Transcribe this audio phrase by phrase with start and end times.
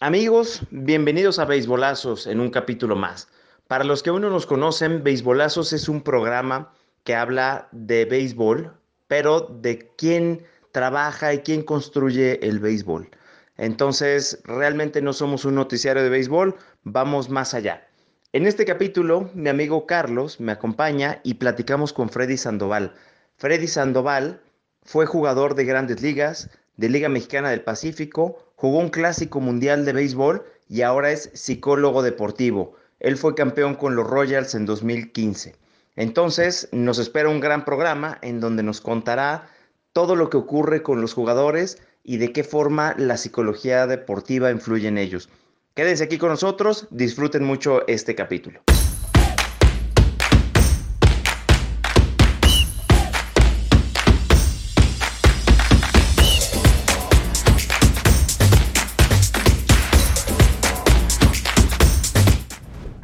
[0.00, 3.26] Amigos, bienvenidos a Beisbolazos en un capítulo más.
[3.66, 8.78] Para los que aún no nos conocen, Beisbolazos es un programa que habla de béisbol,
[9.08, 13.10] pero de quién trabaja y quién construye el béisbol.
[13.56, 16.54] Entonces, realmente no somos un noticiario de béisbol,
[16.84, 17.88] vamos más allá.
[18.32, 22.94] En este capítulo, mi amigo Carlos me acompaña y platicamos con Freddy Sandoval.
[23.36, 24.42] Freddy Sandoval
[24.84, 29.92] fue jugador de grandes ligas, de Liga Mexicana del Pacífico, jugó un clásico mundial de
[29.92, 32.74] béisbol y ahora es psicólogo deportivo.
[32.98, 35.54] Él fue campeón con los Royals en 2015.
[35.94, 39.48] Entonces nos espera un gran programa en donde nos contará
[39.92, 44.88] todo lo que ocurre con los jugadores y de qué forma la psicología deportiva influye
[44.88, 45.28] en ellos.
[45.74, 48.60] Quédense aquí con nosotros, disfruten mucho este capítulo.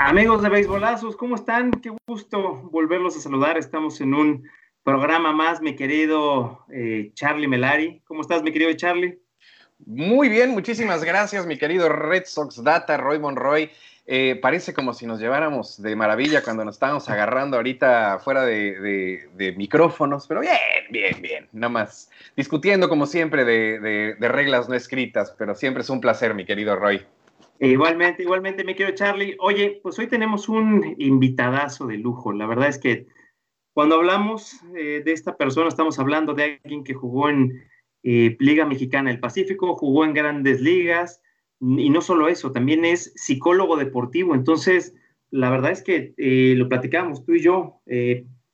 [0.07, 1.71] Amigos de Beisbolazos, ¿cómo están?
[1.71, 3.57] Qué gusto volverlos a saludar.
[3.57, 4.47] Estamos en un
[4.83, 8.03] programa más, mi querido eh, Charlie Melari.
[8.05, 9.19] ¿Cómo estás, mi querido Charlie?
[9.87, 13.71] Muy bien, muchísimas gracias, mi querido Red Sox Data, Roy Monroy.
[14.05, 19.55] Eh, parece como si nos lleváramos de maravilla cuando nos estábamos agarrando ahorita fuera de,
[19.57, 20.53] micrófonos, pero bien,
[20.91, 21.49] bien, bien.
[21.53, 26.35] Nada más discutiendo como siempre de, de reglas no escritas, pero siempre es un placer,
[26.35, 27.07] mi querido Roy.
[27.61, 29.37] Igualmente, igualmente, me quiero Charlie.
[29.39, 32.33] Oye, pues hoy tenemos un invitadazo de lujo.
[32.33, 33.07] La verdad es que
[33.73, 37.65] cuando hablamos eh, de esta persona, estamos hablando de alguien que jugó en
[38.03, 41.21] eh, Liga Mexicana del Pacífico, jugó en grandes ligas,
[41.61, 44.35] y no solo eso, también es psicólogo deportivo.
[44.35, 44.95] Entonces,
[45.31, 47.81] la verdad es que eh, lo platicamos tú y yo.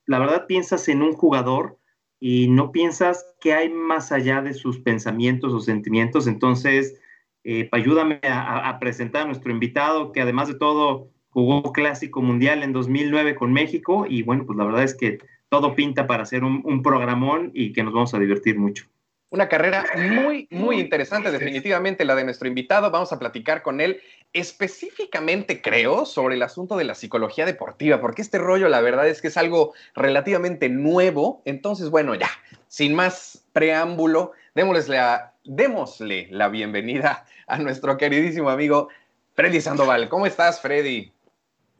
[0.06, 1.78] la verdad, piensas en un jugador
[2.20, 6.26] y no piensas qué hay más allá de sus pensamientos o sentimientos.
[6.26, 7.00] Entonces,
[7.44, 12.72] eh, ayúdame a, presentar a nuestro invitado, que además de todo jugó Clásico Mundial en
[12.72, 16.82] 2009 con México y bueno, pues la verdad es que todo pinta para hacer un,
[16.82, 18.86] programón y que nos vamos a divertir mucho.
[19.30, 22.90] Una carrera muy, muy interesante, definitivamente la de nuestro invitado.
[22.90, 24.00] Vamos a platicar con él
[24.32, 29.22] específicamente, creo, sobre el asunto de la psicología deportiva, porque este rollo, la verdad es
[29.22, 31.42] que es algo relativamente nuevo.
[31.44, 32.30] Entonces, bueno, ya,
[32.66, 38.88] sin más preámbulo, démosles la démosle la bienvenida a nuestro queridísimo amigo
[39.34, 40.08] Freddy Sandoval.
[40.08, 41.10] ¿Cómo estás, Freddy?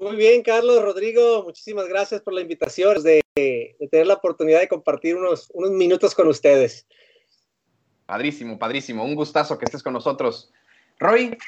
[0.00, 5.14] Muy bien, Carlos, Rodrigo, muchísimas gracias por la invitación, de, tener la oportunidad de compartir
[5.14, 6.84] unos, unos minutos con ustedes.
[8.06, 10.52] Padrísimo, padrísimo, un gustazo que estés con nosotros.
[10.98, 11.38] Roy,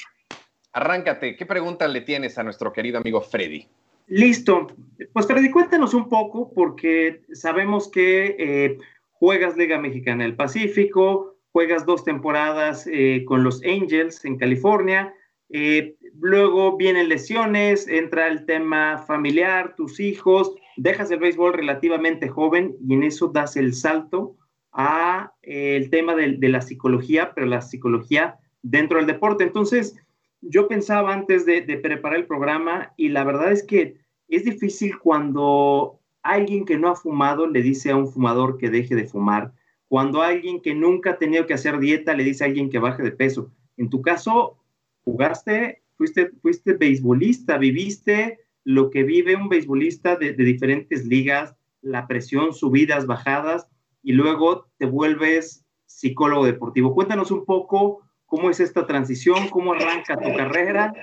[0.73, 3.67] arráncate, ¿qué pregunta le tienes a nuestro querido amigo Freddy?
[4.07, 4.69] Listo,
[5.13, 8.79] pues Freddy, cuéntanos un poco, porque sabemos que eh,
[9.11, 15.15] juegas Liga Mexicana del Pacífico, juegas dos temporadas eh, con los Angels en California,
[15.51, 22.75] eh, luego vienen lesiones, entra el tema familiar, tus hijos, dejas el béisbol relativamente joven
[22.81, 24.37] y en eso das el salto
[24.73, 29.45] a eh, el tema de, la psicología, pero la psicología dentro del deporte.
[29.45, 29.95] Entonces,
[30.41, 33.99] yo pensaba antes de, de preparar el programa y la verdad es que
[34.29, 38.95] es difícil cuando alguien que no ha fumado le dice a un fumador que deje
[38.95, 39.53] de fumar
[39.93, 43.03] cuando alguien que nunca ha tenido que hacer dieta le dice a alguien que baje
[43.03, 43.53] de peso.
[43.77, 44.57] En tu caso,
[45.05, 52.55] jugaste, fuiste, fuiste beisbolista, viviste lo que vive un beisbolista de, diferentes ligas, la presión,
[52.55, 53.69] subidas, bajadas,
[54.03, 56.95] y luego te vuelves psicólogo deportivo.
[56.95, 60.95] Cuéntanos un poco cómo es esta transición, cómo arranca tu carrera.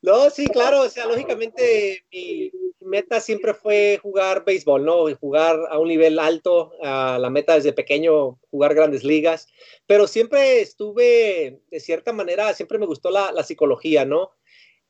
[0.00, 5.12] No, sí, claro, o sea, lógicamente mi, meta siempre fue jugar béisbol, ¿no?
[5.16, 9.48] Jugar a un nivel alto, la meta desde pequeño, jugar grandes ligas,
[9.86, 14.30] pero siempre estuve, de cierta manera, siempre me gustó la, psicología, ¿no?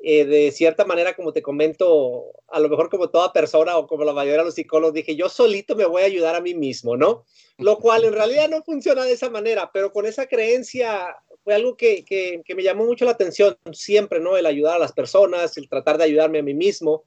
[0.01, 4.05] Eh, de cierta manera, como te comento, a lo mejor como toda persona o como
[4.05, 6.97] la mayoría de los psicólogos, dije, yo solito me voy a ayudar a mí mismo,
[6.97, 7.25] ¿no?
[7.57, 11.17] Lo cual en realidad no funciona de esa manera, pero con esa creencia
[11.49, 14.37] fue algo que, que, que me llamó mucho la atención siempre, ¿no?
[14.37, 17.05] El ayudar a las personas, el tratar de ayudarme a mí mismo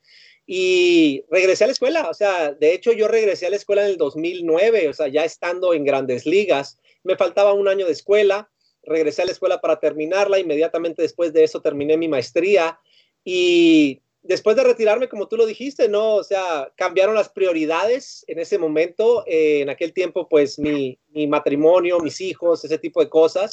[0.48, 3.92] y regresé a la escuela, o sea, de hecho yo regresé a la escuela en
[3.92, 8.50] el 2009, o sea, ya estando en grandes ligas, me faltaba un año de escuela,
[8.82, 12.80] regresé a la escuela para terminarla, inmediatamente después de eso terminé mi maestría
[13.24, 16.16] y después de retirarme, como tú lo dijiste, ¿no?
[16.16, 19.24] O sea, cambiaron las prioridades en ese momento.
[19.28, 23.52] Eh, en aquel tiempo, pues mi, mi, matrimonio, mis hijos, ese tipo de cosas.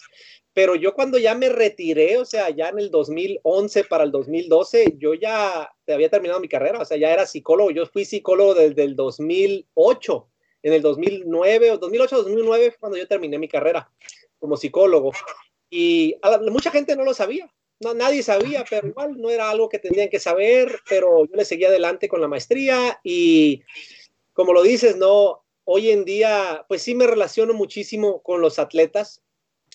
[0.58, 4.96] Pero yo cuando ya me retiré, o sea, ya en el 2011 para el 2012,
[4.98, 7.70] yo ya había terminado mi carrera, o sea, ya era psicólogo.
[7.70, 10.28] Yo fui psicólogo desde el 2008.
[10.64, 13.88] En el 2009 o 2008-2009 fue cuando yo terminé mi carrera
[14.40, 15.12] como psicólogo.
[15.70, 16.16] Y
[16.50, 17.48] mucha gente no lo sabía.
[17.78, 21.44] no, nadie sabía, pero igual no era algo que tenían que saber, pero yo le
[21.44, 23.62] seguía adelante con la maestría y
[24.32, 29.22] como lo dices, no, hoy en día, pues sí me relaciono muchísimo con los atletas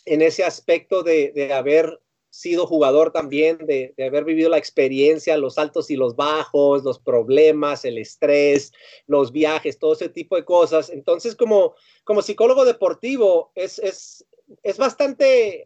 [0.06, 2.00] en ese aspecto de, de haber
[2.34, 6.98] sido jugador también, de, de, haber vivido la experiencia, los altos y los bajos, los
[6.98, 8.72] problemas, el estrés,
[9.06, 10.90] los viajes, todo ese tipo de cosas.
[10.90, 14.26] Entonces, como, como psicólogo deportivo, es, es,
[14.64, 15.66] es bastante,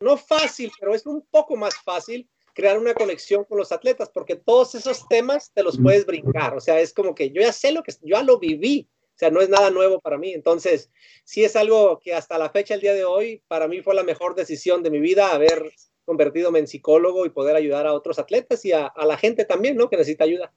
[0.00, 4.34] no fácil, pero es un poco más fácil crear una conexión con los atletas, porque
[4.34, 6.56] todos esos temas te los puedes brincar.
[6.56, 8.88] O sea, es como que yo ya sé lo que, yo ya lo viví.
[9.18, 10.32] O sea, no es nada nuevo para mí.
[10.32, 10.92] Entonces,
[11.24, 14.04] sí es algo que hasta la fecha, el día de hoy, para mí fue la
[14.04, 15.72] mejor decisión de mi vida, haber
[16.04, 19.90] convertido en psicólogo y poder ayudar a otros atletas y a, la gente también, ¿no?
[19.90, 20.52] Que necesita ayuda.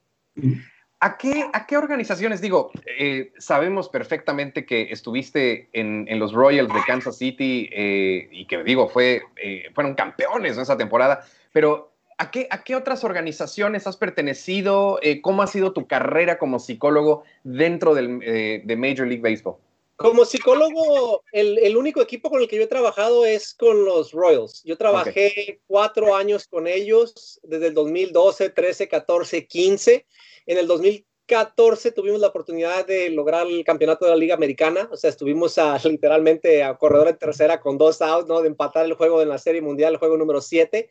[1.00, 2.40] ¿A qué, ¿A qué, organizaciones?
[2.40, 8.46] Digo, eh, sabemos perfectamente que estuviste en, en, los Royals de Kansas City eh, y
[8.46, 11.91] que, digo, fue, eh, fueron campeones en esa temporada, pero
[12.22, 15.00] ¿a qué, ¿a qué otras organizaciones has pertenecido?
[15.02, 19.56] Eh, ¿Cómo ha sido tu carrera como psicólogo dentro del, eh, de Major League Baseball?
[19.96, 24.12] Como psicólogo, el, el, único equipo con el que yo he trabajado es con los
[24.12, 24.62] Royals.
[24.64, 25.58] Yo trabajé okay.
[25.66, 30.06] cuatro años con ellos, desde el 2012, 13, 14, 15.
[30.46, 34.88] En el 2014 tuvimos la oportunidad de lograr el campeonato de la Liga Americana.
[34.92, 38.42] O sea, estuvimos a, literalmente a corredor de tercera con dos outs, ¿no?
[38.42, 40.88] De empatar el juego en la Serie Mundial, el juego número 7.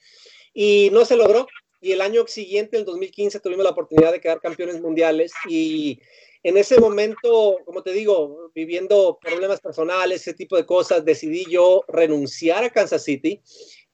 [0.54, 1.48] Y no se logró.
[1.80, 6.00] Y el año siguiente, el 2015, tuvimos la oportunidad de quedar campeones mundiales y
[6.44, 11.84] en ese momento, como te digo, viviendo problemas personales, ese tipo de cosas, decidí yo
[11.88, 13.42] renunciar a Kansas City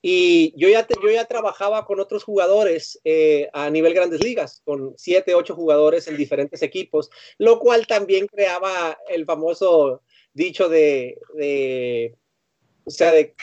[0.01, 4.93] y yo ya, yo ya trabajaba con otros jugadores eh, a nivel grandes ligas, con
[4.97, 10.03] siete, ocho jugadores en diferentes equipos, lo cual también creaba el famoso
[10.33, 12.15] dicho de, de
[12.85, 13.35] o sea, de,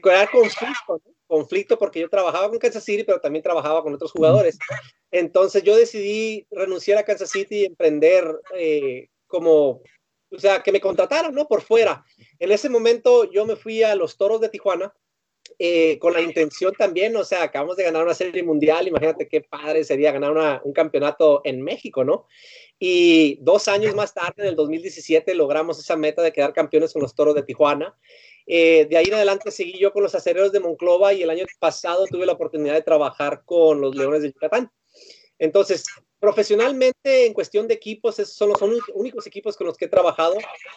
[0.00, 1.00] crear conflicto.
[1.30, 4.58] Conflicto porque yo trabajaba con Kansas City, pero también trabajaba con otros jugadores.
[5.10, 8.24] Entonces yo decidí renunciar a Kansas City y emprender
[8.54, 9.80] eh, como,
[10.30, 11.46] o sea, que me contrataran, ¿no?
[11.46, 12.04] Por fuera.
[12.38, 14.92] En ese momento yo me fui a los Toros de Tijuana
[15.62, 19.42] eh, con la intención también, o sea, acabamos de ganar una serie mundial, imagínate qué
[19.42, 22.26] padre sería ganar un campeonato en México, ¿no?
[22.78, 27.02] Y dos años más tarde, en el 2017, logramos esa meta de quedar campeones con
[27.02, 27.94] los Toros de Tijuana.
[28.46, 31.44] Eh, de ahí en adelante seguí yo con los acereros de Monclova y el año
[31.58, 34.72] pasado tuve la oportunidad de trabajar con los Leones de Yucatán.
[35.38, 35.84] Entonces,
[36.20, 38.62] profesionalmente, en cuestión de equipos, esos son los
[38.94, 40.36] únicos equipos con los que he trabajado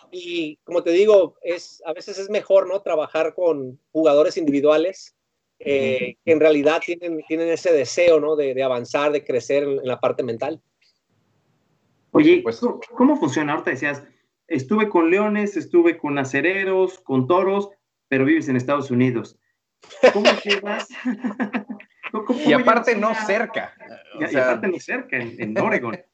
[0.09, 2.81] y como te digo, es, a veces es mejor ¿no?
[2.81, 5.15] trabajar con jugadores individuales
[5.59, 8.37] eh, que en realidad tienen, tienen ese deseo ¿no?
[8.37, 10.61] de, de avanzar, de crecer en, en, la parte mental.
[12.11, 12.43] Oye,
[12.95, 13.53] ¿cómo funciona?
[13.53, 14.03] Ahorita decías,
[14.47, 17.69] estuve con leones, estuve con acereros, con toros,
[18.07, 19.37] pero vives en Estados Unidos.
[20.13, 20.87] ¿Cómo llevas?
[22.21, 23.73] ¿Cómo y aparte no cerca.
[24.19, 24.31] Y, sea...
[24.31, 25.97] y, aparte no cerca, en, en Oregon.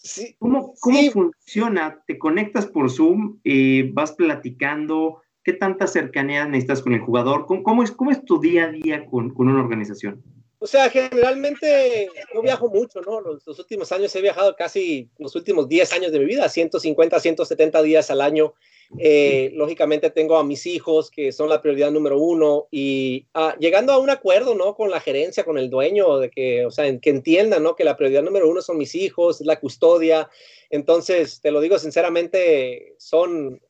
[0.00, 1.10] Sí, ¿Cómo, cómo sí.
[1.10, 2.04] funciona?
[2.06, 5.22] ¿Te conectas por Zoom y vas platicando?
[5.42, 7.46] ¿Qué tanta cercanía necesitas con el jugador?
[7.46, 10.22] ¿Cómo, cómo es, cómo es tu día a día con, con una organización?
[10.60, 13.20] O sea, generalmente yo viajo mucho, ¿no?
[13.20, 17.18] Los, los, últimos años he viajado casi los últimos 10 años de mi vida, 150,
[17.18, 18.54] 170 días al año.
[18.98, 23.92] Eh, lógicamente tengo a mis hijos, que son la prioridad número uno, y ah, llegando
[23.92, 24.74] a un acuerdo, ¿no?
[24.74, 27.76] Con la gerencia, con el dueño, de que, o sea, que entiendan, ¿no?
[27.76, 30.30] Que la prioridad número uno son mis hijos, la custodia.
[30.70, 33.60] Entonces, te lo digo sinceramente, son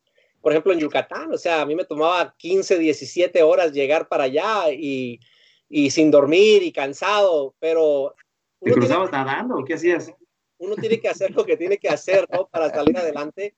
[0.40, 4.24] por ejemplo, en Yucatán, o sea, a mí me tomaba 15, 17 horas llegar para
[4.24, 5.18] allá y
[5.68, 8.14] y sin dormir y cansado, pero...
[8.60, 10.12] ¿Te cruzabas tiene, nadando qué hacías?
[10.58, 12.48] Uno tiene que hacer lo que tiene que hacer, ¿no?
[12.48, 13.54] Para salir adelante.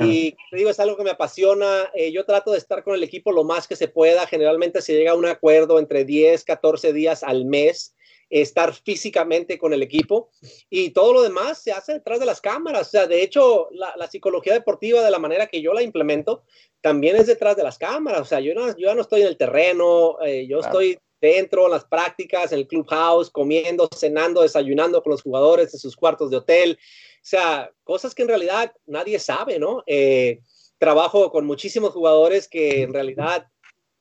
[0.00, 1.90] Y te digo, es algo que me apasiona.
[1.94, 4.26] Eh, yo trato de estar con el equipo lo más que se pueda.
[4.26, 7.94] Generalmente se llega a un acuerdo entre 10, 14 días al mes
[8.30, 10.30] estar físicamente con el equipo
[10.70, 12.86] y todo lo demás se hace detrás de las cámaras.
[12.86, 16.44] O sea, de hecho, la, la, psicología deportiva de la manera que yo la implemento
[16.80, 18.20] también es detrás de las cámaras.
[18.20, 20.80] O sea, yo, no, yo ya no estoy en el terreno, eh, yo claro.
[20.80, 25.80] estoy dentro, en las prácticas, en el clubhouse, comiendo, cenando, desayunando con los jugadores en
[25.80, 26.78] sus cuartos de hotel.
[26.80, 29.82] O sea, cosas que en realidad nadie sabe, ¿no?
[29.86, 30.40] Eh,
[30.78, 33.46] trabajo con muchísimos jugadores que en realidad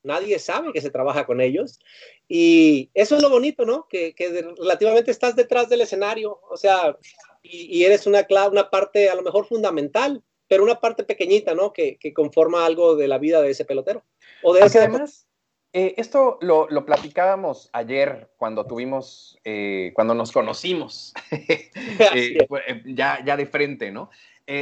[0.03, 1.79] nadie sabe que se trabaja con ellos.
[2.27, 3.87] Y eso es lo bonito, ¿no?
[3.89, 6.97] Que, que relativamente estás detrás del escenario, o sea,
[7.41, 11.73] y, y eres una, una parte a lo mejor fundamental, pero una parte pequeñita, ¿no?
[11.73, 14.03] Que, que conforma algo de la vida de ese pelotero.
[14.41, 15.27] O de ese además,
[15.71, 22.47] eh, esto lo, lo, platicábamos ayer cuando tuvimos, eh, cuando nos conocimos, eh,
[22.85, 24.09] ya, ya de frente, ¿no?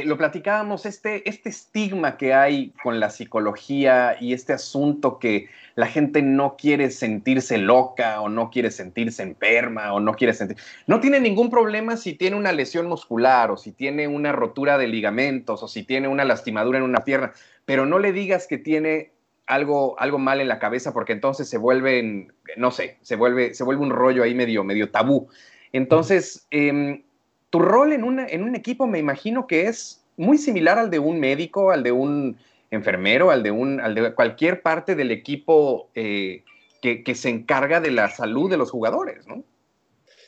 [0.04, 5.86] lo platicábamos, este, este estigma que hay con la psicología y este asunto que la
[5.86, 10.58] gente no quiere sentirse loca o no quiere sentirse enferma o no quiere sentir...
[10.86, 14.88] No tiene ningún problema si tiene una lesión muscular o si tiene una rotura de
[14.88, 17.32] ligamentos o si tiene una lastimadura en una pierna,
[17.64, 19.12] pero no le digas que tiene
[19.48, 23.64] algo, algo mal en la cabeza porque entonces se vuelve, no sé, se vuelve, se
[23.64, 25.28] vuelve un rollo ahí medio, medio tabú.
[25.72, 27.02] Entonces, eh,
[27.50, 31.18] tu rol en, en un equipo me imagino que es muy similar al de un
[31.18, 32.38] médico, al de un
[32.70, 36.44] enfermero, al de, un, al de cualquier parte del equipo eh,
[36.82, 39.42] que, que, se encarga de la salud de los jugadores, ¿no?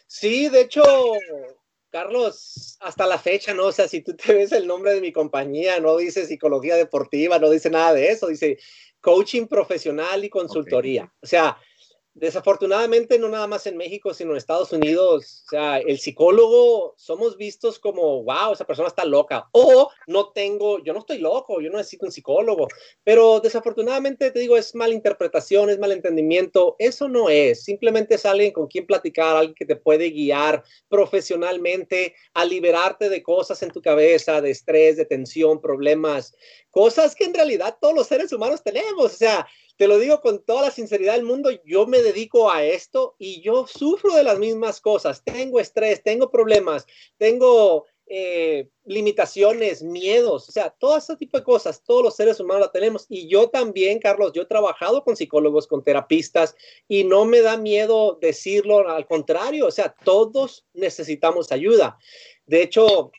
[0.06, 0.82] Sí, de hecho,
[1.90, 3.66] Carlos, hasta la fecha, ¿no?
[3.66, 7.38] O sea, si tú te ves el nombre de mi compañía, no dice psicología deportiva,
[7.38, 8.58] no dice nada de eso, dice
[9.00, 11.04] coaching profesional y consultoría.
[11.04, 11.18] Okay.
[11.22, 11.58] O sea,
[12.14, 17.36] desafortunadamente no nada más en México, sino en Estados Unidos, o sea, el psicólogo somos
[17.36, 21.70] vistos como, wow, esa persona está loca, o no tengo, yo no estoy loco, yo
[21.70, 22.66] no necesito un psicólogo,
[23.04, 28.66] pero desafortunadamente te digo, es malinterpretación, es malentendimiento, eso no es, simplemente es alguien con
[28.66, 34.40] quien platicar, alguien que te puede guiar profesionalmente a liberarte de cosas en tu cabeza,
[34.40, 36.34] de estrés, de tensión, problemas,
[36.70, 39.46] cosas que en realidad todos los seres humanos tenemos, o sea,
[39.80, 43.40] te lo digo con toda la sinceridad del mundo, yo me dedico a esto y
[43.40, 45.24] yo sufro de las mismas cosas.
[45.24, 51.82] Tengo estrés, tengo problemas, tengo eh, limitaciones, miedos, o sea, todo ese tipo de cosas,
[51.82, 53.06] todos los seres humanos la tenemos.
[53.08, 56.54] Y yo también, Carlos, yo he trabajado con psicólogos, con terapistas
[56.86, 61.96] y no me da miedo decirlo, al contrario, o sea, todos necesitamos ayuda.
[62.44, 63.12] De hecho,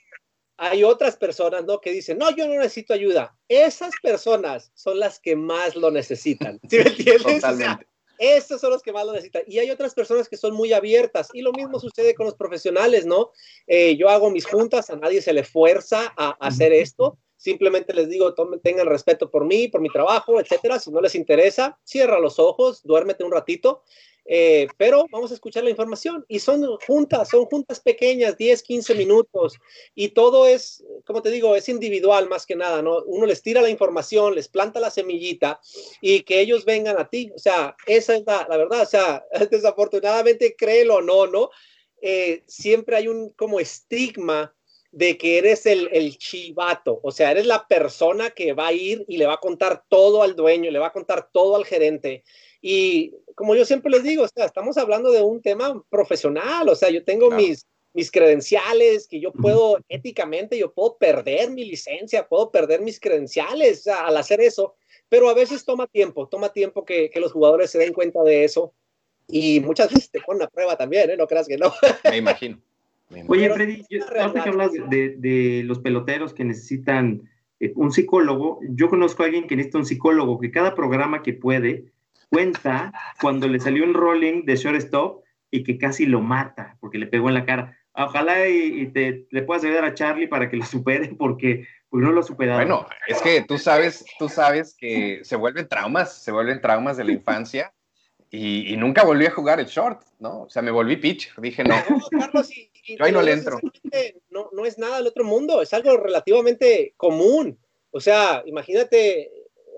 [0.64, 1.82] hay otras personas, ¿no?
[1.82, 3.36] Que dicen, no, yo no necesito ayuda.
[3.48, 6.60] Esas personas son las que más lo necesitan.
[6.70, 7.42] ¿Sí me entiendes?
[7.42, 7.88] Totalmente.
[8.20, 9.42] Esos son los que más lo necesitan.
[9.48, 11.30] Y hay otras personas que son muy abiertas.
[11.34, 13.32] Y lo mismo sucede con los profesionales, ¿no?
[13.66, 17.18] Eh, yo hago mis juntas, a nadie se le fuerza a, a hacer esto.
[17.42, 20.78] Simplemente les digo, tomen, tengan respeto por mí, por mi trabajo, etcétera.
[20.78, 23.82] Si no les interesa, cierra los ojos, duérmete un ratito.
[24.26, 28.94] Eh, pero vamos a escuchar la información y son juntas, son juntas pequeñas, 10, 15
[28.94, 29.56] minutos
[29.96, 33.02] y todo es, como te digo, es individual más que nada, ¿no?
[33.08, 35.60] Uno les tira la información, les planta la semillita
[36.00, 40.56] y que ellos vengan a ti, o sea, esa es la, verdad, o sea, desafortunadamente
[40.56, 41.50] créelo o no, ¿no?
[42.04, 44.56] Eh, siempre hay un como estigma
[44.92, 49.06] de que eres el, el chivato, o sea, eres la persona que va a ir
[49.08, 52.24] y le va a contar todo al dueño, le va a contar todo al gerente.
[52.62, 56.76] Y como yo siempre les digo, o sea, estamos hablando de un tema profesional, o
[56.76, 57.42] sea, yo tengo claro.
[57.42, 63.00] mis, mis credenciales, que yo puedo éticamente, yo puedo perder mi licencia, puedo perder mis
[63.00, 64.76] credenciales o sea, al hacer eso,
[65.08, 68.44] pero a veces toma tiempo, toma tiempo que, que, los jugadores se den cuenta de
[68.44, 68.74] eso
[69.28, 71.18] y muchas veces te ponen a prueba también, ¿eh?
[71.18, 71.74] No creas que no.
[72.04, 72.62] Me imagino.
[73.28, 78.60] Oye, Freddy, yo, ahorita que hablas de, de, los peloteros que necesitan eh, un psicólogo,
[78.70, 81.92] yo conozco a alguien que necesita un psicólogo, que cada programa que puede,
[82.30, 87.08] cuenta cuando le salió un rolling de shortstop y que casi lo mata porque le
[87.08, 87.78] pegó en la cara.
[87.94, 92.06] Ojalá y, y te, le puedas ayudar a Charlie para que lo supere porque, porque
[92.06, 92.60] no lo ha superado.
[92.60, 97.04] Bueno, es que tú sabes, tú sabes que se vuelven traumas, se vuelven traumas de
[97.04, 97.74] la infancia
[98.30, 100.44] y, y nunca volví a jugar el short, ¿no?
[100.44, 101.76] O sea, me volví pitch, dije no.
[101.90, 103.60] no Carlos, y, y yo ahí no le entro.
[104.30, 107.60] No, no es nada del otro mundo, es algo relativamente común.
[107.92, 109.32] O sea, imagínate,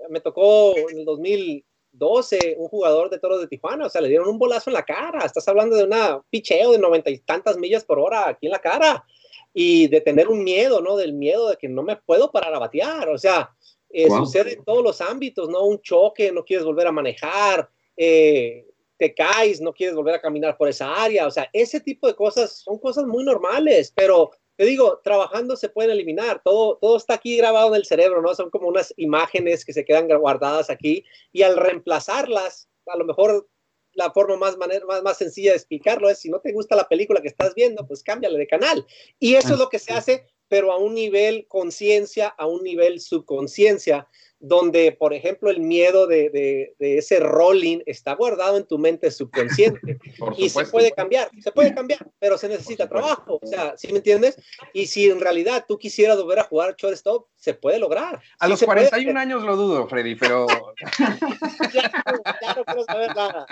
[0.08, 4.08] me tocó en el 2000 12, un jugador de Toros de Tijuana, o sea, le
[4.08, 7.56] dieron un bolazo en la cara, estás hablando de una picheo de noventa y tantas
[7.56, 9.04] millas por hora aquí en la cara,
[9.52, 10.96] y de tener un miedo, ¿no?
[10.96, 13.50] Del miedo de que no me puedo parar a batear, o sea,
[13.90, 14.18] eh, wow.
[14.18, 15.64] sucede en todos los ámbitos, ¿no?
[15.64, 18.66] Un choque, no quieres volver a manejar, eh,
[18.98, 22.14] te caes, no quieres volver a caminar por esa área, o sea, ese tipo de
[22.14, 27.14] cosas son cosas muy normales, pero te digo, trabajando se pueden eliminar, todo, todo está
[27.14, 28.34] aquí grabado en el cerebro, ¿no?
[28.34, 33.48] Son como unas imágenes que se quedan guardadas aquí y al reemplazarlas, a lo mejor
[33.94, 36.88] la forma más, manera, más, más sencilla de explicarlo es, si no te gusta la
[36.88, 38.86] película que estás viendo, pues cámbiale de canal.
[39.18, 43.00] Y eso es lo que se hace, pero a un nivel conciencia, a un nivel
[43.00, 44.08] subconsciencia
[44.46, 49.10] donde, por ejemplo, el miedo de, de, de, ese rolling está guardado en tu mente
[49.10, 49.98] subconsciente
[50.36, 53.98] y se puede cambiar, se puede cambiar, pero se necesita trabajo, o sea, ¿sí me
[53.98, 54.36] entiendes?
[54.74, 58.20] Y si en realidad tú quisieras volver a jugar shortstop, se puede lograr.
[58.38, 59.18] A sí los 41 puede.
[59.18, 60.46] años lo dudo, Freddy, pero...
[61.70, 63.46] claro, claro, quiero saber nada.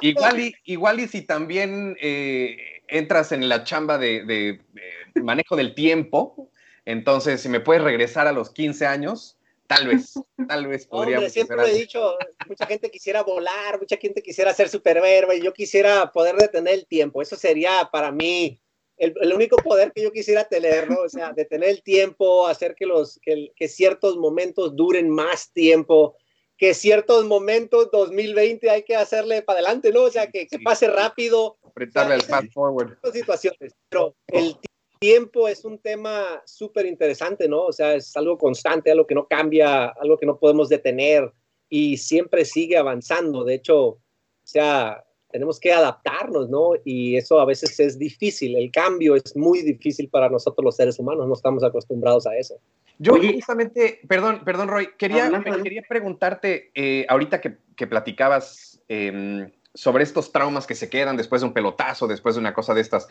[0.00, 2.56] igual, y, igual y si también eh,
[2.88, 4.90] entras en la chamba de, de, de
[5.22, 6.50] manejo del tiempo,
[6.84, 9.36] entonces si me puedes regresar a los 15 años,
[9.70, 10.14] Tal vez,
[10.48, 11.26] tal vez podríamos.
[11.26, 16.10] Hombre, siempre he dicho, mucha gente quisiera volar, mucha gente quisiera ser superhéroe, yo quisiera
[16.10, 17.22] poder detener el tiempo.
[17.22, 18.60] Eso sería para mí
[18.96, 21.02] el, único poder que yo quisiera tener, ¿no?
[21.02, 25.52] O sea, de tener el tiempo, hacer que, los, que, que ciertos momentos duren más
[25.52, 26.16] tiempo,
[26.56, 30.02] que ciertos momentos 2020 hay que hacerle para adelante, ¿no?
[30.02, 31.58] O sea, que, que pase rápido.
[31.62, 32.98] Apretarle el fast forward.
[33.12, 34.56] Situaciones, pero el
[35.00, 37.62] tiempo es un tema súper interesante, ¿no?
[37.62, 41.32] O sea, es algo constante, algo que no cambia, algo que no podemos detener
[41.70, 43.42] y siempre sigue avanzando.
[43.42, 44.00] De hecho, o
[44.44, 46.72] sea, tenemos que adaptarnos, ¿no?
[46.84, 48.56] Y eso a veces es difícil.
[48.56, 52.56] El cambio es muy difícil para nosotros los seres humanos, no estamos acostumbrados a eso.
[52.98, 55.30] Yo justamente, perdón, perdón, Roy, quería,
[55.62, 61.40] quería preguntarte, eh, ahorita que, que platicabas em, sobre estos traumas que se quedan después
[61.40, 63.08] de un pelotazo, después de una cosa de estas.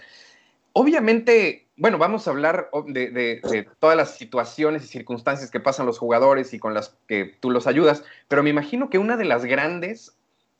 [0.74, 6.53] Obviamente, bueno, vamos a hablar de, todas las situaciones y circunstancias que pasan los jugadores
[6.53, 10.17] y con las que tú los ayudas, pero me imagino que una de las grandes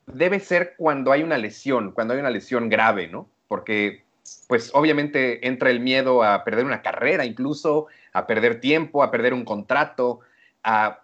[0.08, 3.28] debe ser cuando hay una lesión, cuando hay una lesión grave, ¿no?
[3.50, 4.04] Porque,
[4.48, 9.34] pues, obviamente entra el miedo a perder una carrera, incluso a perder tiempo, a perder
[9.34, 10.22] un contrato,
[10.64, 11.02] a,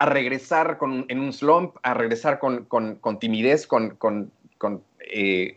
[0.00, 2.66] regresar en un slump, a regresar con,
[3.20, 3.96] timidez, con,
[5.00, 5.56] eh,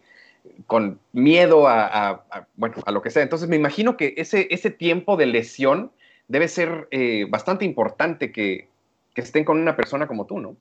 [0.66, 3.24] con miedo a, bueno, a lo que sea.
[3.24, 5.92] Entonces me imagino que ese, ese tiempo de lesión
[6.28, 8.68] debe ser eh, bastante importante que,
[9.16, 10.56] estén con una persona como tú, ¿no?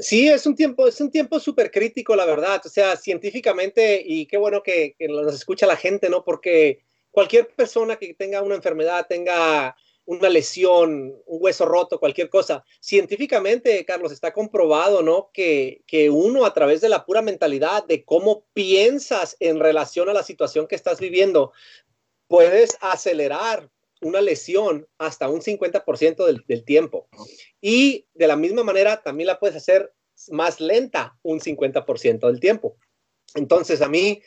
[0.00, 2.60] Sí, es un tiempo, es un tiempo súper crítico, la verdad.
[2.64, 6.24] O sea, científicamente, y qué bueno que, que, nos escucha la gente, ¿no?
[6.24, 6.80] Porque
[7.12, 12.64] cualquier persona que tenga una enfermedad, tenga una lesión, un hueso roto, cualquier cosa.
[12.80, 15.30] Científicamente, Carlos, está comprobado, ¿no?
[15.32, 20.12] Que, que uno a través de la pura mentalidad, de cómo piensas en relación a
[20.12, 21.52] la situación que estás viviendo,
[22.26, 27.08] puedes acelerar una lesión hasta un 50% del, del tiempo.
[27.60, 29.92] Y de la misma manera, también la puedes hacer
[30.28, 32.76] más lenta un 50% del tiempo.
[33.34, 34.22] Entonces, a mí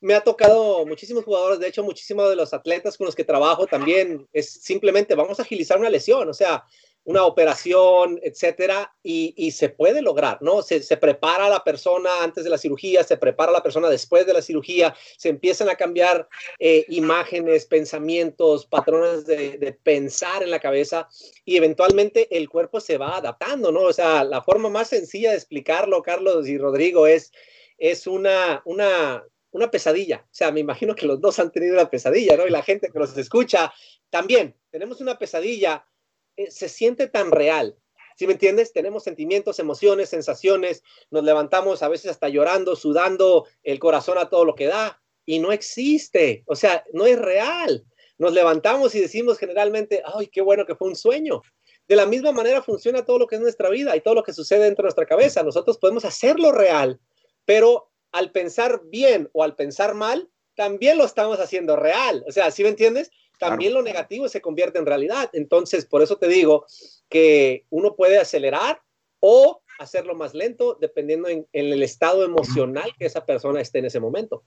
[0.00, 3.66] me ha tocado muchísimos jugadores, de hecho, muchísimos de los atletas con los que trabajo
[3.66, 6.64] también es simplemente vamos a agilizar una lesión, o sea,
[7.08, 10.60] una operación, etcétera, y, se puede lograr, ¿no?
[10.60, 14.42] Se, prepara la persona antes de la cirugía, se prepara la persona después de la
[14.42, 16.28] cirugía, se empiezan a cambiar
[16.58, 21.08] eh, imágenes, pensamientos, patrones de, de, pensar en la cabeza
[21.46, 23.84] y eventualmente el cuerpo se va adaptando, ¿no?
[23.84, 27.32] O sea, la forma más sencilla de explicarlo, Carlos y Rodrigo, es,
[27.78, 29.24] es una, una
[29.58, 30.24] una pesadilla.
[30.24, 32.46] O sea, me imagino que los dos han tenido una pesadilla, ¿no?
[32.46, 33.72] Y la gente que nos escucha
[34.10, 35.86] también, tenemos una pesadilla,
[36.36, 37.76] eh, se siente tan real.
[38.16, 38.72] ¿Sí me entiendes?
[38.72, 44.44] Tenemos sentimientos, emociones, sensaciones, nos levantamos a veces hasta llorando, sudando el corazón a todo
[44.44, 47.84] lo que da y no existe, o sea, no es real.
[48.16, 51.42] Nos levantamos y decimos generalmente, ay, qué bueno que fue un sueño.
[51.86, 54.32] De la misma manera funciona todo lo que es nuestra vida y todo lo que
[54.32, 55.42] sucede dentro de nuestra cabeza.
[55.42, 56.98] Nosotros podemos hacerlo real,
[57.44, 62.24] pero al pensar bien o al pensar mal, también lo estamos haciendo real.
[62.26, 63.10] O sea, ¿sí me entiendes?
[63.38, 65.30] También lo negativo se convierte en realidad.
[65.32, 66.66] Entonces, por eso te digo
[67.08, 68.82] que uno puede acelerar
[69.20, 74.00] o hacerlo más lento dependiendo en, el estado emocional que esa persona esté en ese
[74.00, 74.44] momento.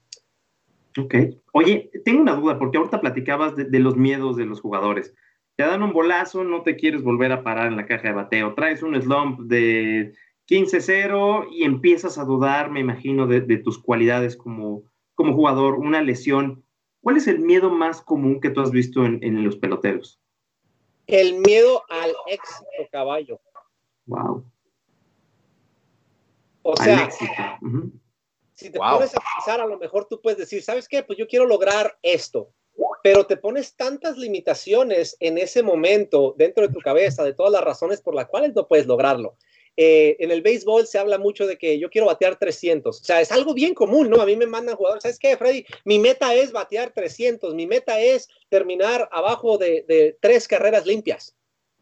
[0.98, 1.14] Ok.
[1.52, 5.14] Oye, tengo una duda, porque ahorita platicabas de, de, los miedos de los jugadores.
[5.56, 8.54] Te dan un bolazo, no te quieres volver a parar en la caja de bateo,
[8.54, 10.14] traes un slump de
[10.52, 14.82] 15-0 y empiezas a dudar, me imagino, de, tus cualidades como,
[15.14, 16.62] como jugador, una lesión.
[17.00, 20.20] ¿Cuál es el miedo más común que tú has visto en, los peloteros?
[21.06, 23.40] El miedo al éxito, caballo.
[24.04, 24.44] Wow.
[26.64, 27.10] O sea,
[28.52, 31.02] si te pones a pensar, a lo mejor tú puedes decir, ¿sabes qué?
[31.02, 32.52] Pues yo quiero lograr esto,
[33.02, 37.64] pero te pones tantas limitaciones en ese momento dentro de tu cabeza de todas las
[37.64, 39.38] razones por las cuales no puedes lograrlo.
[39.76, 43.00] Eh, en el béisbol se habla mucho de que yo quiero batear 300.
[43.00, 44.20] O sea, es algo bien común, ¿no?
[44.20, 45.64] A mí me mandan jugadores, ¿sabes qué, Freddy?
[45.84, 51.34] Mi meta es batear 300, mi meta es terminar abajo de, de tres carreras limpias.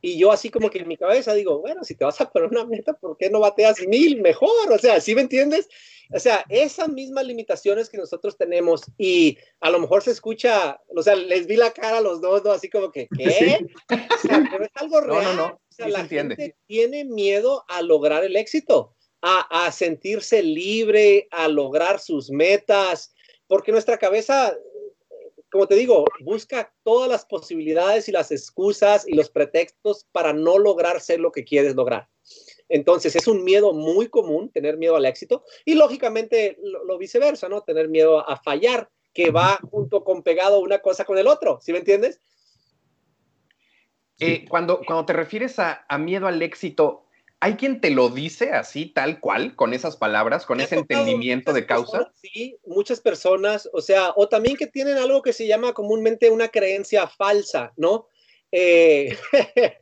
[0.03, 2.49] Y yo así como que en mi cabeza digo, bueno, si te vas a poner
[2.49, 4.73] una meta, ¿por qué no bateas mil mejor?
[4.73, 5.69] O sea, ¿sí me entiendes?
[6.13, 11.03] O sea, esas mismas limitaciones que nosotros tenemos y a lo mejor se escucha, o
[11.03, 12.51] sea, les vi la cara a los dos, ¿no?
[12.51, 13.67] Así como que, ¿qué?
[13.89, 15.23] O sea, pero es algo real.
[15.23, 15.61] No, no, no.
[15.89, 22.31] La gente tiene miedo a lograr el éxito, a, a sentirse libre, a lograr sus
[22.31, 23.13] metas,
[23.47, 24.57] porque nuestra cabeza
[25.51, 30.59] como te digo, busca todas las posibilidades y las excusas y los pretextos para no
[30.59, 32.09] lograr ser lo que quieres lograr.
[32.69, 37.63] Entonces es un miedo muy común tener miedo al éxito y lógicamente lo, viceversa, ¿no?
[37.63, 41.73] Tener miedo a fallar, que va junto con pegado una cosa con el otro, ¿sí
[41.73, 42.21] me entiendes?
[44.21, 47.05] Eh, cuando, cuando te refieres a, miedo al éxito,
[47.43, 51.65] ¿Hay quien te lo dice así, tal cual, con esas palabras, con ese entendimiento de
[51.65, 52.13] causa?
[52.21, 56.49] sí, muchas personas, o sea, o también que tienen algo que se llama comúnmente una
[56.49, 58.09] creencia falsa, ¿no?
[58.53, 59.17] Eh,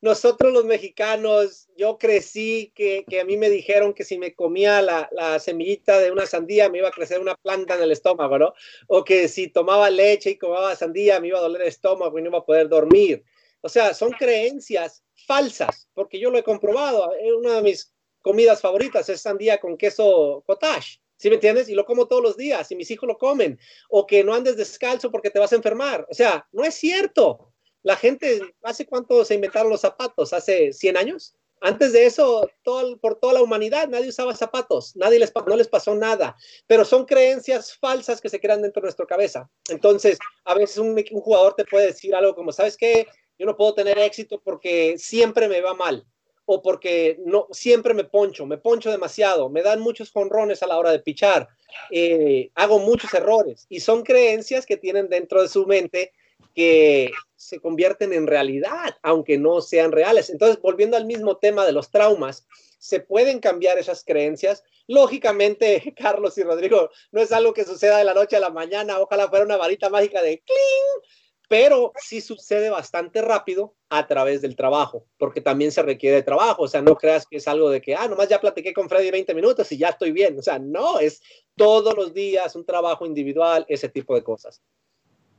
[0.00, 5.38] nosotros los mexicanos, yo crecí que, a mí me dijeron que si me comía la,
[5.38, 8.54] semillita de una sandía me iba a crecer una planta en el estómago, ¿no?
[8.86, 12.22] O que si tomaba leche y comaba sandía me iba a doler el estómago y
[12.22, 13.24] no iba a poder dormir.
[13.62, 17.14] O sea, son creencias falsas, porque yo lo he comprobado.
[17.14, 17.92] Eh, una de mis
[18.22, 21.00] comidas favoritas es sandía con queso cottage.
[21.16, 21.68] ¿Sí me entiendes?
[21.68, 23.58] Y lo como todos los días y mis hijos lo comen.
[23.90, 26.06] O que no andes descalzo porque te vas a enfermar.
[26.10, 27.52] O sea, no es cierto.
[27.82, 30.32] La gente, ¿hace cuánto se inventaron los zapatos?
[30.32, 31.34] ¿Hace 100 años?
[31.62, 35.68] Antes de eso, todo, por toda la humanidad, nadie usaba zapatos, nadie les, no les
[35.68, 36.34] pasó nada,
[36.66, 39.50] pero son creencias falsas que se crean dentro de nuestra cabeza.
[39.68, 43.06] Entonces, a veces un, un jugador te puede decir algo como, ¿sabes qué?
[43.40, 46.04] Yo no puedo tener éxito porque siempre me va mal
[46.44, 50.76] o porque no siempre me poncho, me poncho demasiado, me dan muchos jonrones a la
[50.76, 51.48] hora de pichar,
[51.90, 56.12] eh, hago muchos errores y son creencias que tienen dentro de su mente
[56.54, 60.28] que se convierten en realidad, aunque no sean reales.
[60.28, 62.46] Entonces, volviendo al mismo tema de los traumas,
[62.78, 64.64] se pueden cambiar esas creencias.
[64.86, 68.98] Lógicamente, Carlos y Rodrigo, no es algo que suceda de la noche a la mañana,
[68.98, 71.10] ojalá fuera una varita mágica de cling,
[71.50, 76.68] pero sí sucede bastante rápido a través del trabajo, porque también se requiere trabajo, o
[76.68, 79.34] sea, no creas que es algo de que, ah, nomás ya platiqué con Freddy 20
[79.34, 81.20] minutos y ya estoy bien, o sea, no, es
[81.56, 84.62] todos los días un trabajo individual, ese tipo de cosas.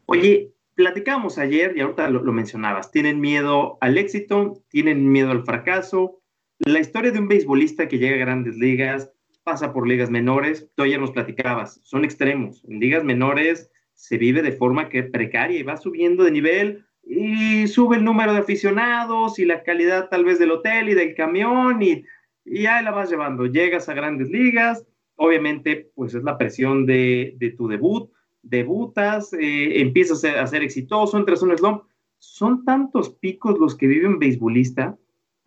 [0.08, 6.20] Oye, platicamos ayer y ahorita lo, mencionabas, tienen miedo al éxito, tienen miedo al fracaso.
[6.60, 9.10] La historia de un beisbolista que llega a grandes ligas,
[9.44, 12.66] pasa por ligas menores, tú ayer nos platicabas, son extremos.
[12.68, 13.71] En ligas menores
[14.02, 18.34] se vive de forma que precaria y va subiendo de nivel y sube el número
[18.34, 22.04] de aficionados y la calidad tal vez del hotel y del camión y,
[22.44, 23.46] y ahí la vas llevando.
[23.46, 24.88] Llegas a grandes ligas,
[25.18, 28.10] obviamente pues es la presión de, de tu debut,
[28.42, 31.84] debutas, eh, empiezas a ser, exitoso, entras en un slump.
[32.18, 34.98] Son tantos picos los que viven beisbolista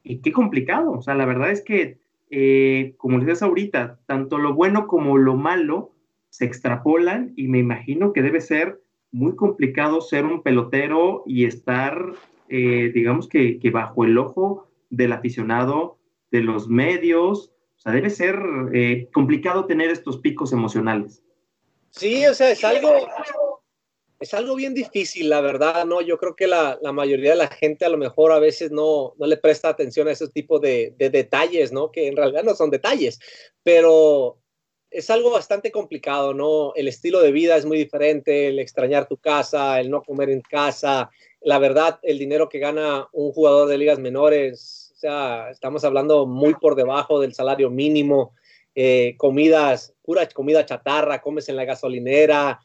[0.05, 0.93] y qué complicado.
[0.93, 1.99] O sea, la verdad es que,
[2.31, 5.93] eh, como les decía ahorita, tanto lo bueno como lo malo
[6.35, 8.81] se extrapolan y me imagino que debe ser
[9.12, 12.14] muy complicado ser un pelotero y estar,
[12.49, 16.01] eh, digamos que, bajo el ojo del aficionado,
[16.33, 17.53] de los medios.
[17.77, 18.37] O sea, debe ser
[19.12, 21.23] complicado tener estos picos emocionales.
[21.90, 22.90] Sí, o sea, es algo,
[24.18, 26.01] es algo bien difícil, la verdad, ¿no?
[26.01, 29.14] Yo creo que la, la mayoría de la gente a lo mejor a veces no,
[29.18, 31.92] no le presta atención a ese tipo de, detalles, ¿no?
[31.92, 33.20] Que en realidad no son detalles,
[33.62, 34.38] pero
[34.94, 36.72] es algo bastante complicado, ¿no?
[36.76, 40.40] El estilo de vida es muy diferente, el extrañar tu casa, el no comer en
[40.40, 45.83] casa, la verdad, el dinero que gana un jugador de ligas menores, o sea, estamos
[45.83, 48.35] hablando muy por debajo del salario mínimo
[48.76, 52.61] eh, comidas, pura comida chatarra, comes en la gasolinera,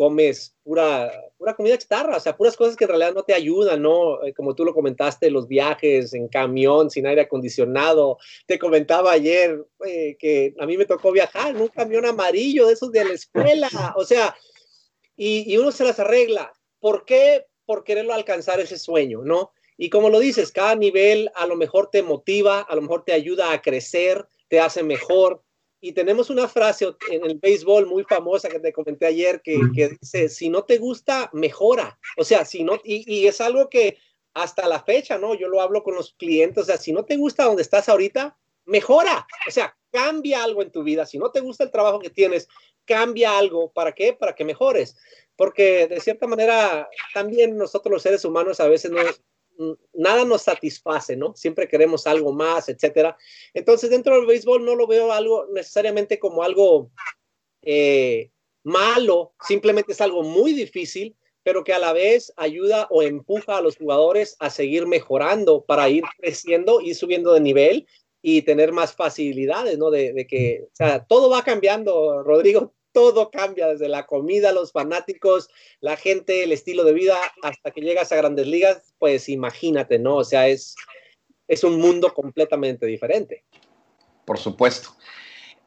[0.00, 3.82] comes pura, pura comida chatarra, o sea, puras cosas que en realidad no te ayudan,
[3.82, 4.24] ¿no?
[4.24, 8.16] Eh, como tú lo comentaste, los viajes en camión sin aire acondicionado.
[8.46, 12.72] Te comentaba ayer eh, que a mí me tocó viajar en un camión amarillo de
[12.72, 14.34] esos de la escuela, o sea,
[15.18, 16.50] y, y uno se las arregla.
[16.78, 17.44] ¿Por qué?
[17.66, 19.52] Por quererlo alcanzar ese sueño, ¿no?
[19.76, 23.12] Y como lo dices, cada nivel a lo mejor te motiva, a lo mejor te
[23.12, 25.42] ayuda a crecer, te hace mejor,
[25.80, 29.58] y tenemos una frase en el béisbol muy famosa que te comenté ayer que,
[30.00, 31.98] dice, si no te gusta, mejora.
[32.16, 33.96] O sea, si no, y, es algo que
[34.34, 35.34] hasta la fecha, ¿no?
[35.34, 38.36] Yo lo hablo con los clientes, o sea, si no te gusta donde estás ahorita,
[38.66, 39.26] mejora.
[39.48, 41.06] O sea, cambia algo en tu vida.
[41.06, 42.48] Si no te gusta el trabajo que tienes,
[42.84, 43.72] cambia algo.
[43.72, 44.12] ¿Para qué?
[44.12, 44.96] Para que mejores.
[45.34, 49.00] Porque de cierta manera, también nosotros los seres humanos a veces no,
[49.92, 51.34] nada nos satisface, ¿no?
[51.34, 53.16] Siempre queremos algo más, etcétera.
[53.54, 56.90] Entonces, dentro del béisbol no lo veo algo necesariamente como algo
[57.62, 58.30] eh,
[58.62, 63.62] malo, simplemente es algo muy difícil, pero que a la vez ayuda o empuja a
[63.62, 67.86] los jugadores a seguir mejorando para ir creciendo y subiendo de nivel
[68.22, 69.90] y tener más facilidades, ¿no?
[69.90, 74.72] De, de que, o sea, todo va cambiando, Rodrigo, todo cambia, desde la comida, los
[74.72, 75.48] fanáticos,
[75.80, 80.16] la gente, el estilo de vida, hasta que llegas a grandes ligas, pues imagínate, ¿no?
[80.16, 80.74] O sea, es,
[81.48, 83.44] es un mundo completamente diferente.
[84.24, 84.90] Por supuesto.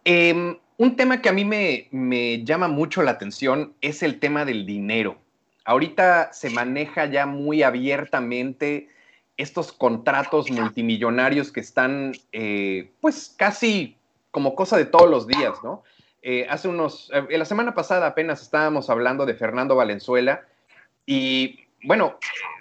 [0.05, 4.45] Em, un tema que a mí me, me llama mucho la atención es el tema
[4.45, 5.17] del dinero.
[5.65, 8.89] Ahorita se maneja ya muy abiertamente
[9.37, 13.97] estos contratos multimillonarios que están, eh, pues, casi
[14.31, 15.83] como cosa de todos los días, ¿no?
[16.25, 20.45] Eh, hace unos, eh, la semana pasada apenas estábamos hablando de Fernando Valenzuela
[21.05, 22.17] y bueno,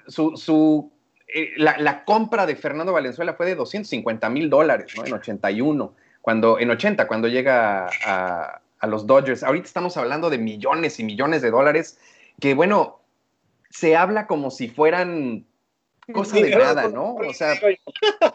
[0.08, 0.90] su,
[1.28, 5.06] eh, la, compra de Fernando Valenzuela fue de 250 mil dólares, ¿no?
[5.06, 9.44] En 81, cuando, en 80, cuando llega a, a los Dodgers.
[9.44, 12.00] Ahorita estamos hablando de millones y millones de dólares
[12.40, 12.98] que, bueno,
[13.70, 15.46] se habla como si fueran
[16.12, 17.14] cosa de nada, ¿no?
[17.14, 17.54] O sea,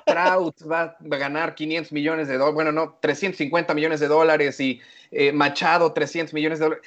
[0.05, 4.81] Trout va a ganar 500 millones de dólares, bueno, no, 350 millones de dólares y
[5.11, 6.85] eh, Machado 300 millones de dólares.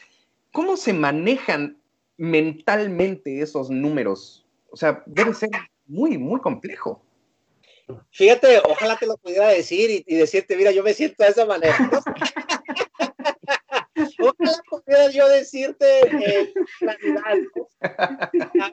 [0.52, 1.78] ¿Cómo se manejan
[2.16, 4.44] mentalmente esos números?
[4.70, 5.50] O sea, debe ser
[5.86, 7.02] muy, muy complejo.
[8.12, 11.44] Fíjate, ojalá te lo pudiera decir y, y decirte, mira, yo me siento de esa
[11.44, 11.76] manera.
[14.20, 16.96] Ojalá pudiera yo decirte eh, la,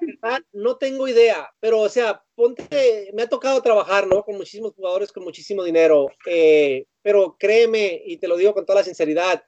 [0.01, 4.23] verdad, no tengo idea, pero o sea, ponte, me ha tocado trabajar, ¿no?
[4.23, 8.79] Con muchísimos jugadores con muchísimo dinero, eh, pero créeme, y te lo digo con toda
[8.79, 9.43] la sinceridad,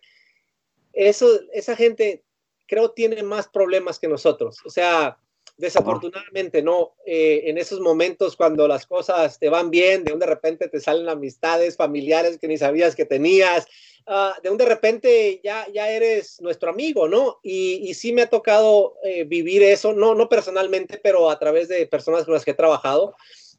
[0.94, 2.24] eso, esa gente
[2.68, 4.60] creo tiene más problemas que nosotros.
[4.66, 5.18] O sea,
[5.60, 6.96] desafortunadamente no.
[7.06, 10.80] Eh, en esos momentos cuando las cosas te van bien, de un de repente te
[10.80, 13.68] salen amistades familiares que ni sabías que tenías,
[14.12, 17.40] Ah, de un de repente ya, ya eres nuestro amigo, ¿no?
[17.44, 21.86] Y, sí me ha tocado eh, vivir eso, no, no personalmente, pero a través de
[21.86, 23.14] personas con las que he trabajado,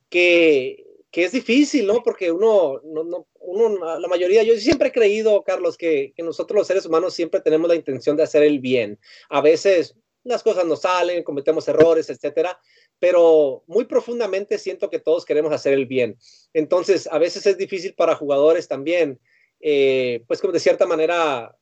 [0.08, 2.02] que, que es difícil, ¿no?
[2.02, 6.58] Porque uno, no, no, uno, la mayoría, yo siempre he creído, Carlos, que, que nosotros
[6.58, 8.98] los seres humanos siempre tenemos la intención de hacer el bien.
[9.28, 12.60] A veces las cosas no salen, cometemos errores, etcétera,
[12.98, 16.18] pero muy profundamente siento que todos queremos hacer el bien.
[16.52, 19.18] Entonces, a veces es difícil para jugadores también
[19.60, 21.54] eh, pues como de cierta manera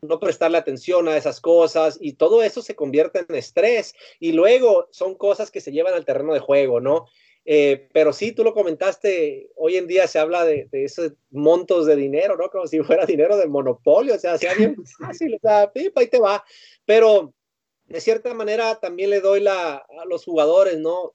[0.00, 4.88] no prestarle atención a esas cosas y todo eso se convierte en estrés y luego
[4.90, 7.06] son cosas que se llevan al terreno de juego, ¿no?
[7.44, 11.96] Eh, pero sí, tú lo comentaste, hoy en día se habla de, esos montos de
[11.96, 12.48] dinero, ¿no?
[12.50, 16.18] Como si fuera dinero de monopolio, o sea, sea bien fácil, o sea, ahí te
[16.18, 16.42] va.
[16.84, 17.34] Pero
[17.86, 21.14] de cierta manera también le doy la, a los jugadores, ¿no?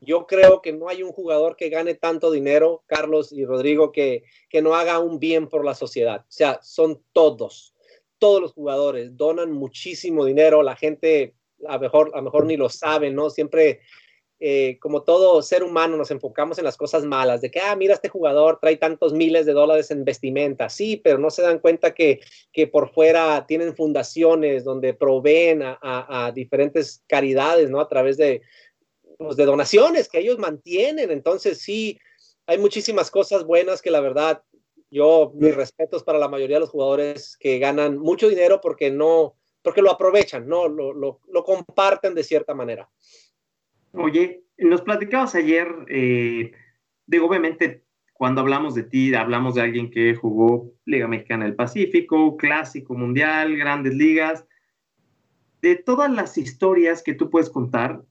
[0.00, 4.24] Yo creo que no hay un jugador que gane tanto dinero, Carlos y Rodrigo, que,
[4.48, 6.20] que no haga un bien por la sociedad.
[6.20, 7.74] O sea, son todos,
[8.18, 10.62] todos los jugadores donan muchísimo dinero.
[10.62, 11.34] La gente
[11.66, 13.30] a lo mejor, a mejor ni lo sabe, ¿no?
[13.30, 13.80] Siempre,
[14.40, 17.94] eh, como todo ser humano, nos enfocamos en las cosas malas, de que, ah, mira,
[17.94, 20.70] este jugador trae tantos miles de dólares en vestimenta.
[20.70, 22.20] Sí, pero no se dan cuenta que,
[22.52, 27.80] que por fuera tienen fundaciones donde proveen a, a diferentes caridades, ¿no?
[27.80, 28.40] A través de,
[29.18, 31.10] pues, de donaciones que ellos mantienen.
[31.10, 31.98] Entonces, sí,
[32.46, 34.42] hay muchísimas cosas buenas que la verdad,
[34.90, 39.36] yo, mis respetos para la mayoría de los jugadores que ganan mucho dinero porque no,
[39.62, 40.66] porque lo aprovechan, ¿no?
[40.66, 42.88] Lo, lo, lo comparten de cierta manera.
[43.92, 46.52] Oye, nos platicabas ayer, eh,
[47.06, 52.36] digo, obviamente, cuando hablamos de ti, hablamos de alguien que jugó Liga Mexicana del Pacífico,
[52.36, 54.44] Clásico Mundial, Grandes Ligas.
[55.62, 58.02] De todas las historias que tú puedes contar,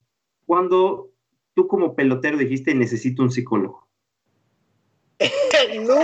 [0.46, 1.12] cuando
[1.54, 3.88] tú como pelotero dijiste necesito un psicólogo?
[5.84, 6.00] no.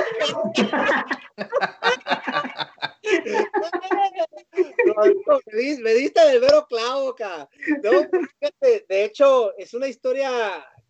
[5.82, 7.48] Me, diste el vero clavo, acá.
[8.60, 10.30] de hecho, es una historia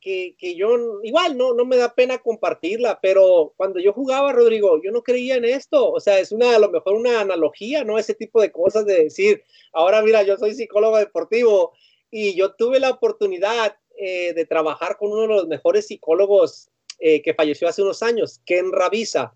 [0.00, 4.80] que, que, yo igual no, no me da pena compartirla, pero cuando yo jugaba, Rodrigo,
[4.82, 5.90] yo no creía en esto.
[5.90, 7.98] O sea, es una, a lo mejor una analogía, ¿no?
[7.98, 11.72] Ese tipo de cosas de decir, ahora mira, yo soy psicólogo deportivo
[12.10, 17.20] y yo tuve la oportunidad eh, de trabajar con uno de los mejores psicólogos eh,
[17.22, 19.34] que falleció hace unos años, Ken Ravisa,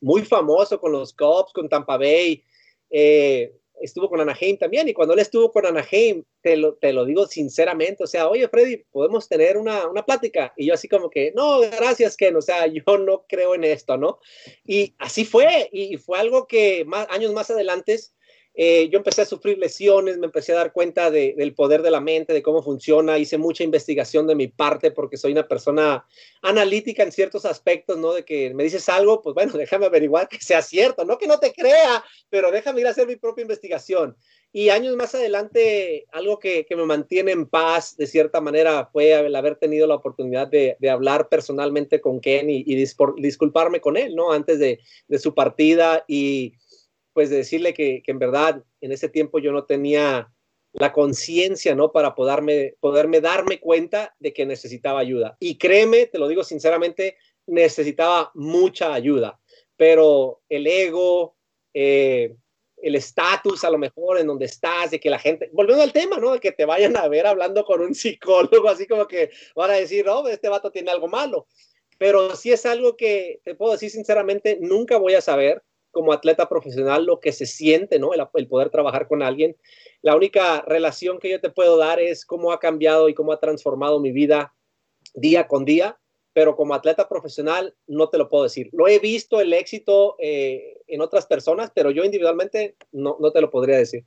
[0.00, 2.42] muy famoso con los Cubs, con Tampa Bay,
[2.90, 7.04] eh, estuvo con Anaheim también, y cuando él estuvo con Anaheim, te lo, te lo
[7.04, 11.10] digo sinceramente, o sea, oye Freddy, podemos tener una, una plática, y yo así como
[11.10, 14.18] que, no, gracias Ken, o sea, yo no creo en esto, ¿no?
[14.64, 17.94] Y así fue, y fue algo que más, años más adelante
[18.58, 22.00] eh, yo empecé a sufrir lesiones, me empecé a dar cuenta del poder de la
[22.00, 26.06] mente, de cómo funciona, hice mucha investigación de mi parte porque soy una persona
[26.40, 28.14] analítica en ciertos aspectos, ¿no?
[28.14, 31.38] De que me dices algo, pues bueno, déjame averiguar que sea cierto, no que no
[31.38, 34.16] te crea, pero déjame ir a hacer mi propia investigación.
[34.52, 39.12] Y años más adelante, algo que, que me mantiene en paz de cierta manera fue
[39.12, 42.74] el haber tenido la oportunidad de, de hablar personalmente con Ken y, y
[43.18, 44.32] disculparme con él, ¿no?
[44.32, 46.54] Antes de, de su partida y
[47.16, 50.30] pues decirle que, en verdad en ese tiempo yo no tenía
[50.74, 51.90] la conciencia, ¿no?
[51.90, 55.34] Para poderme, poderme darme cuenta de que necesitaba ayuda.
[55.40, 59.40] Y créeme, te lo digo sinceramente, necesitaba mucha ayuda,
[59.78, 61.38] pero el ego,
[61.72, 62.36] eh,
[62.82, 66.18] el estatus a lo mejor en donde estás, de que la gente, volviendo al tema,
[66.18, 66.32] ¿no?
[66.32, 69.76] De que te vayan a ver hablando con un psicólogo, así como que van a
[69.76, 71.46] decir, no, este vato tiene algo malo.
[71.96, 75.62] Pero sí es algo que te puedo decir sinceramente, nunca voy a saber
[75.96, 78.10] como atleta profesional lo que se siente, ¿no?
[78.12, 79.56] El, poder trabajar con alguien.
[80.02, 83.40] La única relación que yo te puedo dar es cómo ha cambiado y cómo ha
[83.40, 84.52] transformado mi vida
[85.14, 85.98] día con día,
[86.34, 88.68] pero como atleta profesional no te lo puedo decir.
[88.72, 93.40] Lo he visto el éxito eh, en otras personas, pero yo individualmente no, no te
[93.40, 94.04] lo podría decir.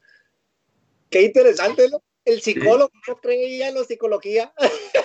[1.10, 2.04] Qué interesante, ¿no?
[2.24, 4.54] El psicólogo no creía en la psicología.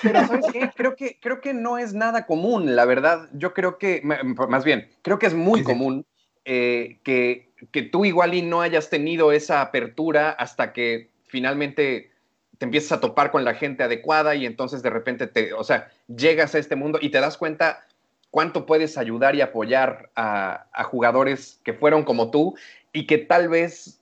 [0.03, 0.71] Pero ¿sabes qué?
[0.77, 3.31] Creo que, creo que no es nada común, la verdad.
[3.33, 6.05] Yo creo que, más bien, creo que es muy común
[6.45, 12.11] eh, que, que tú igual y no hayas tenido esa apertura hasta que finalmente
[12.59, 15.91] te empiezas a topar con la gente adecuada y entonces de repente te, o sea,
[16.07, 17.87] llegas a este mundo y te das cuenta
[18.35, 22.57] cuánto puedes ayudar y apoyar a, jugadores que fueron como tú
[22.93, 24.01] y que tal vez,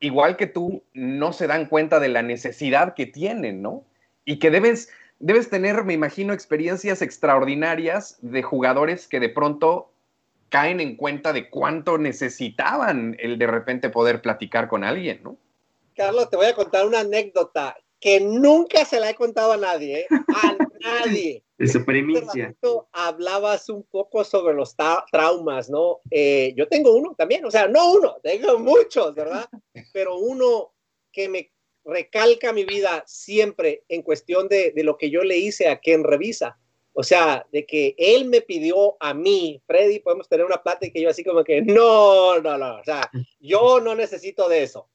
[0.00, 3.84] igual que tú, no se dan cuenta de la necesidad que tienen, ¿no?
[4.26, 9.90] Y que debes, debes tener, me imagino, experiencias extraordinarias de jugadores que de pronto
[10.50, 15.38] caen en cuenta de cuánto necesitaban el de repente poder platicar con alguien, ¿no?
[15.94, 20.00] Carlos, te voy a contar una anécdota que nunca se la he contado a nadie,
[20.00, 20.06] ¿eh?
[20.10, 21.42] a nadie.
[21.58, 22.54] Es primicia.
[22.90, 24.74] Hablabas un poco sobre los
[25.12, 26.00] traumas, ¿no?
[26.10, 29.46] Eh, yo tengo uno también, o sea, no uno, tengo muchos, ¿verdad?
[29.92, 30.72] Pero uno
[31.12, 31.52] que me
[31.84, 36.02] recalca mi vida siempre en cuestión de, de lo que yo le hice a quien
[36.02, 36.58] revisa.
[36.92, 41.02] O sea, de que él me pidió a mí, Freddy, podemos tener una plática y
[41.02, 44.88] yo así como que, no, no, no, o sea, yo no necesito de eso.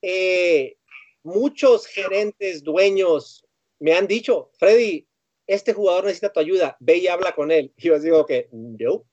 [0.00, 0.76] Eh,
[1.22, 3.44] muchos gerentes, dueños
[3.78, 5.06] me han dicho, Freddy,
[5.46, 7.72] este jugador necesita tu ayuda, ve y habla con él.
[7.76, 9.04] Y yo digo que, no,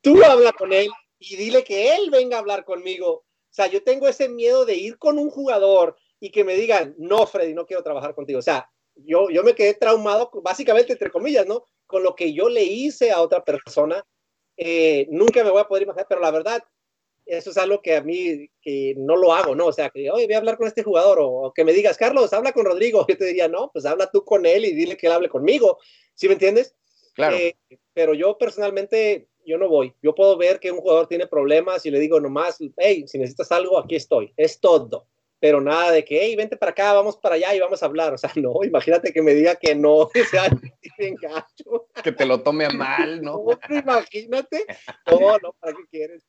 [0.00, 3.10] tú habla con él y dile que él venga a hablar conmigo.
[3.10, 6.94] O sea, yo tengo ese miedo de ir con un jugador y que me digan,
[6.98, 8.38] no, Freddy, no quiero trabajar contigo.
[8.38, 11.64] O sea, yo, yo me quedé traumado, básicamente, entre comillas, ¿no?
[11.86, 14.04] Con lo que yo le hice a otra persona.
[14.56, 16.62] Eh, nunca me voy a poder imaginar, pero la verdad,
[17.26, 19.66] eso es algo que a mí que no lo hago, ¿no?
[19.66, 22.32] O sea, que, oye, voy a hablar con este jugador o, que me digas, Carlos,
[22.32, 23.06] habla con Rodrigo.
[23.08, 25.78] Yo te diría, no, pues habla tú con él y dile que él hable conmigo.
[26.14, 26.74] ¿Sí me entiendes?
[27.14, 27.36] Claro.
[27.36, 27.56] Eh,
[27.92, 29.94] pero yo personalmente, yo no voy.
[30.02, 33.52] Yo puedo ver que un jugador tiene problemas y le digo nomás, hey, si necesitas
[33.52, 34.32] algo, aquí estoy.
[34.36, 35.06] Es todo.
[35.44, 38.14] Pero nada de que, hey, vente para acá, vamos para allá y vamos a hablar.
[38.14, 40.48] O sea, no, imagínate que me diga que no, o sea,
[42.02, 43.44] Que te lo tome a mal, ¿no?
[43.68, 44.64] no imagínate.
[45.06, 46.26] No, no, ¿para qué quieres?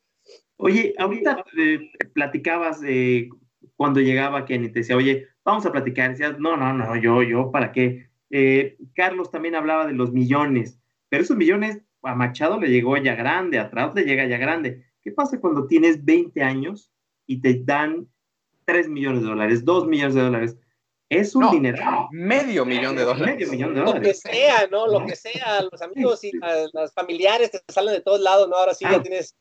[0.57, 3.29] Oye, ahorita eh, platicabas de
[3.77, 6.09] cuando llegaba Kenny, te decía, oye, vamos a platicar.
[6.09, 8.09] Decías, no, no, no, yo, yo, ¿para qué?
[8.31, 13.15] Eh, Carlos también hablaba de los millones, pero esos millones a Machado le llegó ya
[13.15, 14.83] grande, atrás le llega ya grande.
[15.01, 16.91] ¿Qué pasa cuando tienes 20 años
[17.25, 18.09] y te dan
[18.65, 20.57] 3 millones de dólares, 2 millones de dólares?
[21.09, 22.09] Es un dinero.
[22.11, 23.35] Medio millón de dólares.
[23.35, 24.01] Medio millón de dólares.
[24.23, 24.87] Lo que sea, ¿no?
[24.87, 25.61] Lo que sea.
[25.71, 26.31] Los amigos y
[26.73, 28.55] los familiares te salen de todos lados, ¿no?
[28.55, 29.01] Ahora sí ya ah.
[29.01, 29.35] tienes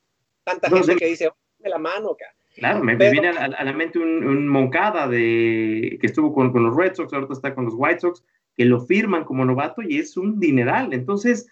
[0.45, 2.27] tanta gente que dice, de la mano, acá.
[2.57, 6.95] Claro, me, viene a, la mente un, Moncada de, que estuvo con, con, los Red
[6.95, 10.39] Sox, ahorita está con los White Sox, que lo firman como novato y es un
[10.39, 10.93] dineral.
[10.93, 11.49] Entonces,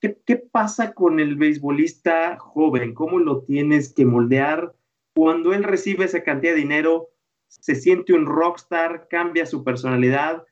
[0.00, 2.94] ¿qué, ¿qué, pasa con el beisbolista joven?
[2.94, 4.72] ¿Cómo lo tienes que moldear?
[5.16, 7.08] Cuando él recibe esa cantidad de dinero,
[7.48, 10.44] se siente un rockstar, cambia su personalidad.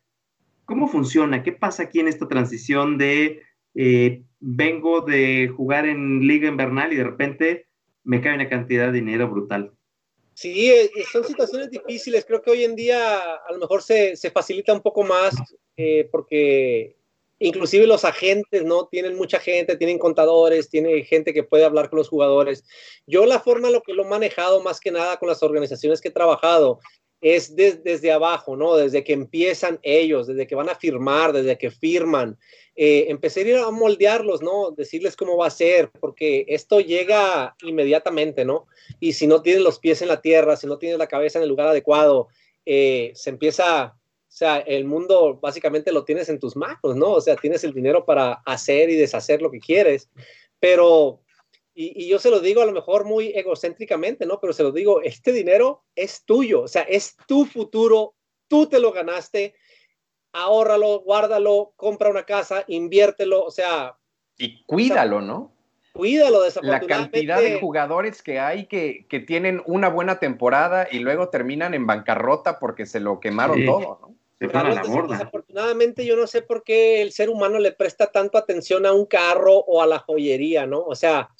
[0.64, 1.42] ¿Cómo funciona?
[1.42, 3.42] ¿Qué pasa aquí en esta transición de
[3.74, 7.66] eh, vengo de jugar en liga invernal y de repente
[8.04, 9.72] me cae una cantidad de dinero brutal.
[10.34, 12.24] Sí, eh, eh, son situaciones difíciles.
[12.24, 15.34] Creo que hoy en día a lo mejor se, se facilita un poco más
[15.76, 16.96] eh, porque
[17.38, 18.86] inclusive los agentes, ¿no?
[18.86, 22.64] Tienen mucha gente, tienen contadores, tiene gente que puede hablar con los jugadores.
[23.06, 26.08] Yo la forma lo que lo he manejado más que nada con las organizaciones que
[26.08, 26.80] he trabajado
[27.24, 28.76] es desde abajo, ¿no?
[28.76, 32.38] Desde que empiezan ellos, desde que van a firmar, desde que firman.
[32.76, 34.72] Eh, empecé a ir a moldearlos, ¿no?
[34.72, 38.66] Decirles cómo va a ser, porque esto llega inmediatamente, ¿no?
[39.00, 41.44] Y si no tienes los pies en la tierra, si no tienes la cabeza en
[41.44, 42.28] el lugar adecuado,
[42.66, 43.96] eh, se empieza,
[44.34, 47.12] o sea, el mundo básicamente lo tienes en tus manos, ¿no?
[47.12, 50.10] O sea, tienes el dinero para hacer y deshacer lo que quieres,
[50.58, 51.20] pero,
[51.72, 54.40] y, y yo se lo digo a lo mejor muy egocéntricamente, ¿no?
[54.40, 58.14] Pero se lo digo, este dinero es tuyo, o sea, es tu futuro,
[58.48, 59.54] tú te lo ganaste
[60.34, 63.96] ahórralo, guárdalo, compra una casa, inviértelo, o sea.
[64.36, 65.52] Y cuídalo, ¿no?
[65.92, 67.22] Cuídalo, desafortunadamente.
[67.22, 71.72] La cantidad de jugadores que hay que, que, tienen una buena temporada y luego terminan
[71.72, 74.14] en bancarrota porque se lo quemaron todo, ¿no?
[74.38, 79.06] Desafortunadamente yo no sé por qué el ser humano le presta tanto atención a un
[79.06, 80.80] carro o a la joyería, ¿no?
[80.80, 81.30] O sea,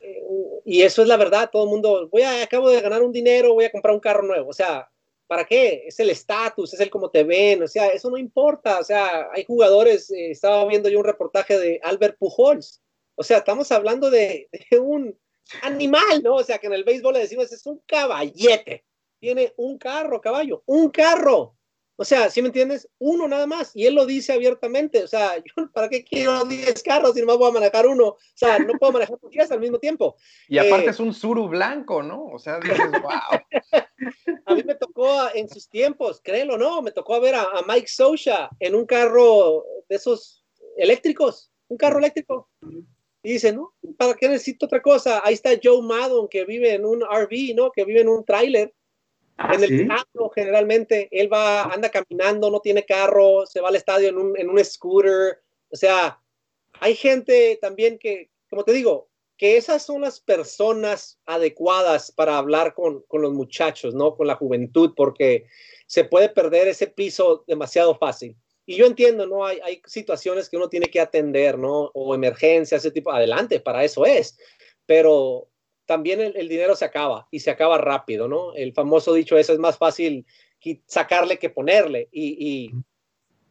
[0.00, 0.22] eh,
[0.64, 3.54] y eso es la verdad, todo el mundo, voy a, acabo de ganar un dinero,
[3.54, 4.88] voy a comprar un carro nuevo, o sea,
[5.28, 5.84] ¿Para qué?
[5.86, 9.28] Es el estatus, es el cómo te ven, o sea, eso no importa, o sea,
[9.30, 12.80] hay jugadores, eh, estaba viendo yo un reportaje de Albert Pujols,
[13.14, 14.48] o sea, estamos hablando de,
[14.80, 15.14] un
[15.60, 16.36] animal, ¿no?
[16.36, 18.86] O sea, que en el béisbol le decimos, es un caballete,
[19.20, 21.57] tiene un carro, caballo, un carro,
[22.00, 22.88] O sea, ¿sí me entiendes?
[22.98, 23.72] Uno nada más.
[23.74, 25.02] Y él lo dice abiertamente.
[25.02, 28.06] O sea, yo, ¿para qué quiero 10 carros si no voy a manejar uno?
[28.06, 30.16] O sea, no puedo manejar 10 al mismo tiempo.
[30.48, 32.26] Y aparte eh, es un suru blanco, ¿no?
[32.26, 33.82] O sea, dices, wow.
[34.46, 37.88] a mí me tocó en sus tiempos, créelo no, me tocó ver a, a Mike
[37.88, 40.44] Socha en un carro de esos
[40.76, 42.48] eléctricos, un carro eléctrico.
[43.24, 43.74] Y dice, ¿no?
[43.96, 45.20] ¿Para qué necesito otra cosa?
[45.24, 47.72] Ahí está Joe Maddon, que vive en un RV, ¿no?
[47.72, 48.72] Que vive en un tráiler.
[49.38, 53.76] Ah, en el carro, generalmente, él va, anda caminando, no tiene carro, se va al
[53.76, 55.40] estadio en un, en un scooter.
[55.70, 56.20] O sea,
[56.80, 62.74] hay gente también que, como te digo, que esas son las personas adecuadas para hablar
[62.74, 64.16] con, con, los muchachos, ¿no?
[64.16, 65.46] Con la juventud, porque
[65.86, 68.36] se puede perder ese piso demasiado fácil.
[68.66, 69.46] Y yo entiendo, ¿no?
[69.46, 71.92] Hay, hay situaciones que uno tiene que atender, ¿no?
[71.94, 74.36] O emergencias, ese tipo, adelante, para eso es.
[74.84, 75.48] Pero
[75.88, 78.52] también el, dinero se acaba y se acaba rápido, ¿no?
[78.54, 80.26] El famoso dicho eso es más fácil
[80.86, 82.08] sacarle que ponerle.
[82.12, 82.70] Y, y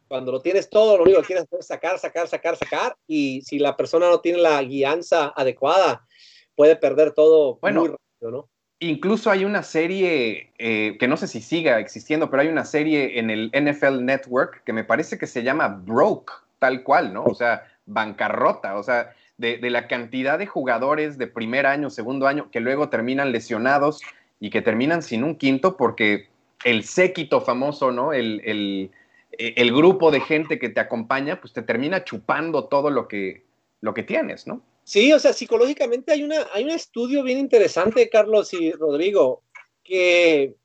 [0.06, 2.96] cuando lo tienes todo, lo único que quieres es sacar, sacar, sacar, sacar.
[3.08, 6.06] Y si la persona no tiene la guianza adecuada,
[6.54, 8.48] puede perder todo bueno, muy rápido, ¿no?
[8.78, 13.18] Incluso hay una serie eh, que no sé si siga existiendo, pero hay una serie
[13.18, 17.24] en el NFL Network que me parece que se llama Broke, tal cual, ¿no?
[17.24, 22.50] O sea, bancarrota, o sea, de, la cantidad de jugadores de primer año, segundo año,
[22.50, 24.00] que luego terminan lesionados
[24.40, 26.28] y que terminan sin un quinto porque
[26.64, 28.12] el séquito famoso, ¿no?
[28.12, 28.90] El, el,
[29.38, 33.44] el grupo de gente que te acompaña, pues te termina chupando todo lo que,
[33.80, 34.60] lo que tienes, ¿no?
[34.82, 39.42] Sí, o sea, psicológicamente hay, una, hay un estudio bien interesante, Carlos y Rodrigo,
[39.84, 40.56] que,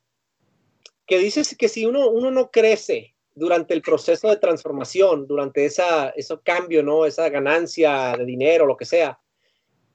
[1.06, 6.10] que dice que si uno, uno no crece durante el proceso de transformación, durante esa,
[6.10, 7.04] ese cambio, ¿no?
[7.04, 9.18] esa ganancia de dinero, lo que sea,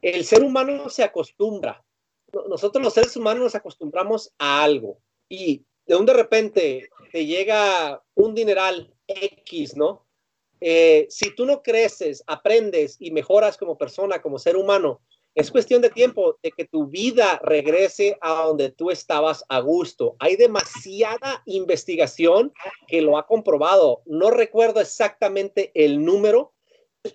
[0.02, 1.84] el ser humano se acostumbra.
[2.48, 8.04] Nosotros los seres humanos nos acostumbramos a algo y de un de repente te llega
[8.14, 10.06] un dineral X, ¿no?
[10.62, 15.02] Eh, si tú no creces, aprendes y mejoras como persona, como ser humano,
[15.36, 20.16] es cuestión de tiempo de que tu vida regrese a donde tú estabas a gusto.
[20.20, 22.52] Hay demasiada investigación
[22.88, 24.02] que lo ha comprobado.
[24.06, 26.54] No recuerdo exactamente el número,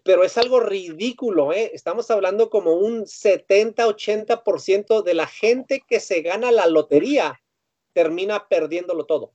[0.04, 1.52] pero es algo ridículo.
[1.52, 1.72] ¿eh?
[1.74, 7.40] Estamos hablando como un 70-80% de la gente que se gana la lotería
[7.92, 9.32] termina perdiéndolo todo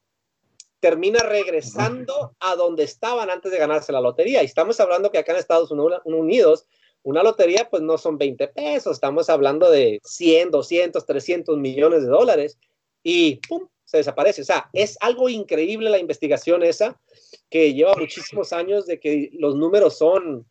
[0.80, 4.42] termina regresando a donde estaban antes de ganarse la lotería.
[4.42, 6.68] Y estamos hablando que acá en Estados Unidos,
[7.04, 12.10] una lotería pues no son 20 pesos, estamos hablando de 100, 200, 300 millones de
[12.10, 12.58] dólares
[13.04, 13.68] y ¡pum!
[13.86, 14.42] se desaparece.
[14.42, 17.00] O sea, es algo increíble la investigación esa
[17.50, 20.46] que lleva muchísimos años de que los números son,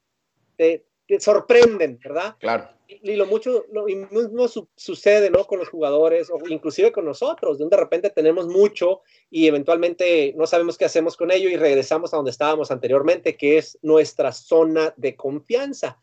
[0.56, 2.36] te, te sorprenden, ¿verdad?
[2.40, 5.44] Claro y lo mucho, lo mismo sucede, ¿no?
[5.44, 10.46] Con los jugadores o inclusive con nosotros, donde de repente tenemos mucho y eventualmente no
[10.46, 14.94] sabemos qué hacemos con ello y regresamos a donde estábamos anteriormente, que es nuestra zona
[14.96, 15.98] de confianza.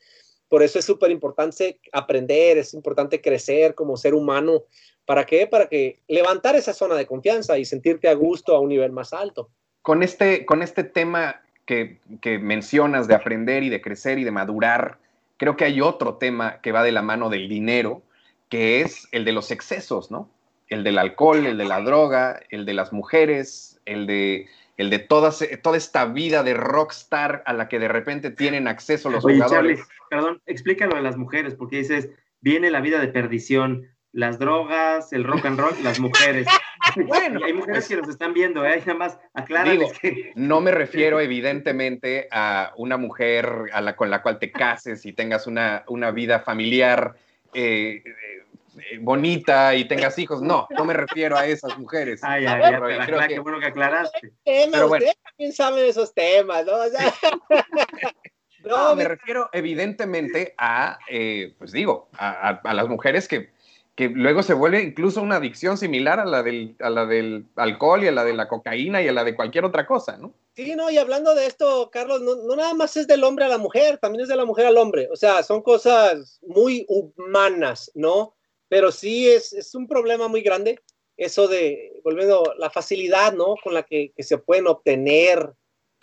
[0.48, 4.64] Por eso es súper importante aprender, es importante crecer como ser humano.
[5.06, 5.48] ¿Para qué?
[5.48, 9.14] Para que levantar esa zona de confianza y sentirte a gusto a un nivel más
[9.14, 9.50] alto.
[9.82, 14.32] Con este, con este tema que, que mencionas de aprender y de crecer y de
[14.32, 15.00] madurar,
[15.38, 18.02] creo que hay otro tema que va de la mano del dinero,
[18.50, 20.30] que es el de los excesos, ¿no?
[20.68, 24.48] El del alcohol, el de la droga, el de las mujeres, el de,
[24.78, 29.10] el de toda, toda esta vida de rockstar a la que de repente tienen acceso
[29.10, 29.80] los Oye, jugadores.
[29.80, 32.10] Charlie, perdón, explícalo de las mujeres, porque dices,
[32.42, 36.48] viene la vida de perdición, las drogas, el rock and roll, las mujeres.
[37.08, 38.78] Bueno, hay mujeres que los están viendo, ¿eh?
[38.86, 40.32] Nada más aclárales que...
[40.36, 45.12] No me refiero evidentemente a una mujer a la, con la cual te cases y
[45.12, 47.16] tengas una, una vida familiar
[47.56, 48.04] eh,
[49.00, 50.42] bonita y tengas hijos.
[50.42, 52.22] No, no me refiero a esas mujeres.
[52.24, 53.28] Ay, ay, ay, creo que...
[53.28, 54.34] qué bueno que aclaraste.
[54.44, 55.06] Pero bueno.
[55.06, 56.74] Ustedes también saben esos temas, ¿no?
[56.74, 57.14] O sea...
[58.66, 63.56] no, me refiero evidentemente a, eh, pues digo, a, a las mujeres que
[63.96, 68.04] que luego se vuelve incluso una adicción similar a la, del, a la del alcohol
[68.04, 70.34] y a la de la cocaína y a la de cualquier otra cosa, ¿no?
[70.54, 73.50] Sí, no, y hablando de esto, Carlos, no, no, nada más es del hombre a
[73.50, 75.08] la mujer, también es de la mujer al hombre.
[75.12, 78.36] O sea, son cosas muy humanas, ¿no?
[78.68, 80.80] Pero sí es, es un problema muy grande
[81.18, 83.56] eso de, volviendo, la facilidad, ¿no?
[83.64, 85.54] Con la que, se pueden obtener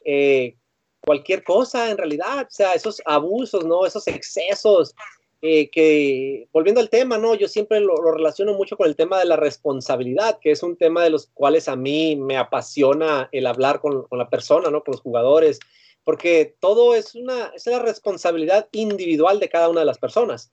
[0.05, 0.57] eh,
[1.01, 3.85] cualquier cosa en realidad, o sea, esos abusos, ¿no?
[3.85, 4.95] Esos excesos,
[5.43, 7.35] eh, que, volviendo al tema, ¿no?
[7.35, 11.03] Yo siempre lo, relaciono mucho con el tema de la responsabilidad, que es un tema
[11.05, 14.83] de los cuales a mí me apasiona el hablar con, con la persona, ¿no?
[14.83, 15.59] Con los jugadores,
[16.05, 20.53] porque todo es una, es la responsabilidad individual de cada una de las personas.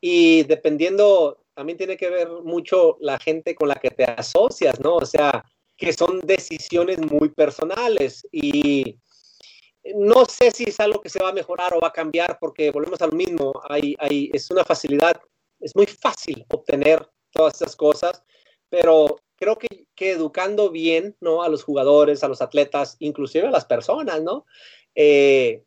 [0.00, 4.96] Y dependiendo, también tiene que ver mucho la gente con la que te asocias, ¿no?
[4.96, 5.44] O sea,
[5.76, 8.98] que son decisiones muy personales y
[9.94, 12.70] no sé si es algo que se va a mejorar o va a cambiar porque
[12.70, 15.20] volvemos a lo mismo, hay, hay, es una facilidad,
[15.60, 18.22] es muy fácil obtener todas esas cosas,
[18.68, 21.42] pero creo que, que, educando bien, ¿no?
[21.42, 24.46] A los jugadores, a los atletas, inclusive a las personas, ¿no?
[24.94, 25.64] Eh,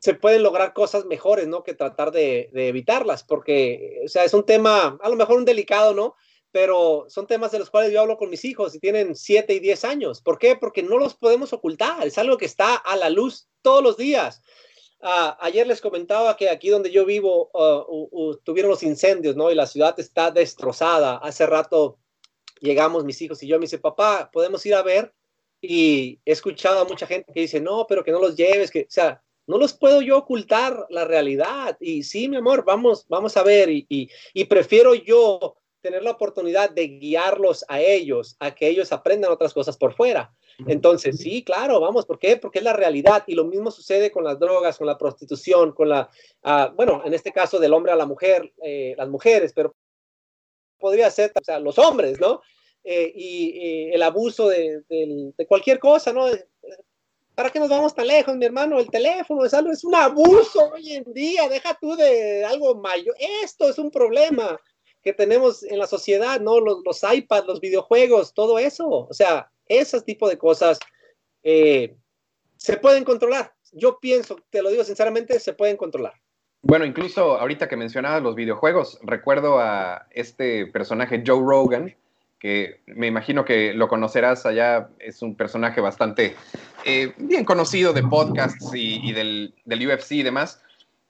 [0.00, 1.62] se pueden lograr cosas mejores, ¿no?
[1.62, 5.94] Que tratar de, evitarlas, porque, o sea, es un tema, a lo mejor un delicado,
[5.94, 6.14] ¿no?
[6.50, 9.60] Pero son temas de los cuales yo hablo con mis hijos y tienen 7 y
[9.60, 10.22] 10 años.
[10.22, 10.56] ¿Por qué?
[10.56, 14.42] Porque no los podemos ocultar, es algo que está a la luz todos los días.
[15.00, 19.50] Uh, ayer les comentaba que aquí donde yo vivo uh, tuvieron los incendios, ¿no?
[19.50, 21.18] Y la ciudad está destrozada.
[21.18, 21.98] Hace rato
[22.60, 25.14] llegamos mis hijos y yo me dice, papá, podemos ir a ver.
[25.60, 28.82] Y he escuchado a mucha gente que dice, no, pero que no los lleves, que,
[28.82, 31.76] o sea, no los puedo yo ocultar la realidad.
[31.80, 33.70] Y sí, mi amor, vamos, vamos a ver.
[33.70, 38.92] Y, y, y, prefiero yo tener la oportunidad de guiarlos a ellos, a que ellos
[38.92, 40.32] aprendan otras cosas por fuera.
[40.66, 42.36] Entonces, sí, claro, vamos, ¿por qué?
[42.36, 43.24] Porque es la realidad.
[43.26, 46.10] Y lo mismo sucede con las drogas, con la prostitución, con la,
[46.44, 49.74] uh, bueno, en este caso del hombre a la mujer, eh, las mujeres, pero
[50.78, 52.42] podría ser o sea, los hombres, ¿no?
[52.84, 56.26] Eh, y, y, el abuso de, de, de, cualquier cosa, ¿no?
[57.38, 58.80] ¿Para qué nos vamos tan lejos, mi hermano?
[58.80, 63.14] El teléfono es algo, es un abuso hoy en día, deja tú de algo mayor.
[63.44, 64.58] Esto es un problema
[65.04, 66.58] que tenemos en la sociedad, ¿no?
[66.58, 68.88] Los, los iPads, los videojuegos, todo eso.
[68.88, 70.80] O sea, ese tipo de cosas
[71.44, 71.94] eh,
[72.56, 73.52] se pueden controlar.
[73.70, 76.14] Yo pienso, te lo digo sinceramente, se pueden controlar.
[76.62, 81.94] Bueno, incluso ahorita que mencionabas los videojuegos, recuerdo a este personaje Joe Rogan,
[82.40, 86.34] que me imagino que lo conocerás allá, es un personaje bastante
[86.84, 90.62] eh, bien conocido de podcasts y, y del, del, UFC y demás,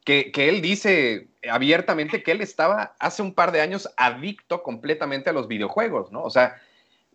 [0.04, 5.30] que, que, él dice abiertamente que él estaba hace un par de años adicto completamente
[5.30, 6.22] a los videojuegos, ¿no?
[6.22, 6.56] O sea,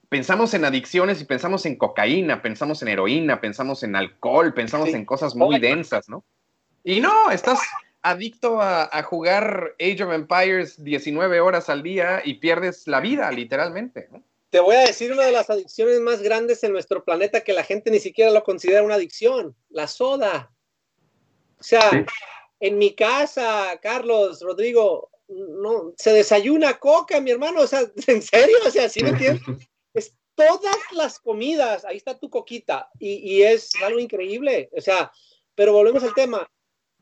[0.10, 4.96] pensamos en adicciones y pensamos en cocaína, pensamos en heroína, pensamos en alcohol, pensamos sí.
[4.96, 6.24] en cosas muy densas, ¿no?
[6.84, 7.60] Y no, estás
[8.02, 13.32] adicto a, a, jugar Age of Empires 19 horas al día y pierdes la vida,
[13.32, 14.10] literalmente.
[14.12, 14.22] ¿no?
[14.54, 17.64] Te voy a decir una de las adicciones más grandes en nuestro planeta que la
[17.64, 20.54] gente ni siquiera lo considera una adicción, la soda.
[21.60, 21.98] O sea, sí.
[22.60, 28.58] en mi casa, Carlos, Rodrigo, no, se desayuna coca, mi hermano, o sea, ¿en serio?
[28.64, 29.42] O sea, ¿sí me entiendes?
[29.96, 35.12] es todas las comidas, ahí está tu coquita, y, y es algo increíble, o sea,
[35.56, 36.48] pero volvemos al tema,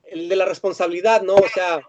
[0.04, 1.36] el de la responsabilidad, ¿no?
[1.36, 1.82] O sea,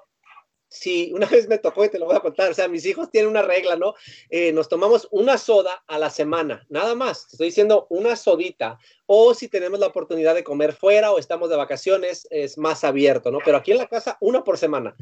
[0.72, 3.10] si una vez me tocó y te lo voy a contar, o sea, mis hijos
[3.10, 3.94] tienen una regla, ¿no?
[4.30, 8.78] Eh, nos tomamos una soda a la semana, nada más, te estoy diciendo una sodita,
[9.06, 13.30] o si tenemos la oportunidad de comer fuera o estamos de vacaciones, es más abierto,
[13.30, 13.38] ¿no?
[13.44, 14.96] Pero aquí en la casa, una por semana.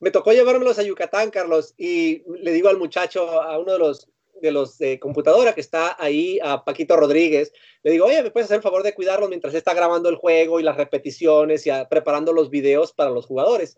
[0.00, 4.08] Me tocó llevármelos a Yucatán, Carlos, y le digo al muchacho, a uno de los
[4.40, 8.46] de los de computadora que está ahí, a Paquito Rodríguez, le digo, oye, ¿me puedes
[8.46, 11.88] hacer el favor de cuidarlo mientras está grabando el juego y las repeticiones y a,
[11.88, 13.76] preparando los videos para los jugadores?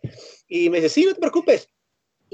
[0.49, 1.69] Y me dice, sí, no te preocupes.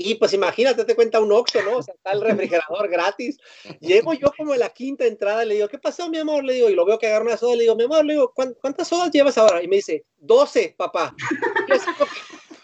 [0.01, 1.79] Y pues imagínate, te cuenta un Oxxo, ¿no?
[1.79, 3.37] O sea, está el refrigerador gratis.
[3.81, 6.45] Llego yo como en la quinta entrada, le digo, ¿qué pasó, mi amor?
[6.45, 8.33] Le digo, y lo veo que agarra una soda, le digo, mi amor, le digo,
[8.33, 9.61] ¿cuántas sodas llevas ahora?
[9.61, 11.17] Y me dice, 12, papá.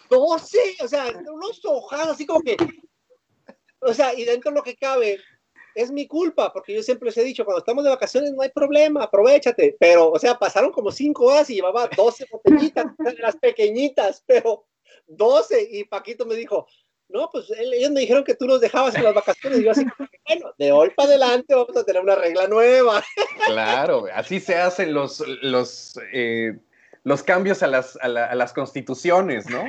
[0.09, 2.55] 12, o sea, unos hojas así como que,
[3.81, 5.19] o sea, y dentro de lo que cabe,
[5.75, 8.49] es mi culpa, porque yo siempre les he dicho, cuando estamos de vacaciones no hay
[8.49, 9.75] problema, aprovechate.
[9.77, 12.85] Pero, o sea, pasaron como cinco horas y llevaba 12 botellitas,
[13.19, 14.65] las pequeñitas, pero
[15.07, 15.67] 12.
[15.69, 16.65] Y Paquito me dijo,
[17.09, 19.59] no, pues ellos me dijeron que tú los dejabas en las vacaciones.
[19.59, 19.85] Y yo así,
[20.27, 23.03] bueno, de hoy para adelante vamos a tener una regla nueva.
[23.45, 26.57] Claro, así se hacen los, los, eh,
[27.03, 29.63] los cambios a las, a, la, a, las constituciones, ¿no?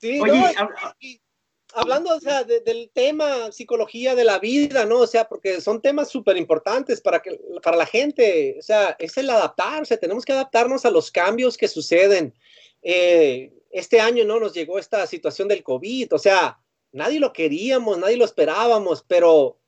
[0.00, 1.20] Sí, Oye, no, y,
[1.74, 4.98] hablando, o sea, de, del tema psicología de la vida, ¿no?
[5.00, 7.22] O sea, porque son temas súper importantes para,
[7.62, 11.68] para la gente, o sea, es el adaptarse, tenemos que adaptarnos a los cambios que
[11.68, 12.34] suceden.
[12.82, 14.40] Eh, este año, ¿no?
[14.40, 16.58] Nos llegó esta situación del COVID, o sea,
[16.92, 19.58] nadie lo queríamos, nadie lo esperábamos, pero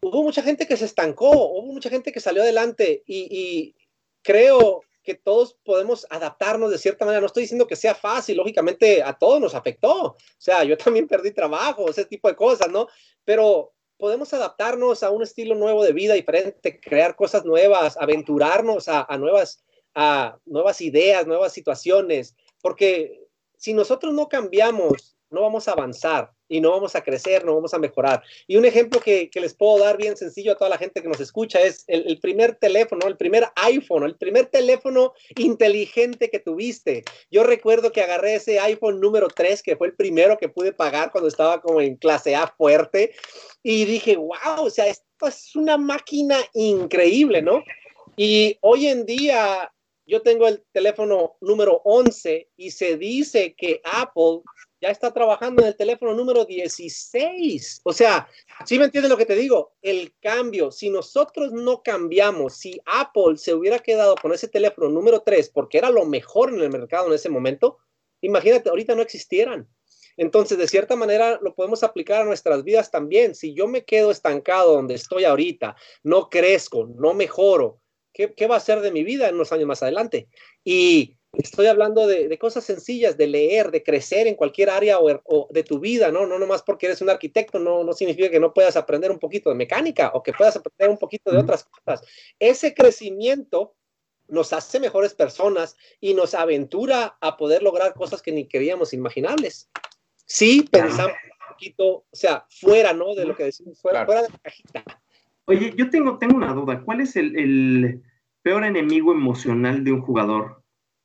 [0.00, 3.76] hubo mucha gente que se estancó, hubo mucha gente que salió adelante y
[4.22, 7.20] creo que todos podemos adaptarnos de cierta manera.
[7.20, 10.02] No estoy diciendo que sea fácil, lógicamente a todos nos afectó.
[10.02, 12.86] O sea, yo también perdí trabajo, ese tipo de cosas, ¿no?
[13.24, 19.04] Pero podemos adaptarnos a un estilo nuevo de vida diferente, crear cosas nuevas, aventurarnos a,
[19.08, 19.64] a nuevas,
[19.96, 26.30] a nuevas ideas, nuevas situaciones, porque si nosotros no cambiamos, no vamos a avanzar.
[26.50, 28.22] Y no vamos a crecer, no vamos a mejorar.
[28.48, 31.20] Y un ejemplo que, les puedo dar bien sencillo a toda la gente que nos
[31.20, 37.04] escucha es el, primer teléfono, el primer iPhone, el primer teléfono inteligente que tuviste.
[37.30, 41.12] Yo recuerdo que agarré ese iPhone número 3, que fue el primero que pude pagar
[41.12, 43.12] cuando estaba como en clase A fuerte,
[43.62, 47.62] y dije, wow, o sea, esto es una máquina increíble, ¿no?
[48.16, 49.72] Y hoy en día
[50.04, 54.40] yo tengo el teléfono número 11 y se dice que Apple
[54.80, 57.82] ya está trabajando en el teléfono número 16.
[57.84, 58.28] O sea,
[58.64, 59.74] si me entiendes lo que te digo?
[59.82, 65.20] El cambio, si nosotros no cambiamos, si Apple se hubiera quedado con ese teléfono número
[65.20, 67.78] 3 porque era lo mejor en el mercado en ese momento,
[68.22, 69.68] imagínate, ahorita no existieran.
[70.16, 73.34] Entonces, de cierta manera, lo podemos aplicar a nuestras vidas también.
[73.34, 77.80] Si yo me quedo estancado donde estoy ahorita, no crezco, no mejoro,
[78.12, 80.28] ¿qué, qué va a ser de mi vida en unos años más adelante?
[80.64, 85.62] Y Estoy hablando de, cosas sencillas, de leer, de crecer en cualquier área o, de
[85.62, 86.26] tu vida, ¿no?
[86.26, 89.48] No nomás porque eres un arquitecto, no, no significa que no puedas aprender un poquito
[89.48, 92.02] de mecánica o que puedas aprender un poquito de otras cosas.
[92.40, 93.76] Ese crecimiento
[94.26, 99.70] nos hace mejores personas y nos aventura a poder lograr cosas que ni queríamos imaginables.
[100.26, 103.14] Sí, pensamos un poquito, o sea, fuera, ¿no?
[103.14, 104.84] De lo que decimos, fuera, fuera de la cajita.
[105.44, 106.82] Oye, yo tengo, tengo una duda.
[106.84, 108.02] ¿Cuál es el
[108.42, 110.59] peor enemigo emocional de un jugador?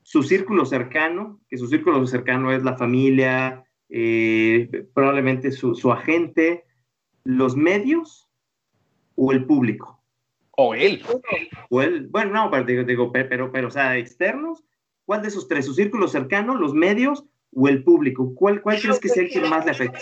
[0.05, 6.63] Su círculo cercano, que su círculo cercano es la familia, eh, probablemente su, agente,
[7.23, 8.29] los medios
[9.15, 9.99] o el público.
[10.51, 11.03] O él.
[11.71, 14.63] O él, bueno, no, pero, digo, pero, pero, o sea, externos,
[15.05, 15.65] ¿cuál de esos tres?
[15.65, 17.25] ¿Su círculo cercano, los medios
[17.55, 18.35] o el público?
[18.35, 20.01] ¿Cuál, cuál crees que sea el que más le afecta?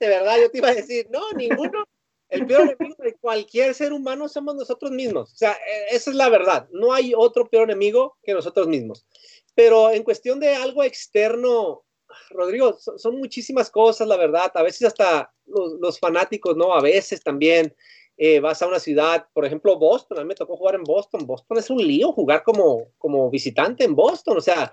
[0.00, 0.36] ¿verdad?
[0.42, 1.84] Yo te iba a decir, no, ninguno.
[2.28, 5.32] El peor enemigo de cualquier ser humano somos nosotros mismos.
[5.32, 6.68] O sea, e, esa es la verdad.
[6.72, 9.06] No hay otro peor enemigo que nosotros mismos.
[9.54, 11.84] Pero en cuestión de algo externo,
[12.30, 14.50] Rodrigo, son, muchísimas cosas, la verdad.
[14.54, 16.74] A veces hasta los, fanáticos, ¿no?
[16.74, 17.74] A veces también
[18.16, 20.18] eh, vas a una ciudad, por ejemplo, Boston.
[20.18, 21.26] A mí me tocó jugar en Boston.
[21.26, 24.38] Boston es un lío jugar como, como visitante en Boston.
[24.38, 24.70] O sea,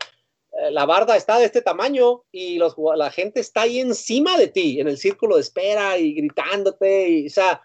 [0.69, 4.79] la barda está de este tamaño y los, la gente está ahí encima de ti,
[4.79, 7.09] en el círculo de espera y gritándote.
[7.09, 7.61] Y, o sea,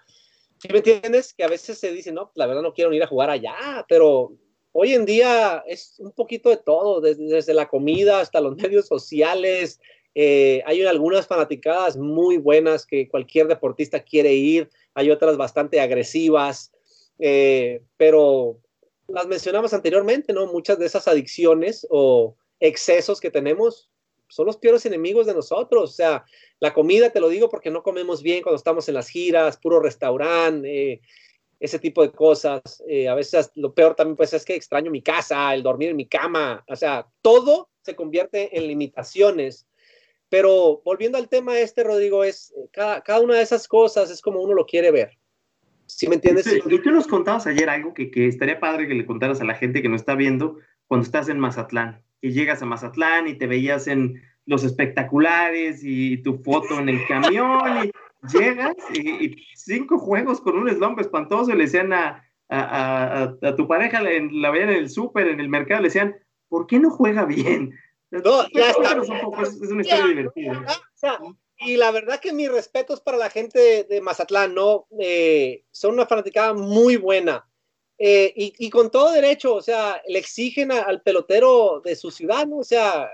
[0.59, 1.35] ¿sí me entiendes?
[1.35, 4.33] Que a veces se dice, no, la verdad no quiero ir a jugar allá, pero
[4.73, 9.81] hoy en día es un poquito de todo, desde, la comida hasta los medios sociales.
[10.15, 16.73] Eh, hay algunas fanaticadas muy buenas que cualquier deportista quiere ir, hay otras bastante agresivas,
[17.19, 18.59] eh, pero
[19.09, 20.47] las mencionamos anteriormente, ¿no?
[20.47, 23.91] Muchas de esas adicciones o excesos que tenemos
[24.29, 25.91] son los peores enemigos de nosotros.
[25.91, 26.25] O sea,
[26.61, 29.81] la comida, te lo digo porque no comemos bien cuando estamos en las giras, puro
[29.81, 31.01] restaurante, eh,
[31.61, 32.83] ese tipo de cosas.
[32.89, 35.97] Eh, a veces lo peor también pues es que extraño mi casa, el dormir en
[35.97, 36.65] mi cama.
[36.69, 39.67] O sea, todo se convierte en limitaciones.
[40.29, 44.41] Pero volviendo al tema este, Rodrigo, es eh, cada, una de esas cosas es como
[44.41, 45.13] uno lo quiere ver.
[45.87, 46.47] ¿Sí me entiendes?
[46.47, 49.55] Sí, tú nos contabas ayer algo que, que estaría padre que le contaras a la
[49.55, 52.03] gente que nos está viendo cuando estás en Mazatlán
[52.33, 57.85] llegas a Mazatlán y te veías en los espectaculares y tu foto en el camión
[57.85, 57.93] y
[58.33, 63.67] llegas y, cinco juegos con un slump espantoso y le decían a, a, a, tu
[63.67, 66.17] pareja, la veían en el súper, en el mercado, le decían,
[66.49, 67.75] ¿por qué no juega bien?
[68.11, 68.97] No, ya está.
[69.43, 70.65] es, una historia divertida.
[71.59, 74.87] y la verdad que mis respetos para la gente de, Mazatlán, ¿no?
[75.01, 77.47] Eh, son una fanaticada muy buena.
[77.99, 82.59] Eh, y, con todo derecho, o sea, le exigen al pelotero de su ciudad, ¿no?
[82.59, 83.11] O sea,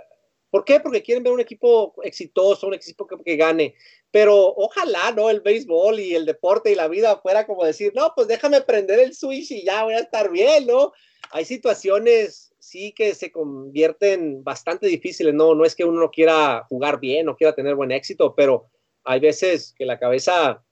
[0.51, 0.81] ¿por qué?
[0.81, 3.77] Porque quieren ver un equipo exitoso, un equipo que, gane.
[4.11, 5.31] Pero ojalá, ¿no?
[5.31, 8.99] El béisbol y el deporte y la vida fuera como decir, no, pues déjame prender
[8.99, 10.93] el switch y ya voy a estar bien, ¿no?
[11.31, 15.55] Hay situaciones, sí, que se convierten bastante difíciles, ¿no?
[15.55, 18.69] No es que uno no quiera jugar bien, no quiera tener buen éxito, pero
[19.05, 20.65] hay veces que la cabeza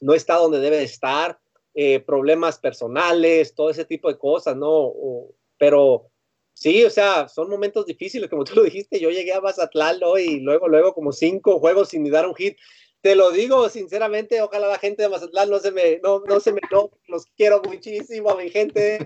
[0.00, 1.39] no está donde debe estar
[1.74, 4.92] eh, problemas personales, todo ese tipo de cosas, ¿no?
[5.56, 6.10] pero
[6.54, 10.18] sí, o sea, son momentos difíciles, como tú lo dijiste, yo llegué a Mazatlán ¿no?
[10.18, 12.56] y luego, luego como cinco juegos sin dar un hit
[13.02, 16.52] te lo digo sinceramente, ojalá la gente de Mazatlán no se me, no, no se
[16.52, 18.98] me, no, los quiero muchísimo a mi gente,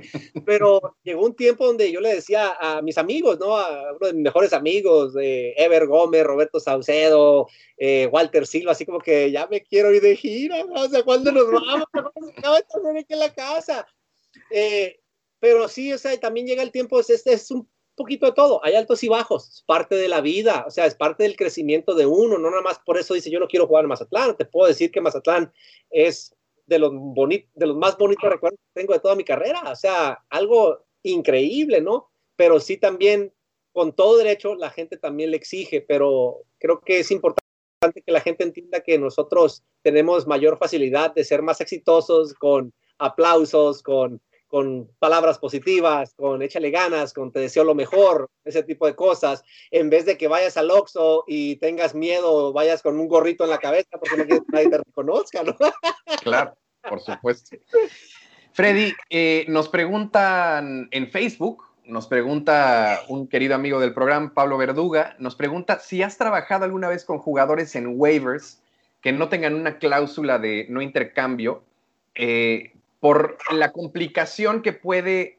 [0.45, 3.57] pero llegó un tiempo donde yo le decía a mis amigos, ¿no?
[3.57, 8.84] A uno de mis mejores amigos, eh, Ever Gómez, Roberto Saucedo, eh, Walter Silva, así
[8.84, 10.82] como que ya me quiero ir de gira, ¿no?
[10.82, 11.86] o sea, ¿cuándo nos vamos?
[12.42, 13.86] No, aquí en la casa.
[14.51, 14.99] Eh,
[15.38, 18.74] pero sí, o sea, también llega el tiempo, este es un poquito de todo, hay
[18.74, 22.07] altos y bajos, es parte de la vida, o sea, es parte del crecimiento de
[22.07, 24.68] uno, no nada más por eso dice yo no quiero jugar en Mazatlán, te puedo
[24.68, 25.53] decir que Mazatlán
[25.90, 26.34] es
[26.66, 30.24] de los, de los más bonitos recuerdos que tengo de toda mi carrera, o sea,
[30.30, 32.11] algo increíble, ¿no?
[32.36, 33.32] Pero sí también,
[33.72, 38.20] con todo derecho, la gente también le exige, pero creo que es importante que la
[38.20, 44.22] gente entienda que nosotros tenemos mayor facilidad de ser más exitosos con aplausos, con,
[44.55, 49.42] con palabras positivas, con échale ganas, con te deseo lo mejor, ese tipo de cosas,
[49.72, 53.50] en vez de que vayas al Oxxo y tengas miedo vayas con un gorrito en
[53.50, 55.57] la cabeza porque no quieres que nadie te reconozca, ¿no?
[56.22, 56.57] Claro,
[56.88, 57.57] por supuesto.
[58.52, 65.16] Freddy, eh, nos preguntan en Facebook, nos pregunta un querido amigo del programa, Pablo Verduga,
[65.18, 68.62] nos pregunta si has trabajado alguna vez con jugadores en waivers
[69.00, 71.64] que no tengan una cláusula de no intercambio
[72.14, 72.73] eh,
[73.05, 75.38] por la complicación que puede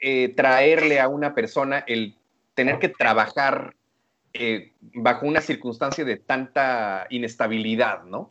[0.00, 2.14] eh, traerle a una persona el
[2.52, 3.74] tener que trabajar
[4.34, 8.30] eh, bajo una circunstancia de tanta inestabilidad, ¿no?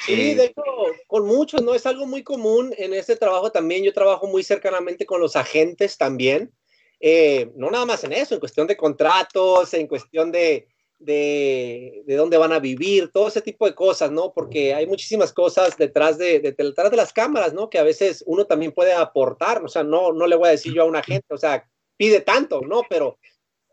[0.00, 0.64] Sí, de hecho,
[1.06, 1.76] con muchos, ¿no?
[1.76, 3.84] Es algo muy común en este trabajo también.
[3.84, 6.50] Yo trabajo muy cercanamente con los agentes también.
[6.98, 10.66] Eh, no nada más en eso, en cuestión de contratos, en cuestión de,
[11.04, 14.32] de, de, dónde van a vivir, todo ese tipo de cosas, ¿no?
[14.32, 17.70] Porque hay muchísimas cosas detrás de, de, detrás de las cámaras, ¿no?
[17.70, 20.72] Que a veces uno también puede aportar, o sea, no, no le voy a decir
[20.74, 22.82] yo a una gente, o sea, pide tanto, ¿no?
[22.88, 23.18] Pero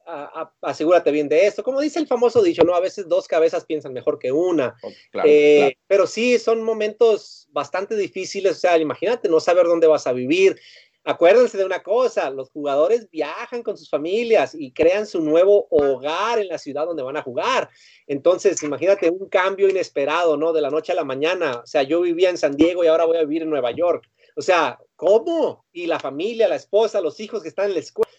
[0.05, 1.63] a, a, asegúrate bien de esto.
[1.63, 2.75] Como dice el famoso dicho, ¿no?
[2.75, 4.75] A veces dos cabezas piensan mejor que una.
[4.81, 5.75] Oh, claro, eh, claro.
[5.87, 10.59] Pero sí, son momentos bastante difíciles, o sea, imagínate no saber dónde vas a vivir,
[11.03, 16.37] Acuérdense de una cosa, los jugadores viajan con sus familias y crean su nuevo hogar
[16.37, 17.69] en la ciudad donde van a jugar.
[18.05, 20.53] Entonces, imagínate un cambio inesperado, ¿no?
[20.53, 21.61] De la noche a la mañana.
[21.63, 24.07] O sea, yo vivía en San Diego y ahora voy a vivir en Nueva York.
[24.35, 25.65] O sea, ¿cómo?
[25.71, 28.11] Y la familia, la esposa, los hijos que están en la escuela.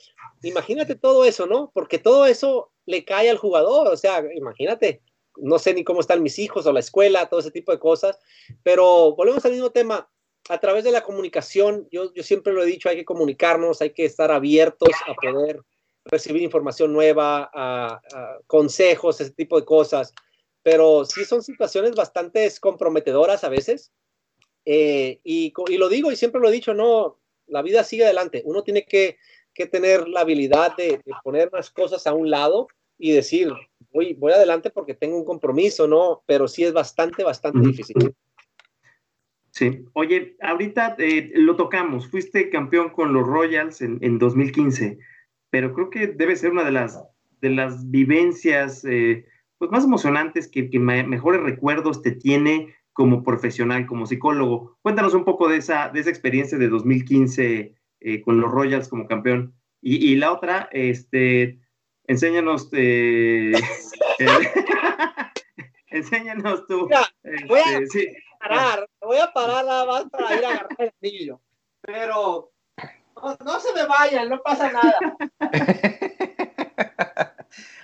[0.43, 1.71] Imagínate todo eso, ¿no?
[1.73, 3.87] Porque todo eso le cae al jugador.
[3.87, 5.03] O sea, imagínate,
[5.37, 8.19] no sé ni cómo están mis hijos o la escuela, todo ese tipo de cosas.
[8.65, 10.11] Pero volvemos al mismo tema
[10.53, 13.95] a través de la comunicación, yo, yo siempre lo he dicho, hay que comunicarnos, hay
[13.95, 15.63] que estar abiertos a poder
[16.05, 20.13] recibir información nueva, a, a consejos, ese tipo de cosas.
[20.63, 23.93] Pero sí son situaciones bastante comprometedoras a veces.
[24.67, 28.43] Eh, y, y, lo digo y siempre lo he dicho, no, la vida sigue adelante.
[28.45, 29.17] Uno tiene que,
[29.55, 33.51] que tener la habilidad de, de, poner las cosas a un lado y decir,
[33.91, 36.23] voy, voy adelante porque tengo un compromiso, ¿no?
[36.27, 38.15] Pero sí es bastante, bastante difícil.
[39.53, 44.99] Sí, oye, ahorita eh, lo tocamos, fuiste campeón con los Royals en, en, 2015,
[45.51, 46.99] pero creo que debe ser una de las,
[47.43, 49.27] de las vivencias eh,
[49.59, 54.79] pues más emocionantes que, que me, mejores recuerdos te tiene como profesional, como psicólogo.
[54.83, 59.07] Cuéntanos un poco de esa, de esa experiencia de 2015 eh, con los Royals como
[59.07, 59.55] campeón.
[59.81, 61.61] Y, y la otra, este,
[62.07, 63.53] enséñanos, eh,
[65.93, 66.87] enséñanos tú.
[66.89, 67.07] Mira,
[67.47, 67.79] voy a...
[67.79, 68.09] este, sí
[68.43, 71.41] parar, voy a parar nada más para ir a agarrar el anillo.
[71.81, 72.51] Pero
[73.23, 74.99] no, no se me vayan, no pasa nada.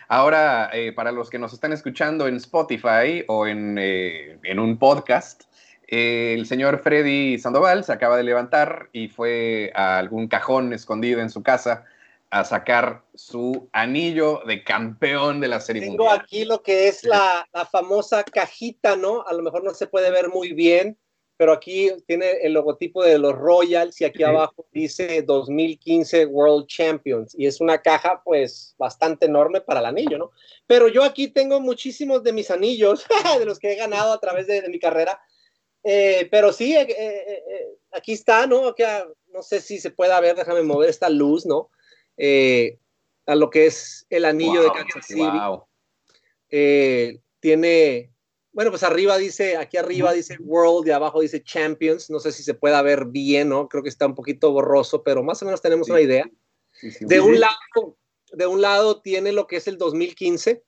[0.09, 4.79] Ahora, eh, para los que nos están escuchando en Spotify o en, eh, en un
[4.79, 5.45] podcast,
[5.87, 11.21] eh, el señor Freddy Sandoval se acaba de levantar y fue a algún cajón escondido
[11.21, 11.85] en su casa
[12.31, 16.21] a sacar su anillo de campeón de la serie Tengo mundial.
[16.21, 19.25] aquí lo que es la, la, famosa cajita, ¿no?
[19.27, 20.99] A lo mejor no se puede ver muy bien,
[21.39, 24.25] pero aquí tiene el logotipo de los Royals y aquí sí.
[24.25, 30.19] abajo dice 2015 World Champions y es una caja pues bastante enorme para el anillo,
[30.19, 30.33] ¿no?
[30.67, 33.07] Pero yo aquí tengo muchísimos de mis anillos,
[33.39, 35.19] de los que he ganado a través de, de mi carrera.
[35.85, 38.75] Eh, pero sí, eh, eh, aquí está, ¿no?
[39.29, 41.71] No sé si se pueda ver, déjame mover esta luz, ¿no?
[42.19, 42.79] Eh,
[43.27, 45.21] a lo que es el anillo wow, de Kansas City.
[45.21, 45.65] Wow.
[46.51, 48.13] Eh, tiene,
[48.53, 52.11] bueno, pues arriba dice, aquí arriba dice World y abajo dice Champions.
[52.11, 53.69] No sé si se pueda ver bien, ¿no?
[53.69, 55.93] Creo que está un poquito borroso, pero más o menos tenemos sí.
[55.93, 56.31] una idea.
[56.73, 57.97] Sí, sí, de, un lado,
[58.33, 60.63] de un lado tiene lo que es el 2015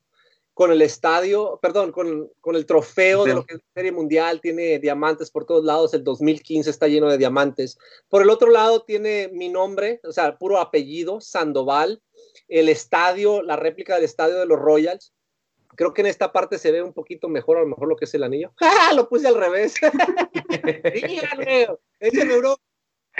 [0.61, 4.43] con el estadio, perdón, con, con el trofeo de lo que es la Serie Mundial,
[4.43, 7.79] tiene diamantes por todos lados, el 2015 está lleno de diamantes.
[8.11, 12.03] Por el otro lado tiene mi nombre, o sea, puro apellido, Sandoval,
[12.47, 15.15] el estadio, la réplica del estadio de los Royals.
[15.77, 18.05] Creo que en esta parte se ve un poquito mejor, a lo mejor lo que
[18.05, 18.53] es el anillo.
[18.61, 18.93] ¡Ah!
[18.95, 19.77] Lo puse al revés.
[20.95, 21.69] Díganme,
[22.01, 22.59] ese euro,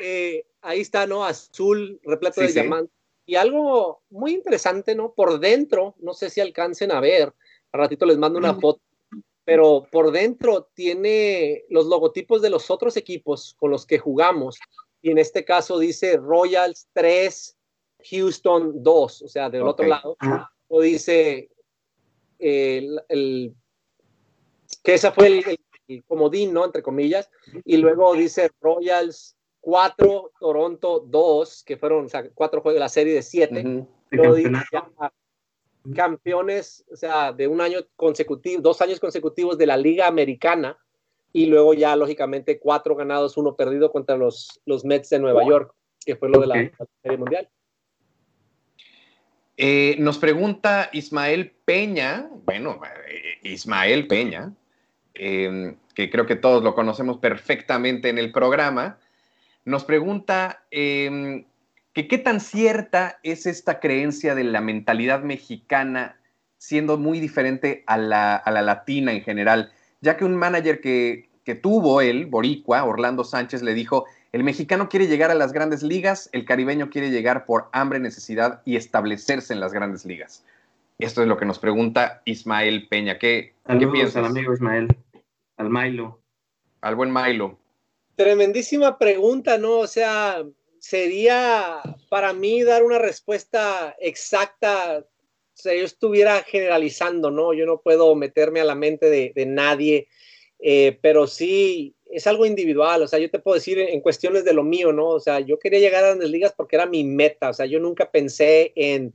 [0.03, 1.25] eh, ahí está, ¿no?
[1.25, 2.61] Azul, repleto sí, de sí.
[2.61, 3.00] diamantes
[3.31, 5.15] y algo muy interesante, ¿no?
[5.15, 7.33] Por dentro, no sé si alcancen a ver,
[7.71, 8.81] a ratito les mando una foto,
[9.45, 14.59] pero por dentro tiene los logotipos de los otros equipos con los que jugamos.
[15.01, 17.57] Y en este caso dice Royals 3,
[18.11, 19.71] Houston 2, o sea, del okay.
[19.71, 20.17] otro lado.
[20.67, 21.51] O dice
[22.41, 23.55] el, el,
[24.83, 26.65] que esa fue el, el comodín, ¿no?
[26.65, 27.31] Entre comillas.
[27.65, 32.89] Y luego dice Royals 4, Toronto 2, que fueron o sea, cuatro juegos de la
[32.89, 33.63] serie de 7.
[33.65, 35.13] Uh -huh.
[35.95, 40.77] campeones, o sea, de un año consecutivo, dos años consecutivos de la Liga Americana
[41.33, 45.73] y luego ya, lógicamente, cuatro ganados, uno perdido contra los, los Mets de Nueva York,
[46.05, 46.55] que fue lo de la,
[47.03, 47.49] Serie Mundial.
[49.57, 54.55] Eh, nos pregunta Ismael Peña, bueno, eh, Ismael Peña,
[55.15, 58.99] em, que creo que todos lo conocemos perfectamente en el programa,
[59.65, 61.45] nos pregunta em,
[61.93, 66.17] que qué tan cierta es esta creencia de la mentalidad mexicana
[66.61, 71.29] siendo muy diferente a la, latina en general, ya que un manager que,
[71.63, 76.29] tuvo él, Boricua, Orlando Sánchez, le dijo, el mexicano quiere llegar a las grandes ligas,
[76.33, 80.45] el caribeño quiere llegar por hambre, necesidad y establecerse en las grandes ligas.
[81.01, 83.19] Esto es lo que nos pregunta Ismael Peña.
[83.19, 84.17] ¿Qué, ¿qué piensas?
[84.17, 84.97] al amigo Ismael,
[85.57, 86.21] al Milo.
[86.83, 87.59] Al buen Milo.
[88.21, 89.79] Tremendísima pregunta, ¿no?
[89.79, 90.45] O sea,
[90.79, 95.07] sería para mí dar una respuesta exacta, o
[95.55, 97.55] sea, yo estuviera generalizando, ¿no?
[97.55, 100.07] Yo no puedo meterme a la mente de, nadie,
[100.59, 104.53] eh, pero sí es algo individual, o sea, yo te puedo decir en cuestiones de
[104.53, 105.09] lo mío, ¿no?
[105.09, 107.81] O sea, yo quería llegar a grandes ligas porque era mi meta, o sea, yo
[107.81, 109.15] nunca pensé en,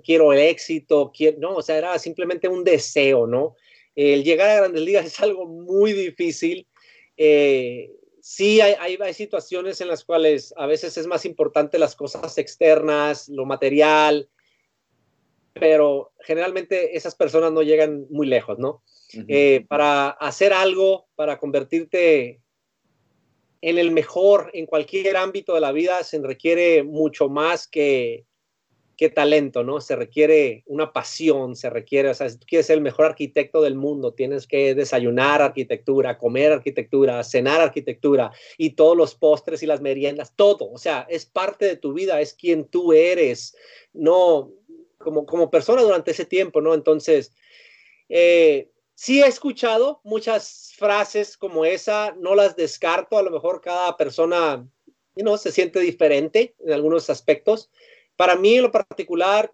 [0.00, 3.56] quiero el éxito, quiero, no, o sea, era simplemente un deseo, ¿no?
[3.94, 6.66] El llegar a grandes ligas es algo muy difícil.
[7.18, 7.90] Eh,
[8.22, 13.28] sí hay, hay, situaciones en las cuales a veces es más importante las cosas externas,
[13.28, 14.28] lo material,
[15.52, 18.82] pero generalmente esas personas no llegan muy lejos, ¿no?
[19.28, 22.40] Eh, para hacer algo, para convertirte
[23.60, 28.24] en el mejor en cualquier ámbito de la vida, se requiere mucho más que,
[29.02, 29.80] qué talento, ¿no?
[29.80, 33.60] Se requiere una pasión, se requiere, o sea, si tú quieres ser el mejor arquitecto
[33.60, 39.66] del mundo, tienes que desayunar arquitectura, comer arquitectura, cenar arquitectura y todos los postres y
[39.66, 43.56] las meriendas, todo, o sea, es parte de tu vida, es quien tú eres,
[43.92, 44.52] no
[44.98, 46.72] como, como persona durante ese tiempo, ¿no?
[46.72, 47.32] Entonces,
[48.08, 53.96] eh, sí he escuchado muchas frases como esa, no las descarto, a lo mejor cada
[53.96, 54.64] persona,
[55.16, 57.68] no se siente diferente en algunos aspectos,
[58.16, 59.52] para mí en lo particular,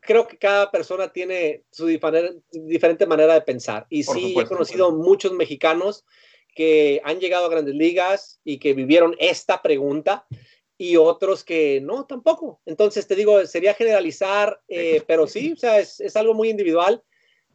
[0.00, 3.86] creo que cada persona tiene su diferente manera de pensar.
[3.88, 6.04] Y sí, he conocido muchos mexicanos
[6.54, 10.26] que han llegado a grandes ligas y que vivieron esta pregunta
[10.76, 12.60] y otros que no, tampoco.
[12.66, 17.02] Entonces, te digo, sería generalizar, eh, pero sí, o sea, es, algo muy individual,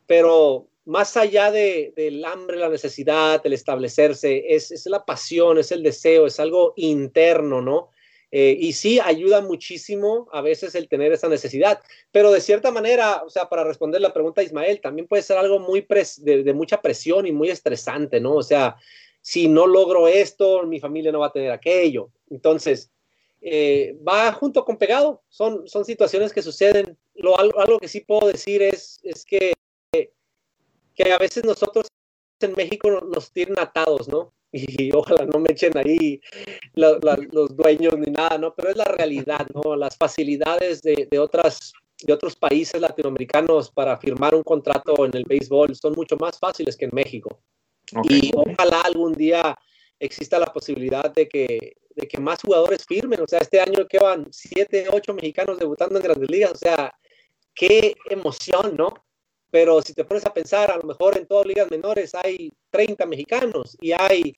[0.05, 5.73] pero más allá de, del hambre, la necesidad, el establecerse, es, es, la pasión, es
[5.73, 7.91] el deseo, es algo interno, ¿no?
[8.31, 11.79] Eh, y sí, ayuda muchísimo a veces el tener esa necesidad,
[12.11, 15.37] pero de cierta manera, o sea, para responder la pregunta de Ismael, también puede ser
[15.37, 15.85] algo muy
[16.17, 18.35] de, mucha presión y muy estresante, ¿no?
[18.35, 18.75] O sea,
[19.21, 22.09] si no logro esto, mi familia no va a tener aquello.
[22.29, 22.91] Entonces,
[23.41, 26.97] eh, va junto con pegado, son, son situaciones que suceden.
[27.15, 29.53] Lo, algo, que sí puedo decir es, es que,
[29.91, 31.87] que a veces nosotros
[32.45, 34.33] en México nos tienen atados, ¿no?
[34.51, 36.21] y ojalá no me echen ahí
[36.73, 38.53] los dueños ni nada, ¿no?
[38.55, 39.75] Pero es la realidad, ¿no?
[39.75, 45.25] Las facilidades de, de, otras, de otros países latinoamericanos para firmar un contrato en el
[45.25, 47.41] béisbol son mucho más fáciles que en México.
[48.03, 49.57] Y ojalá algún día
[49.99, 53.21] exista la posibilidad de que, de que más jugadores firmen.
[53.21, 56.51] O sea, este año que van siete, ocho mexicanos debutando en grandes ligas.
[56.51, 56.93] O sea,
[57.55, 58.93] qué emoción, ¿no?
[59.57, 63.07] Pero si te pones a pensar, a lo mejor en todas ligas menores hay 30
[63.07, 64.35] mexicanos y hay,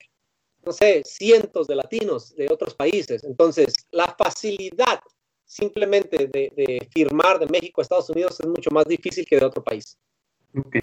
[0.64, 3.22] no sé, cientos de latinos de otros países.
[3.24, 4.98] Entonces, la facilidad
[5.44, 9.62] simplemente de, firmar de México a Estados Unidos es mucho más difícil que de otro
[9.62, 9.98] país.
[10.56, 10.76] Ok.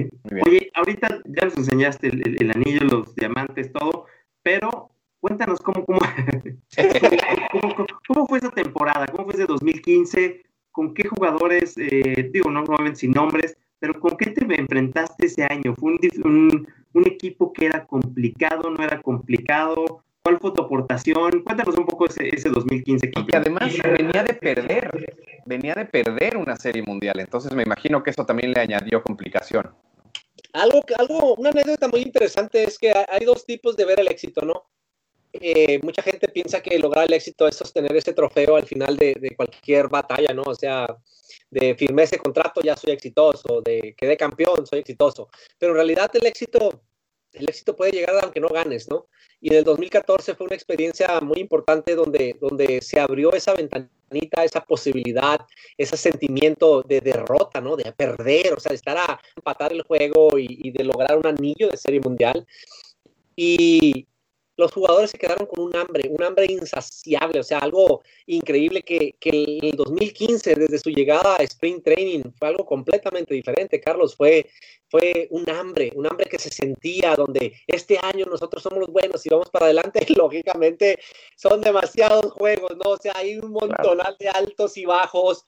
[0.45, 4.05] Oye, ahorita ya nos enseñaste el, anillo, los diamantes, todo,
[4.43, 5.99] pero cuéntanos cómo, cómo,
[8.07, 12.99] cómo, fue esa temporada, cómo fue ese 2015, con qué jugadores, eh, digo, no nuevamente
[12.99, 15.75] sin nombres, pero ¿con qué te enfrentaste ese año?
[15.75, 16.67] ¿Fue un,
[17.05, 20.03] equipo que era complicado, no era complicado?
[20.23, 21.43] ¿Cuál fue tu aportación?
[21.43, 23.11] Cuéntanos un poco ese, ese 2015.
[23.15, 24.89] Y además venía de perder,
[25.45, 29.69] venía de perder una serie mundial, entonces me imagino que eso también le añadió complicación.
[30.53, 34.41] Algo, algo, una anécdota muy interesante es que hay dos tipos de ver el éxito,
[34.43, 34.63] ¿no?
[35.39, 39.13] Eh, mucha gente piensa que lograr el éxito es sostener ese trofeo al final de,
[39.19, 40.43] de cualquier batalla, ¿no?
[40.43, 40.87] O sea,
[41.49, 45.29] de firmé ese contrato, ya soy exitoso, de quedé campeón, soy exitoso.
[45.57, 46.81] Pero en realidad el éxito,
[47.33, 49.07] el éxito puede llegar aunque no ganes, ¿no?
[49.39, 54.43] Y en el 2014 fue una experiencia muy importante donde, donde se abrió esa ventanita,
[54.43, 55.39] esa posibilidad,
[55.77, 57.75] ese sentimiento de derrota, ¿no?
[57.75, 61.27] De perder, o sea, de estar a empatar el juego y, y de lograr un
[61.27, 62.45] anillo de serie mundial.
[63.35, 64.07] Y,
[64.57, 69.15] los jugadores se quedaron con un hambre, un hambre insaciable, o sea, algo increíble que,
[69.19, 73.79] que el 2015, desde su llegada a Spring Training, fue algo completamente diferente.
[73.79, 74.49] Carlos, fue,
[74.89, 79.23] fue un hambre, un hambre que se sentía donde este año nosotros somos los buenos
[79.27, 79.99] y vamos para adelante.
[80.17, 80.97] Lógicamente
[81.35, 82.91] son demasiados juegos, ¿no?
[82.91, 85.45] O sea, hay un montonal de altos y bajos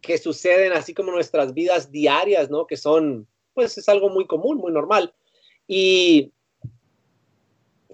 [0.00, 2.66] que suceden así como nuestras vidas diarias, ¿no?
[2.66, 5.14] Que son, pues es algo muy común, muy normal.
[5.68, 6.32] Y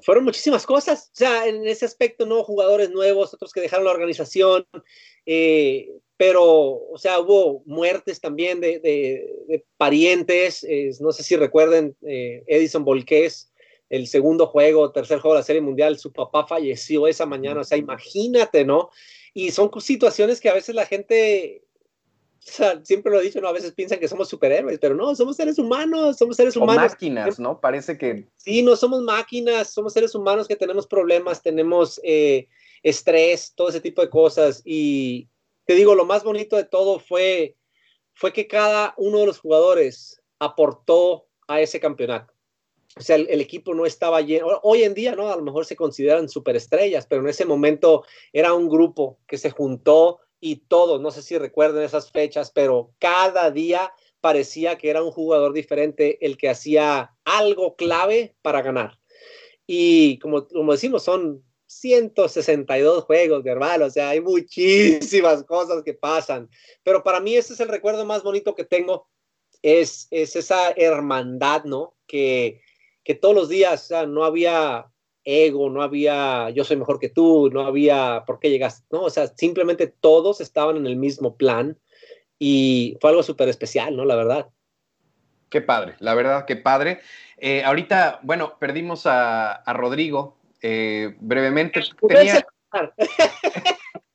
[0.03, 2.45] fueron muchísimas cosas, o sea, en ese aspecto, ¿no?
[2.45, 4.67] Jugadores nuevos, otros que dejaron la organización,
[5.27, 10.67] eh, pero, o sea, hubo muertes también de, parientes,
[11.01, 13.53] no sé si recuerden, eh, Edison Volquez,
[13.91, 17.65] el segundo juego, tercer juego de la Serie Mundial, su papá falleció esa mañana, o
[17.65, 18.91] sea, imagínate, ¿no?
[19.35, 21.63] Y son situaciones que a veces la gente
[22.45, 23.49] o sea, siempre lo he dicho, ¿no?
[23.49, 26.91] A veces piensan que somos superhéroes, pero no, somos seres humanos, somos seres humanos.
[26.91, 27.61] máquinas, ¿no?
[27.61, 28.29] Parece que...
[28.37, 32.49] Sí, no somos máquinas, somos seres humanos que tenemos problemas, tenemos eh,
[32.83, 34.61] estrés, todo ese tipo de cosas.
[34.65, 35.29] Y
[35.67, 37.57] te digo, lo más bonito de todo fue,
[38.13, 42.35] fue que cada uno de los jugadores aportó a ese campeonato.
[42.97, 44.49] O sea, el, el, equipo no estaba lleno.
[44.65, 45.31] Hoy en día, ¿no?
[45.31, 49.51] A lo mejor se consideran superestrellas, pero en ese momento era un grupo que se
[49.51, 55.01] juntó y todos, no sé si recuerden esas fechas, pero cada día parecía que era
[55.01, 58.99] un jugador diferente el que hacía algo clave para ganar.
[59.69, 66.51] Y como, como decimos, son 162 juegos, hermano, o sea, hay muchísimas cosas que pasan,
[66.83, 69.09] pero para mí ese es el recuerdo más bonito que tengo,
[69.63, 71.95] es, es esa hermandad, ¿no?
[72.09, 72.61] Que,
[73.05, 74.92] que todos los días, no había
[75.25, 79.03] ego, no había yo soy mejor que tú, no había por qué llegaste, ¿no?
[79.03, 81.79] O sea, simplemente todos estaban en el mismo plan
[82.39, 84.05] y fue algo súper especial, ¿no?
[84.05, 84.49] La verdad.
[85.49, 87.01] Qué padre, la verdad, qué padre.
[87.37, 91.83] Eh, ahorita, bueno, perdimos a, Rodrigo eh, brevemente.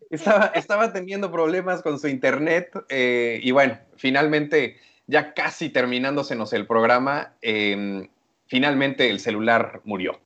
[0.10, 6.66] estaba, estaba, teniendo problemas con su internet eh, y bueno, finalmente, ya casi terminándosenos el
[6.66, 8.10] programa, em,
[8.48, 10.20] finalmente el celular murió.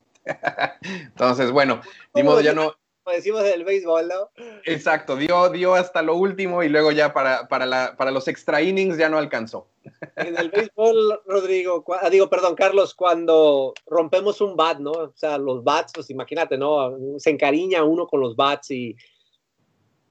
[0.82, 1.80] Entonces, bueno,
[2.14, 2.74] de modo ya no.
[3.04, 4.30] Como decimos del béisbol, ¿no?
[4.64, 8.62] Exacto, dio, dio hasta lo último y luego ya para, para, la, para los extra
[8.62, 9.66] innings ya no alcanzó.
[10.14, 14.92] En el béisbol, Rodrigo, ah, digo, perdón, Carlos, cuando rompemos un bat, ¿no?
[14.92, 16.96] O sea, los bats, pues imagínate, ¿no?
[17.18, 18.94] Se encariña uno con los bats y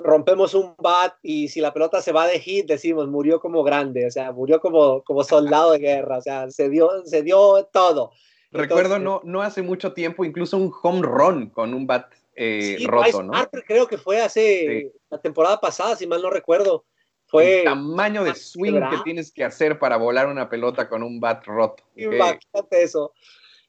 [0.04, 4.06] rompemos un bat y si la pelota se va de hit, decimos, murió como grande,
[4.06, 8.12] o sea, murió como, como soldado de guerra, o sea, se dio, se dio todo.
[8.52, 13.24] Recuerdo no, no hace mucho tiempo incluso un home run con un bat eh, roto,
[13.24, 13.34] ¿no?
[13.66, 16.86] creo que fue hace la temporada pasada, si mal no recuerdo.
[17.28, 21.22] Fue el tamaño de swing que tienes que hacer para volar una pelota con un
[21.22, 21.84] bat roto.
[21.96, 23.14] Imagínate eso.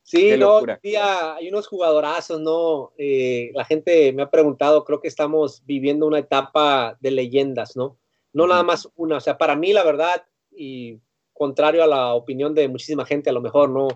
[0.03, 2.93] Sí, no, hay unos jugadorazos, ¿no?
[2.99, 7.99] Eh, la gente me ha preguntado, creo que estamos viviendo una etapa de leyendas, ¿no?
[8.33, 10.99] No nada más una, o sea, para mí la verdad, y
[11.33, 13.89] contrario a la opinión de muchísima gente, a lo mejor no,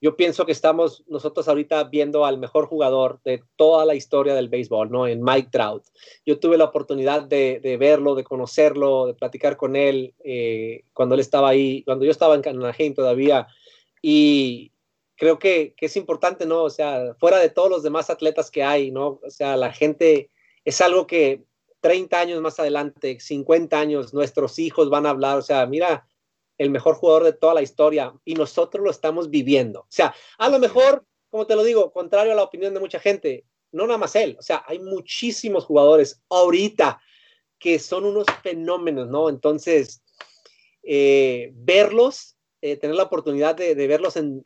[0.00, 4.48] yo pienso que estamos nosotros ahorita viendo al mejor jugador de toda la historia del
[4.48, 5.08] béisbol, ¿no?
[5.08, 5.84] En Mike Trout.
[6.24, 11.20] Yo tuve la oportunidad de, verlo, de conocerlo, de platicar con él eh, cuando él
[11.20, 13.48] estaba ahí, cuando yo estaba en Anaheim todavía.
[14.00, 14.72] Y
[15.16, 16.62] creo que, que, es importante, ¿no?
[16.62, 19.18] O sea, fuera de todos los demás atletas que hay, ¿no?
[19.24, 20.30] O sea, la gente
[20.64, 21.42] es algo que
[21.80, 26.06] 30 años más adelante, 50 años, nuestros hijos van a hablar, o sea, mira,
[26.58, 29.80] el mejor jugador de toda la historia y nosotros lo estamos viviendo.
[29.80, 32.98] O sea, a lo mejor, como te lo digo, contrario a la opinión de mucha
[32.98, 37.00] gente, no nada más él, o sea, hay muchísimos jugadores ahorita
[37.58, 39.28] que son unos fenómenos, ¿no?
[39.28, 40.02] Entonces,
[40.82, 44.44] eh, verlos, eh, tener la oportunidad de, verlos en,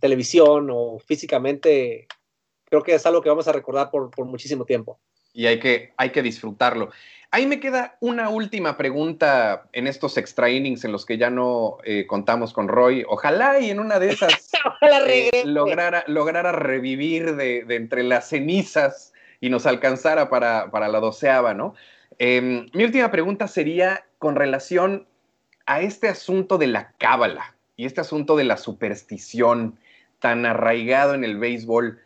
[0.00, 2.06] televisión o físicamente,
[2.64, 5.00] creo que es algo que vamos a recordar por, por muchísimo tiempo.
[5.32, 6.90] Y hay que, hay que disfrutarlo.
[7.34, 11.78] Ahí me queda una última pregunta en estos extra innings en los que ya no
[11.82, 13.04] eh, contamos con Roy.
[13.08, 14.52] Ojalá y en una de esas
[15.08, 21.74] eh, lograra, lograra, revivir de, entre las cenizas y nos alcanzara para, la doceava, ¿no?
[22.20, 25.04] Em, mi última pregunta sería con relación
[25.66, 29.76] a este asunto de la cábala y este asunto de la superstición
[30.20, 31.98] tan arraigado en el béisbol.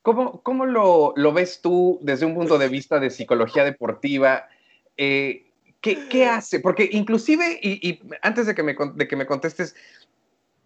[0.00, 4.48] ¿Cómo, cómo lo, lo, ves tú desde un punto de vista de psicología deportiva?
[4.96, 5.46] Eh,
[5.80, 6.60] ¿qué, hace?
[6.60, 9.74] Porque inclusive, y, antes de que, me, que me contestes,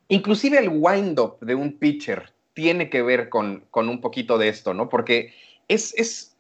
[0.09, 4.89] inclusive el wind-up de un pitcher tiene que ver con, un poquito de esto, ¿no?
[4.89, 5.33] Porque
[5.69, 6.37] es, es,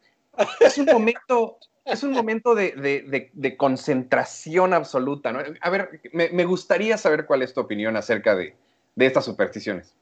[0.78, 5.40] un momento, es un momento de, concentración absoluta, ¿no?
[5.60, 8.54] A ver, me, gustaría saber cuál es tu opinión acerca de,
[8.96, 9.94] estas supersticiones.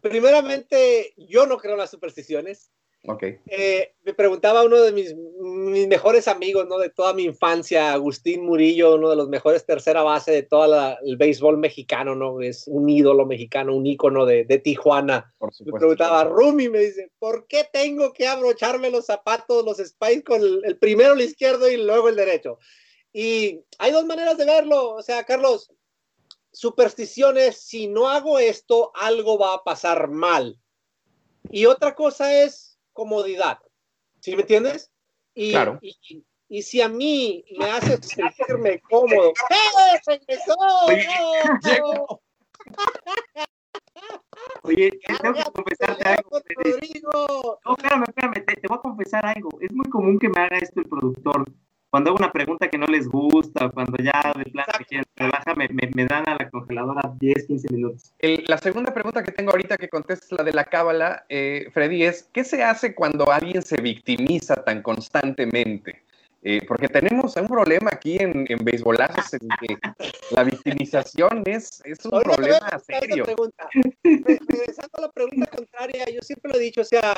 [0.00, 2.70] primeramente, yo no creo en las supersticiones.
[3.06, 3.38] Okay.
[3.46, 6.78] Eh, me preguntaba uno de mis, mis, mejores amigos, ¿no?
[6.78, 11.16] De toda mi infancia, Agustín Murillo, uno de los mejores tercera base de todo el
[11.18, 12.40] béisbol mexicano, ¿no?
[12.40, 15.30] Es un ídolo mexicano, un ícono de, de Tijuana.
[15.38, 20.40] me preguntaba, Rumi, me dice, ¿por qué tengo que abrocharme los zapatos, los spikes con
[20.40, 22.58] el, el primero el izquierdo y luego el derecho?
[23.12, 24.94] Y hay dos maneras de verlo.
[24.94, 25.70] O sea, Carlos,
[26.52, 30.58] supersticiones, si no hago esto, algo va a pasar mal.
[31.50, 33.58] Y otra cosa es comodidad.
[34.20, 34.90] ¿Sí me entiendes?
[35.34, 35.78] Y, claro.
[35.82, 39.34] y, y, si a mí me hace sentirme cómodo.
[39.50, 40.00] ¡Eh!
[40.06, 40.56] ¡Regresó!
[41.78, 42.20] ¡No!
[44.62, 46.40] Oye, tengo que confesarte algo.
[46.56, 47.60] Rodrigo.
[47.64, 49.50] No, espérame, espérame, te, te, voy a confesar algo.
[49.60, 51.44] Es muy común que me haga esto el productor
[51.94, 54.50] cuando hago una pregunta que no les gusta, cuando ya de
[54.88, 58.12] quieren trabajar, me, me, me, dan a la congeladora 10, 15 minutos.
[58.18, 62.02] El, la segunda pregunta que tengo ahorita que contestas la de la cábala, eh, Freddy,
[62.02, 66.02] es ¿qué se hace cuando alguien se victimiza tan constantemente?
[66.42, 69.78] Eh, porque tenemos un problema aquí en, en Beisbolazos en que
[70.32, 73.24] la victimización es, es un problema me serio.
[74.02, 77.14] Regresando a la pregunta contraria, yo siempre lo he dicho, o sea,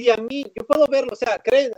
[0.00, 1.72] si a mí, yo puedo verlo, o sea, creen,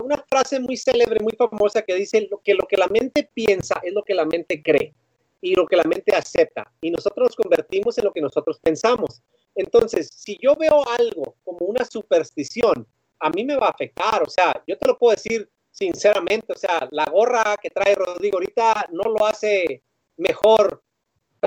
[0.00, 3.80] una, frase muy célebre, muy famosa que dice lo que lo que la mente piensa
[3.82, 4.94] es lo que la mente cree
[5.40, 6.70] y lo que la mente acepta.
[6.80, 9.22] Y nosotros nos convertimos en lo que nosotros pensamos.
[9.54, 12.86] Entonces, si yo veo algo como una superstición,
[13.20, 14.22] a mí me va a afectar.
[14.22, 18.38] O sea, yo te lo puedo decir sinceramente, o sea, la gorra que trae Rodrigo
[18.38, 19.82] ahorita no lo hace
[20.16, 20.82] mejor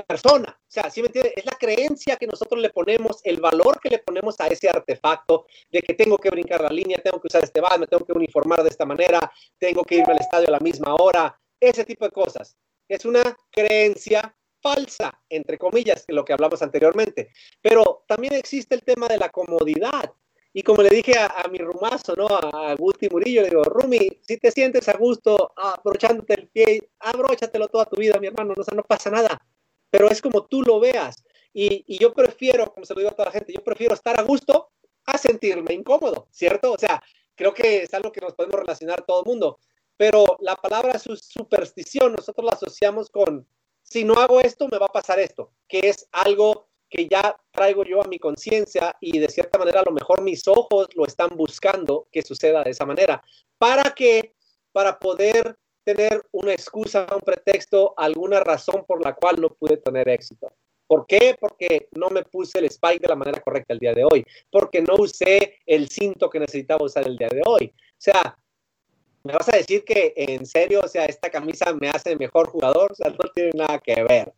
[0.00, 0.58] persona.
[0.58, 1.34] O sea, ¿sí me entiendes?
[1.36, 5.46] Es la creencia que nosotros le ponemos, el valor que le ponemos a ese artefacto
[5.70, 8.12] de que tengo que brincar la línea, tengo que usar este bat, me tengo que
[8.12, 9.20] uniformar de esta manera,
[9.58, 12.56] tengo que irme al estadio a la misma hora, ese tipo de cosas.
[12.88, 17.30] Es una creencia falsa, entre comillas, que lo que hablamos anteriormente.
[17.60, 20.12] Pero también existe el tema de la comodidad.
[20.54, 22.26] Y como le dije a, a mi rumazo, ¿no?
[22.26, 27.68] A Guti Murillo, le digo, Rumi, si te sientes a gusto abrochándote el pie, abróchatelo
[27.68, 29.40] toda tu vida, mi hermano, no, o sea, no pasa nada
[29.92, 31.22] pero es como tú lo veas.
[31.52, 34.22] Y, yo prefiero, como se lo digo a toda la gente, yo prefiero estar a
[34.22, 34.70] gusto
[35.04, 36.72] a sentirme incómodo, ¿cierto?
[36.72, 37.02] O sea,
[37.34, 39.58] creo que es algo que nos podemos relacionar todo el mundo,
[39.98, 43.46] pero la palabra su superstición nosotros la asociamos con,
[43.82, 47.84] si no hago esto, me va a pasar esto, que es algo que ya traigo
[47.84, 51.36] yo a mi conciencia y de cierta manera a lo mejor mis ojos lo están
[51.36, 53.22] buscando que suceda de esa manera.
[53.58, 54.34] ¿Para qué?
[54.72, 60.08] Para poder tener una excusa, un pretexto, alguna razón por la cual no pude tener
[60.08, 60.52] éxito.
[60.86, 61.36] ¿Por qué?
[61.40, 64.82] Porque no me puse el spike de la manera correcta el día de hoy, porque
[64.82, 67.72] no usé el cinto que necesitaba usar el día de hoy.
[67.74, 68.36] O sea,
[69.24, 72.92] me vas a decir que en serio, o sea, esta camisa me hace mejor jugador,
[72.92, 74.32] o sea, no tiene nada que ver.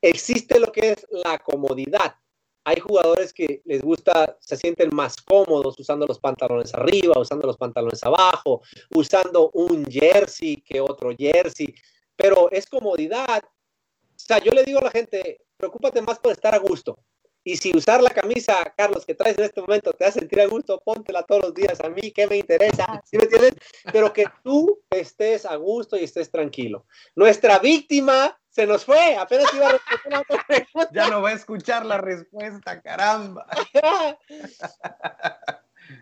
[0.00, 2.16] Existe lo que es la comodidad
[2.64, 7.56] hay jugadores que les gusta, se sienten más cómodos usando los pantalones arriba, usando los
[7.56, 8.62] pantalones abajo,
[8.94, 11.74] usando un jersey que otro jersey,
[12.16, 13.42] pero es comodidad.
[13.44, 16.98] O sea, yo le digo a la gente, preocúpate más por estar a gusto.
[17.44, 20.46] Y si usar la camisa, Carlos, que traes en este momento te hace sentir a
[20.46, 21.80] gusto, póntela todos los días.
[21.80, 22.86] A mí, ¿qué me interesa?
[23.04, 23.54] ¿Sí me entiendes?
[23.92, 26.86] Pero que tú estés a gusto y estés tranquilo.
[27.16, 30.90] Nuestra víctima se nos fue, apenas iba a responder otra pregunta.
[30.92, 33.46] Ya no va a escuchar la respuesta, caramba.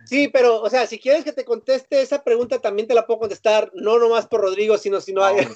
[0.05, 3.21] Sí, pero, o sea, si quieres que te conteste esa pregunta, también te la puedo
[3.21, 5.49] contestar, no nomás por Rodrigo, sino si no hay...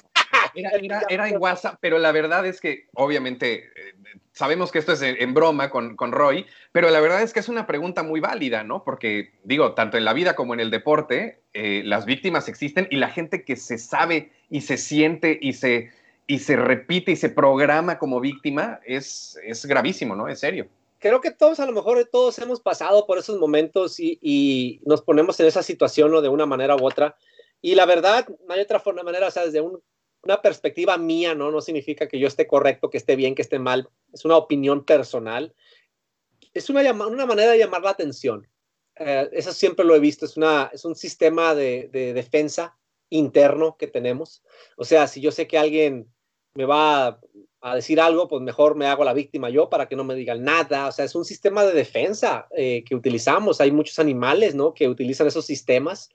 [0.55, 3.93] Era, era, era, en WhatsApp, pero la verdad es que, obviamente, eh,
[4.31, 7.49] sabemos que esto es en, broma con, con, Roy, pero la verdad es que es
[7.49, 8.83] una pregunta muy válida, ¿no?
[8.83, 12.97] Porque, digo, tanto en la vida como en el deporte, eh, las víctimas existen y
[12.97, 15.91] la gente que se sabe y se siente y se
[16.27, 20.27] y se repite y se programa como víctima, es, es gravísimo, ¿no?
[20.27, 20.67] Es serio.
[20.99, 25.01] Creo que todos, a lo mejor todos hemos pasado por esos momentos y, y nos
[25.01, 26.21] ponemos en esa situación ¿no?
[26.21, 27.15] de una manera u otra.
[27.61, 29.81] Y la verdad, no hay otra forma, manera, o sea, desde un,
[30.23, 31.51] una perspectiva mía, ¿no?
[31.51, 33.87] No significa que yo esté correcto, que esté bien, que esté mal.
[34.11, 35.53] Es una opinión personal.
[36.53, 38.47] Es una, una manera de llamar la atención.
[38.95, 40.25] Eh, eso siempre lo he visto.
[40.25, 42.77] Es, una, es un sistema de, de defensa
[43.09, 44.41] interno que tenemos.
[44.77, 46.07] O sea, si yo sé que alguien
[46.55, 47.19] me va
[47.61, 50.43] a decir algo, pues mejor me hago la víctima yo para que no me digan
[50.43, 50.87] nada.
[50.87, 53.59] O sea, es un sistema de defensa eh, que utilizamos.
[53.59, 54.73] Hay muchos animales, ¿no?
[54.73, 56.09] Que utilizan esos sistemas.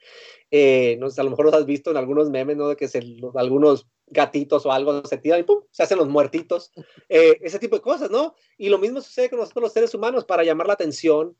[0.50, 2.68] Eh, no sé, a lo mejor los has visto en algunos memes, ¿no?
[2.68, 2.88] De que
[3.34, 5.62] algunos gatitos o algo se tiran y ¡pum!
[5.70, 6.72] se hacen los muertitos.
[7.08, 8.34] Eh, ese tipo de cosas, ¿no?
[8.56, 11.36] Y lo mismo sucede con nosotros los seres humanos para llamar la atención.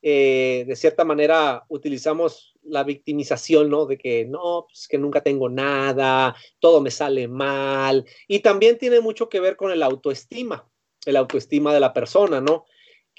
[0.00, 3.86] Eh, de cierta manera utilizamos la victimización, ¿no?
[3.86, 8.04] De que no, pues que nunca tengo nada, todo me sale mal.
[8.26, 10.68] Y también tiene mucho que ver con el autoestima,
[11.06, 12.66] el autoestima de la persona, ¿no?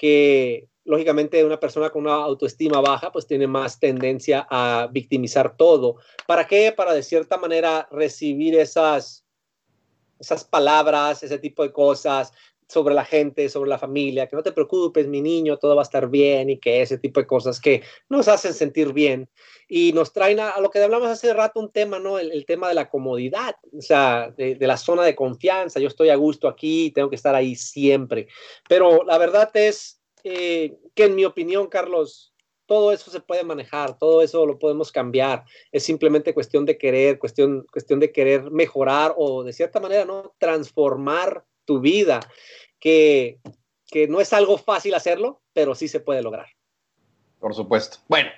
[0.00, 5.96] que lógicamente una persona con una autoestima baja pues tiene más tendencia a victimizar todo.
[6.26, 6.72] ¿Para qué?
[6.72, 9.26] Para de cierta manera recibir esas,
[10.18, 12.32] esas palabras, ese tipo de cosas
[12.70, 15.84] sobre la gente, sobre la familia, que no te preocupes, mi niño, todo va a
[15.84, 19.28] estar bien y que ese tipo de cosas que nos hacen sentir bien
[19.68, 22.18] y nos traen a, lo que hablamos hace rato un tema, ¿no?
[22.18, 26.16] El, tema de la comodidad, o sea, de, la zona de confianza, yo estoy a
[26.16, 28.28] gusto aquí, tengo que estar ahí siempre,
[28.68, 32.32] pero la verdad es eh, que en mi opinión, Carlos,
[32.66, 35.44] todo eso se puede manejar, todo eso lo podemos cambiar.
[35.72, 40.36] Es simplemente cuestión de querer, cuestión, cuestión de querer mejorar o de cierta manera, ¿no?
[40.38, 42.18] Transformar tu vida,
[42.80, 43.38] que,
[43.86, 46.48] que no es algo fácil hacerlo, pero sí se puede lograr.
[47.38, 47.98] Por supuesto.
[48.08, 48.28] Bueno,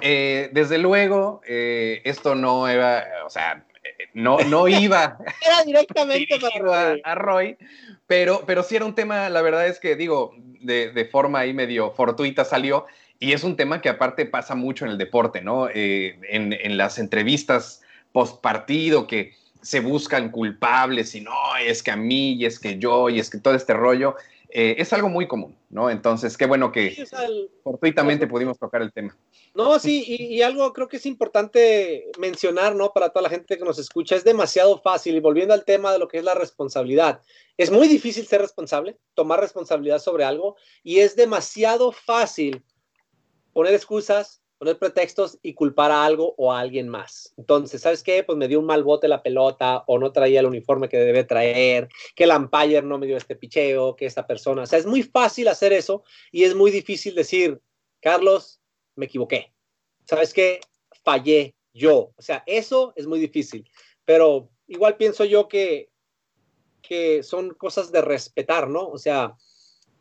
[0.00, 3.66] eh, desde luego, eh, esto no era, o sea,
[4.14, 7.58] no, no iba era directamente para a, Roy,
[8.06, 11.52] pero, pero sí era un tema, la verdad es que digo, de, de, forma ahí
[11.52, 12.86] medio fortuita salió,
[13.18, 15.68] y es un tema que aparte pasa mucho en el deporte, ¿no?
[15.68, 17.82] Eh, en, en, las entrevistas
[18.12, 22.78] post partido que se buscan culpables y no, es que a mí, y es que
[22.78, 24.16] yo, y es que todo este rollo,
[24.54, 25.88] eh, es algo muy común, ¿no?
[25.88, 27.06] Entonces, qué bueno que
[27.64, 29.16] fortuitamente pudimos tocar el tema.
[29.54, 32.92] No, sí, y, algo creo que es importante mencionar, ¿no?
[32.92, 35.98] Para toda la gente que nos escucha, es demasiado fácil, y volviendo al tema de
[35.98, 37.22] lo que es la responsabilidad,
[37.56, 42.62] es muy difícil ser responsable, tomar responsabilidad sobre algo, y es demasiado fácil
[43.54, 47.34] poner excusas, poner pretextos y culpar a algo o a alguien más.
[47.36, 48.22] Entonces, ¿sabes qué?
[48.22, 51.24] Pues me dio un mal bote la pelota o no traía el uniforme que debe
[51.24, 54.62] traer, que el umpire no me dio este picheo, que esta persona.
[54.62, 57.60] O sea, es muy fácil hacer eso y es muy difícil decir,
[58.00, 58.60] Carlos,
[58.94, 59.52] me equivoqué.
[60.04, 60.60] ¿Sabes qué?
[61.02, 62.12] Fallé yo.
[62.14, 63.68] O sea, eso es muy difícil.
[64.04, 65.90] Pero igual pienso yo que,
[66.82, 68.86] que son cosas de respetar, ¿no?
[68.86, 69.34] O sea,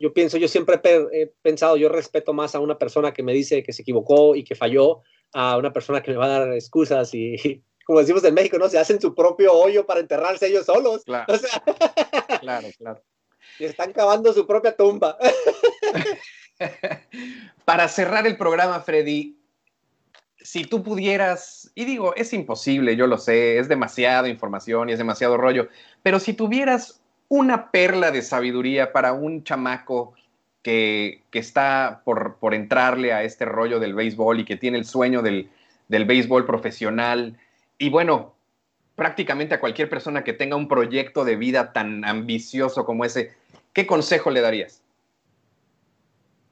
[0.02, 0.82] yo pienso, yo siempre
[1.14, 4.44] he pensado, yo respeto más a una persona que me dice que se equivocó y
[4.44, 5.02] que falló,
[5.34, 8.68] a una persona que me va a dar excusas y, como decimos en México, ¿no?
[8.70, 11.04] Se hacen su propio hoyo para enterrarse ellos solos.
[11.06, 11.62] Claro, o sea,
[12.40, 13.02] claro, claro.
[13.60, 15.18] Y están cavando su propia tumba.
[17.66, 19.36] Para cerrar el programa, Freddy,
[20.38, 25.00] si tú pudieras, y digo, es imposible, yo lo sé, es demasiada información y es
[25.00, 25.70] demasiado rollo,
[26.04, 27.01] pero si tuvieras
[27.32, 30.16] una perla de sabiduría para un chamaco
[30.62, 35.22] que, está por, por, entrarle a este rollo del béisbol y que tiene el sueño
[35.22, 35.50] del,
[35.88, 37.40] del béisbol profesional,
[37.78, 38.36] y bueno,
[38.96, 43.34] prácticamente a cualquier persona que tenga un proyecto de vida tan ambicioso como ese,
[43.72, 44.84] ¿qué consejo le darías?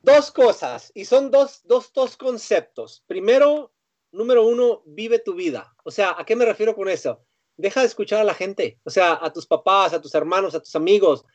[0.02, 3.04] Dos cosas, y son dos, dos, dos conceptos.
[3.06, 3.74] Primero,
[4.14, 5.76] número uno, vive tu vida.
[5.84, 7.20] O sea, ¿a qué me refiero con eso?
[7.60, 10.62] Deja de escuchar a la gente, o sea, a tus papás, a tus hermanos, a
[10.62, 11.26] tus amigos,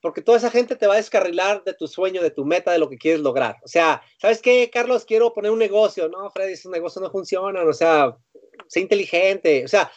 [0.00, 2.78] porque toda esa gente te va a descarrilar de tu sueño, de tu meta, de
[2.78, 3.56] lo que quieres lograr.
[3.62, 5.04] O sea, ¿sabes qué, Carlos?
[5.04, 6.08] Quiero poner un negocio.
[6.08, 7.68] No, Freddy, esos negocios no funcionan.
[7.68, 8.16] O sea,
[8.66, 9.64] sé inteligente.
[9.64, 9.90] O sea,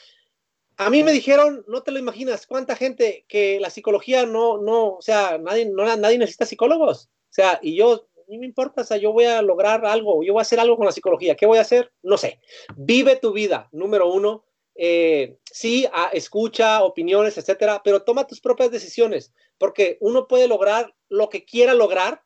[0.77, 4.95] a mí me dijeron, no te lo imaginas, cuánta gente que la psicología no, no,
[4.95, 7.05] o sea, nadie, no, nadie necesita psicólogos.
[7.05, 10.33] O sea, y yo no me importa, o sea, yo voy a lograr algo, yo
[10.33, 11.35] voy a hacer algo con la psicología.
[11.35, 11.91] ¿Qué voy a hacer?
[12.03, 12.39] No sé.
[12.75, 14.45] Vive tu vida, número uno.
[14.77, 21.29] Eh, sí, escucha opiniones, etcétera, pero toma tus propias decisiones, porque uno puede lograr lo
[21.29, 22.23] que quiera lograr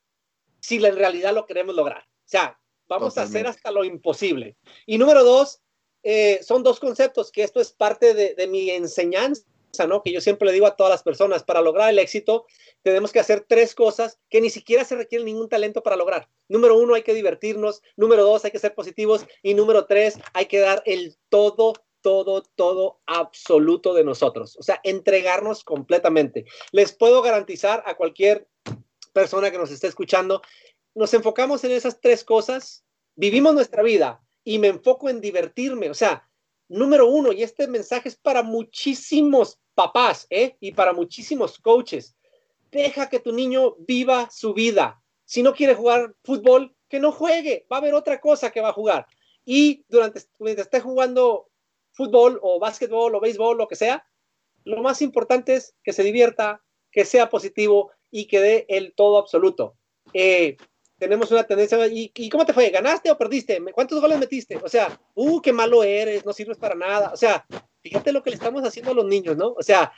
[0.59, 2.03] si en realidad lo queremos lograr.
[2.03, 4.57] O sea, vamos a hacer hasta lo imposible.
[4.85, 5.61] Y número dos,
[6.03, 9.43] eh, son dos conceptos, que esto es parte de, de mi enseñanza
[9.87, 10.03] ¿no?
[10.03, 12.45] Que yo siempre le digo a todas las personas, para lograr el éxito
[12.83, 16.29] tenemos que hacer tres cosas que ni siquiera se requiere ningún talento para lograr.
[16.49, 17.81] Número uno, hay que divertirnos.
[17.95, 19.25] Número dos, hay que ser positivos.
[19.41, 24.57] Y número tres, hay que dar el todo, todo, todo absoluto de nosotros.
[24.57, 26.45] O sea, entregarnos completamente.
[26.71, 28.47] Les puedo garantizar a cualquier
[29.13, 30.41] persona que nos esté escuchando,
[30.95, 32.83] nos enfocamos en esas tres cosas,
[33.15, 35.89] vivimos nuestra vida y me enfoco en divertirme.
[35.89, 36.27] O sea,
[36.67, 40.57] número uno, y este mensaje es para muchísimos papás ¿eh?
[40.59, 42.15] y para muchísimos coaches.
[42.71, 45.01] Deja que tu niño viva su vida.
[45.25, 47.65] Si no quiere jugar fútbol, que no juegue.
[47.71, 49.07] Va a haber otra cosa que va a jugar.
[49.45, 51.50] Y durante, mientras esté jugando
[51.91, 54.05] fútbol o básquetbol o béisbol, lo que sea,
[54.63, 56.61] lo más importante es que se divierta,
[56.91, 59.76] que sea positivo y que dé el todo absoluto.
[60.13, 60.57] Eh,
[60.97, 62.69] tenemos una tendencia, ¿y, ¿y, cómo te fue?
[62.69, 63.59] ¿Ganaste o perdiste?
[63.73, 64.57] ¿Cuántos goles metiste?
[64.57, 67.11] O sea, uh, qué malo eres, no sirves para nada.
[67.11, 67.45] O sea,
[67.81, 69.53] fíjate lo que le estamos haciendo a los niños, ¿no?
[69.57, 69.91] O sea,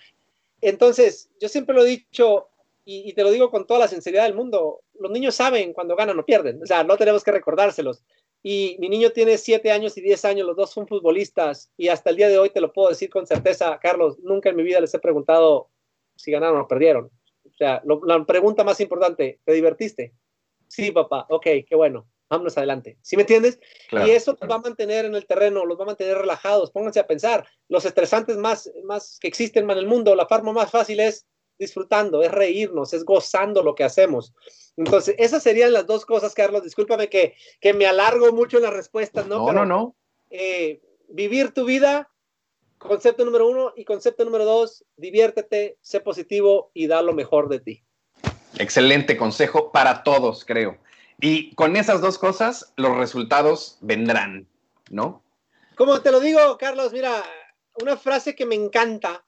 [0.61, 2.47] entonces, yo siempre lo he dicho
[2.85, 5.95] y, y, te lo digo con toda la sinceridad del mundo, los niños saben cuando
[5.95, 8.01] ganan o pierden, o sea, no tenemos que recordárselos.
[8.45, 12.09] Y mi niño tiene 7 años y 10 años, los dos son futbolistas y hasta
[12.09, 14.81] el día de hoy te lo puedo decir con certeza, Carlos, nunca en mi vida
[14.81, 15.69] les he preguntado
[16.17, 17.09] si ganaron o perdieron.
[17.45, 20.13] O sea, lo, la pregunta más importante, ¿te divertiste?
[20.67, 22.97] Sí, papá, ok, qué bueno, vámonos adelante.
[23.01, 23.59] ¿Sí me entiendes?
[23.91, 26.71] Y eso los va a mantener en el terreno, los va a mantener relajados.
[26.71, 30.69] Pónganse a pensar, los estresantes más, más que existen en el mundo, la forma más
[30.69, 34.33] fácil es disfrutando, es reírnos, es gozando lo que hacemos.
[34.75, 36.63] Entonces, esas serían las dos cosas, Carlos.
[36.63, 39.45] Discúlpame que, que me alargo mucho en las respuestas, ¿no?
[39.45, 39.95] No, no, no.
[40.29, 42.09] Eh, vivir tu vida,
[42.77, 47.59] concepto número uno, y concepto número dos, diviértete, sé positivo y da lo mejor de
[47.59, 47.83] ti.
[48.57, 50.77] Excelente consejo para todos, creo.
[51.19, 54.47] Y con esas dos cosas, los resultados vendrán,
[54.89, 55.23] ¿no?
[55.75, 57.23] Como te lo digo, Carlos, mira,
[57.81, 59.25] una frase que me encanta,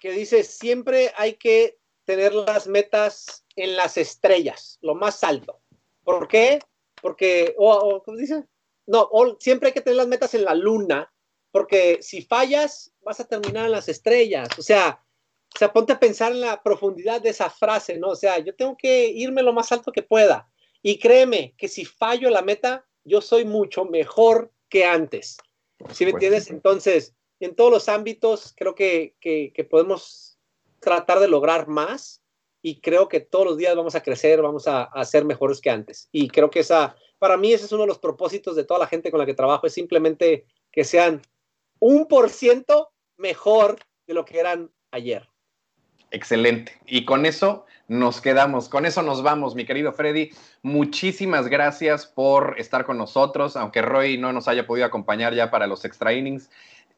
[0.00, 5.60] que dice, siempre hay que tener las metas en las estrellas, lo más alto.
[6.04, 6.60] ¿Por qué?
[7.02, 8.44] Porque, o, ¿cómo dice?
[8.86, 9.10] No,
[9.40, 11.12] siempre hay que tener las metas en la luna,
[11.50, 14.48] porque si fallas, vas a terminar en las estrellas.
[14.58, 15.04] O sea,
[15.54, 18.08] o sea, ponte a pensar en la profundidad de esa frase, ¿no?
[18.08, 20.48] O sea, yo tengo que irme lo más alto que pueda.
[20.82, 25.38] Y créeme que si fallo la meta, yo soy mucho mejor que antes.
[25.92, 26.50] ¿Sí me entiendes?
[26.50, 30.38] Entonces, en todos los ámbitos, creo que, que, podemos
[30.80, 32.22] tratar de lograr más
[32.62, 35.70] y creo que todos los días vamos a crecer, vamos a, a, ser mejores que
[35.70, 36.08] antes.
[36.12, 38.86] Y creo que esa, para mí, ese es uno de los propósitos de toda la
[38.86, 41.22] gente con la que trabajo, es simplemente que sean
[41.78, 45.28] un por ciento mejor de lo que eran ayer.
[46.10, 46.72] Excelente.
[46.86, 50.30] Y con eso nos quedamos, con eso nos vamos, mi querido Freddy.
[50.62, 55.66] Muchísimas gracias por estar con nosotros, aunque Roy no nos haya podido acompañar ya para
[55.66, 56.50] los extra innings.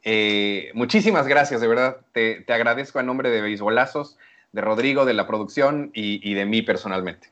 [0.03, 1.97] Eh, muchísimas gracias, de verdad.
[2.13, 4.17] Te, agradezco en nombre de Beisbolazos,
[4.51, 7.31] de Rodrigo, de la producción y, de mí personalmente.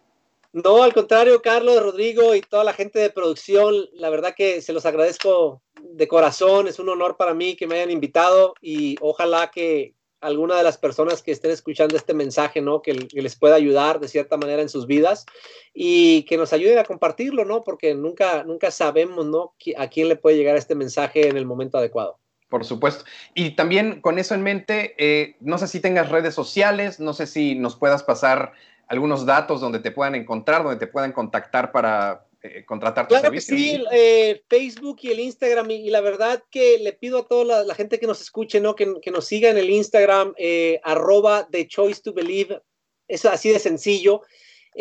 [0.52, 4.74] No, al contrario, Carlos, Rodrigo y toda la gente de producción, la verdad que se
[4.74, 6.68] los agradezco de corazón.
[6.68, 10.78] Es un honor para mí que me hayan invitado y ojalá que, alguna de las
[10.78, 12.82] personas que estén escuchando este mensaje, ¿no?
[12.82, 15.26] Que, les pueda ayudar de cierta manera en sus vidas
[15.74, 17.64] y que nos ayuden a compartirlo, ¿no?
[17.64, 19.54] Porque nunca, nunca sabemos, ¿no?
[19.78, 22.18] A quién le puede llegar este mensaje en el momento adecuado.
[22.50, 23.06] Por supuesto.
[23.36, 27.28] Y también con eso en mente, eh, no sé si tengas redes sociales, no sé
[27.28, 28.54] si nos puedas pasar
[28.88, 33.34] algunos datos donde te puedan encontrar, donde te puedan contactar para, eh, contratar tus claro
[33.34, 37.66] Que sí, eh, Facebook y el Instagram, y, la verdad que le pido a toda
[37.66, 38.76] la, gente que nos escuche, ¿no?
[38.76, 42.62] Que, nos siga en el Instagram, eh, arroba The Choice to Believe,
[43.10, 44.22] es así de sencillo.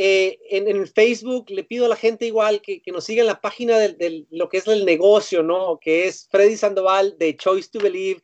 [0.00, 3.78] En, en, Facebook le pido a la gente igual que, nos siga en la página
[3.78, 5.80] de, lo que es el negocio, ¿no?
[5.80, 8.22] Que es Freddy Sandoval, The Choice to Believe.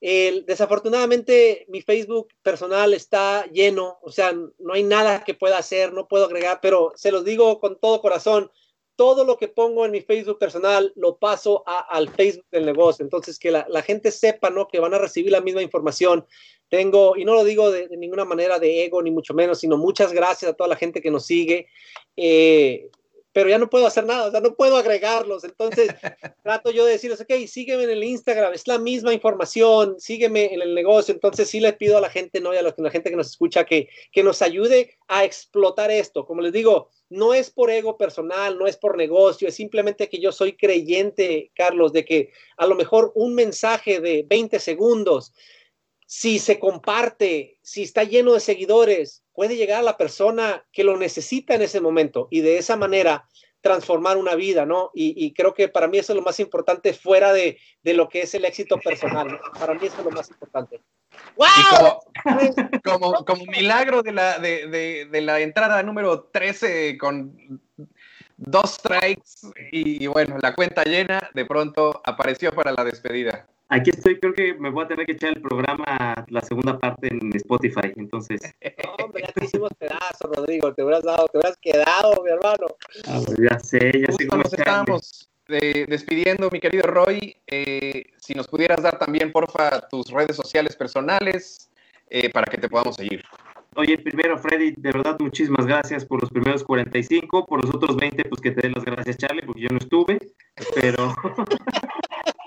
[0.00, 6.08] desafortunadamente mi Facebook personal está lleno, o sea, no hay nada que pueda hacer, no
[6.08, 8.50] puedo agregar, pero se los digo con todo corazón,
[9.00, 13.02] todo lo que pongo en mi Facebook personal lo paso al Facebook del negocio.
[13.02, 14.68] Entonces, que la, gente sepa, ¿no?
[14.68, 16.26] Que van a recibir la misma información.
[16.70, 20.12] Tengo, y no lo digo de, ninguna manera de ego, ni mucho menos, sino muchas
[20.12, 21.66] gracias a toda la gente que nos sigue.
[22.16, 22.88] Eh,
[23.32, 25.44] pero ya no puedo hacer nada, o sea, no puedo agregarlos.
[25.44, 25.90] Entonces,
[26.42, 30.62] trato yo de decirles, ok, sígueme en el Instagram, es la misma información, sígueme en
[30.62, 31.12] el negocio.
[31.12, 32.54] Entonces, sí les pido a la gente, ¿no?
[32.54, 36.24] Y a la, gente que nos escucha que, que nos ayude a explotar esto.
[36.24, 40.20] Como les digo, no es por ego personal, no es por negocio, es simplemente que
[40.20, 45.32] yo soy creyente, Carlos, de que a lo mejor un mensaje de 20 segundos,
[46.10, 50.96] si se comparte, si está lleno de seguidores, puede llegar a la persona que lo
[50.96, 53.28] necesita en ese momento y de esa manera
[53.60, 54.90] transformar una vida, ¿no?
[54.92, 58.34] Y, creo que para mí eso es lo más importante fuera de, lo que es
[58.34, 59.38] el éxito personal.
[59.56, 60.80] Para mí eso es lo más importante.
[61.36, 62.00] ¡Wow!
[62.82, 67.62] Como, como, milagro de la, de, la entrada número 13 con
[68.36, 69.30] dos strikes
[69.70, 73.46] y, bueno, la cuenta llena, de pronto apareció para la despedida.
[73.72, 77.06] Aquí estoy, creo que me voy a tener que echar el programa, la segunda parte
[77.06, 78.40] en Spotify, entonces.
[78.84, 82.66] No, hombre, ya te hicimos pedazos, Rodrigo, te hubieras dado, te hubieras quedado, mi hermano.
[83.06, 87.36] Ah, pues ya sé, ya sé cómo nos estamos eh, despidiendo, mi querido Roy.
[87.46, 91.70] Eh, si nos pudieras dar también, porfa, tus redes sociales personales
[92.08, 93.22] eh, para que te podamos seguir.
[93.76, 97.46] Oye, primero, Freddy, de verdad, muchísimas gracias por los primeros 45.
[97.46, 100.18] Por los otros 20, pues que te dé las gracias, Charlie, porque yo no estuve.
[100.74, 101.14] Pero.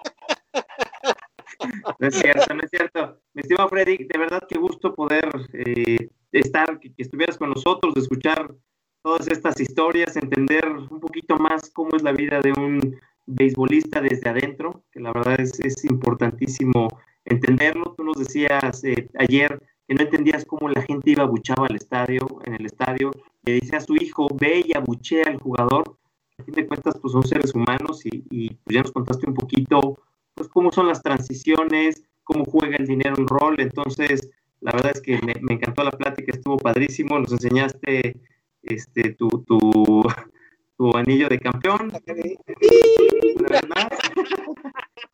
[1.99, 3.19] No es cierto, no es cierto.
[3.33, 8.53] Mi estimado Freddy, de verdad qué gusto poder eh, estar, que, estuvieras con nosotros, escuchar
[9.01, 14.29] todas estas historias, entender un poquito más cómo es la vida de un beisbolista desde
[14.29, 16.87] adentro, que la verdad es, es importantísimo
[17.25, 17.93] entenderlo.
[17.97, 22.25] Tú nos decías eh, ayer que no entendías cómo la gente iba abuchaba al estadio,
[22.45, 23.11] en el estadio,
[23.43, 25.97] le dice a su hijo, ve y abuchea al jugador.
[26.37, 29.35] A fin de cuentas, pues son seres humanos y, y pues ya nos contaste un
[29.35, 29.99] poquito
[30.43, 33.55] pues cómo son las transiciones, cómo juega el dinero un rol.
[33.59, 34.29] Entonces,
[34.59, 38.19] la verdad es que me, encantó la plática, estuvo padrísimo, nos enseñaste
[38.61, 40.03] este, tu, tu,
[40.77, 41.93] tu anillo de campeón.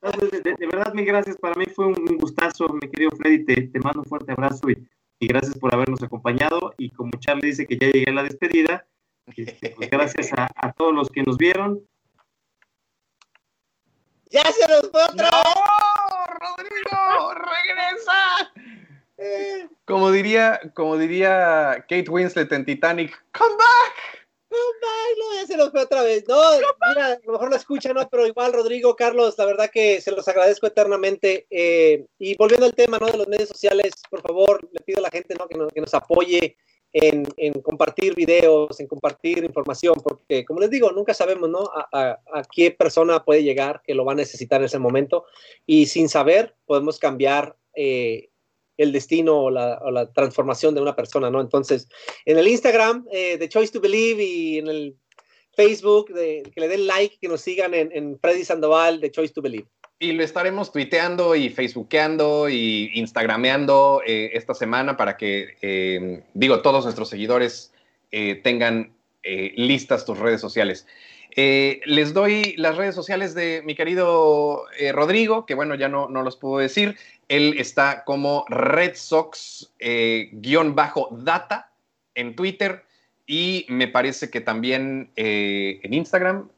[0.02, 1.38] De, verdad, mil gracias.
[1.38, 3.46] Para mí fue un gustazo, mi querido Freddy.
[3.46, 4.78] Te, te mando un fuerte abrazo y,
[5.20, 6.74] y, gracias por habernos acompañado.
[6.78, 8.88] Y como Charlie dice que ya llegué a la despedida,
[9.36, 11.82] este, pues gracias a, a, todos los que nos vieron.
[14.30, 16.26] ¡Ya se nos fue otra ¡No!
[16.40, 17.34] ¡Rodrigo!
[17.34, 18.52] ¡Regresa!
[19.18, 19.68] Eh.
[19.86, 24.20] Como diría, como diría Kate Winslet en Titanic, ¡Come back!
[24.52, 26.26] no, ya se los fue otra vez.
[26.28, 26.38] No,
[26.90, 28.08] mira, a lo mejor lo escuchan, ¿no?
[28.10, 31.46] Pero igual, Rodrigo, Carlos, la verdad que se los agradezco eternamente.
[31.50, 33.08] Eh, y volviendo al tema, ¿no?
[33.08, 35.48] De los medios sociales, por favor, le pido a la gente, ¿no?
[35.48, 36.58] Que nos, que nos apoye
[36.94, 41.70] en, en, compartir videos, en compartir información, porque, como les digo, nunca sabemos, ¿no?
[41.74, 42.20] A,
[42.52, 45.26] qué persona puede llegar que lo va a necesitar en ese momento.
[45.66, 48.30] Y sin saber, podemos cambiar eh,
[48.78, 51.42] el destino o la, o la, transformación de una persona, ¿no?
[51.42, 51.88] Entonces,
[52.26, 54.98] en el Instagram eh, de Choice to Believe y en el
[55.56, 59.34] Facebook, de, que le den like, que nos sigan en, en Freddy Sandoval de Choice
[59.34, 59.68] to Believe.
[60.02, 66.62] Y lo estaremos tuiteando y facebookeando y instagrameando eh, esta semana para que, eh, digo,
[66.62, 67.74] todos nuestros seguidores
[68.12, 70.88] eh, tengan listas tus redes sociales.
[71.36, 74.64] Les doy las redes sociales de mi querido
[74.94, 76.98] Rodrigo, que bueno, ya no, no, los puedo decir.
[77.28, 81.72] Él está como Red Sox guion bajo data
[82.16, 82.86] en Twitter
[83.28, 86.50] y me parece que también en Instagram.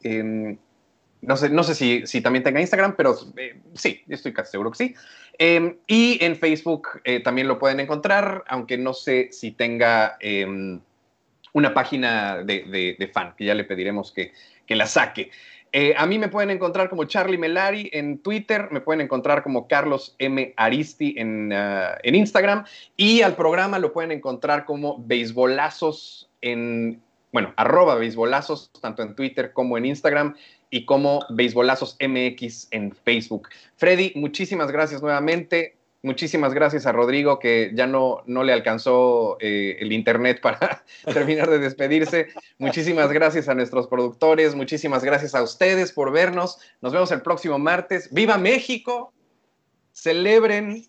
[1.21, 4.71] No sé, no sé si, si, también tenga Instagram, pero eh, sí, estoy casi seguro
[4.71, 4.95] que sí.
[5.39, 10.79] Eh, y en Facebook también lo pueden encontrar, aunque no sé si tenga em,
[11.53, 14.33] una página de, de, fan, que ya le pediremos que,
[14.65, 15.31] que la saque.
[15.73, 19.67] Eh, a mí me pueden encontrar como Charlie Melari en Twitter, me pueden encontrar como
[19.67, 20.53] Carlos M.
[20.57, 22.65] Aristi en, uh, en Instagram
[22.97, 29.53] y al programa lo pueden encontrar como Beisbolazos en, bueno, arroba Beisbolazos, tanto en Twitter
[29.53, 30.35] como en Instagram
[30.71, 33.49] y como Beisbolazos MX en Facebook.
[33.75, 35.75] Freddy, muchísimas gracias nuevamente.
[36.03, 40.83] Muchísimas gracias a Rodrigo, que ya no, no le alcanzó eh, el internet para
[41.13, 42.29] terminar de despedirse.
[42.57, 46.57] Muchísimas gracias a nuestros productores, muchísimas gracias a ustedes por vernos.
[46.81, 48.11] Nos vemos el próximo martes.
[48.11, 49.13] ¡Viva México!
[49.93, 50.87] Celebren,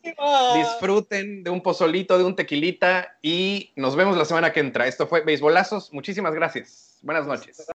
[0.55, 4.87] disfruten de un pozolito, de un tequilita y nos vemos la semana que entra.
[4.87, 5.93] Esto fue Beisbolazos.
[5.93, 7.01] Muchísimas gracias.
[7.03, 7.67] Buenas noches.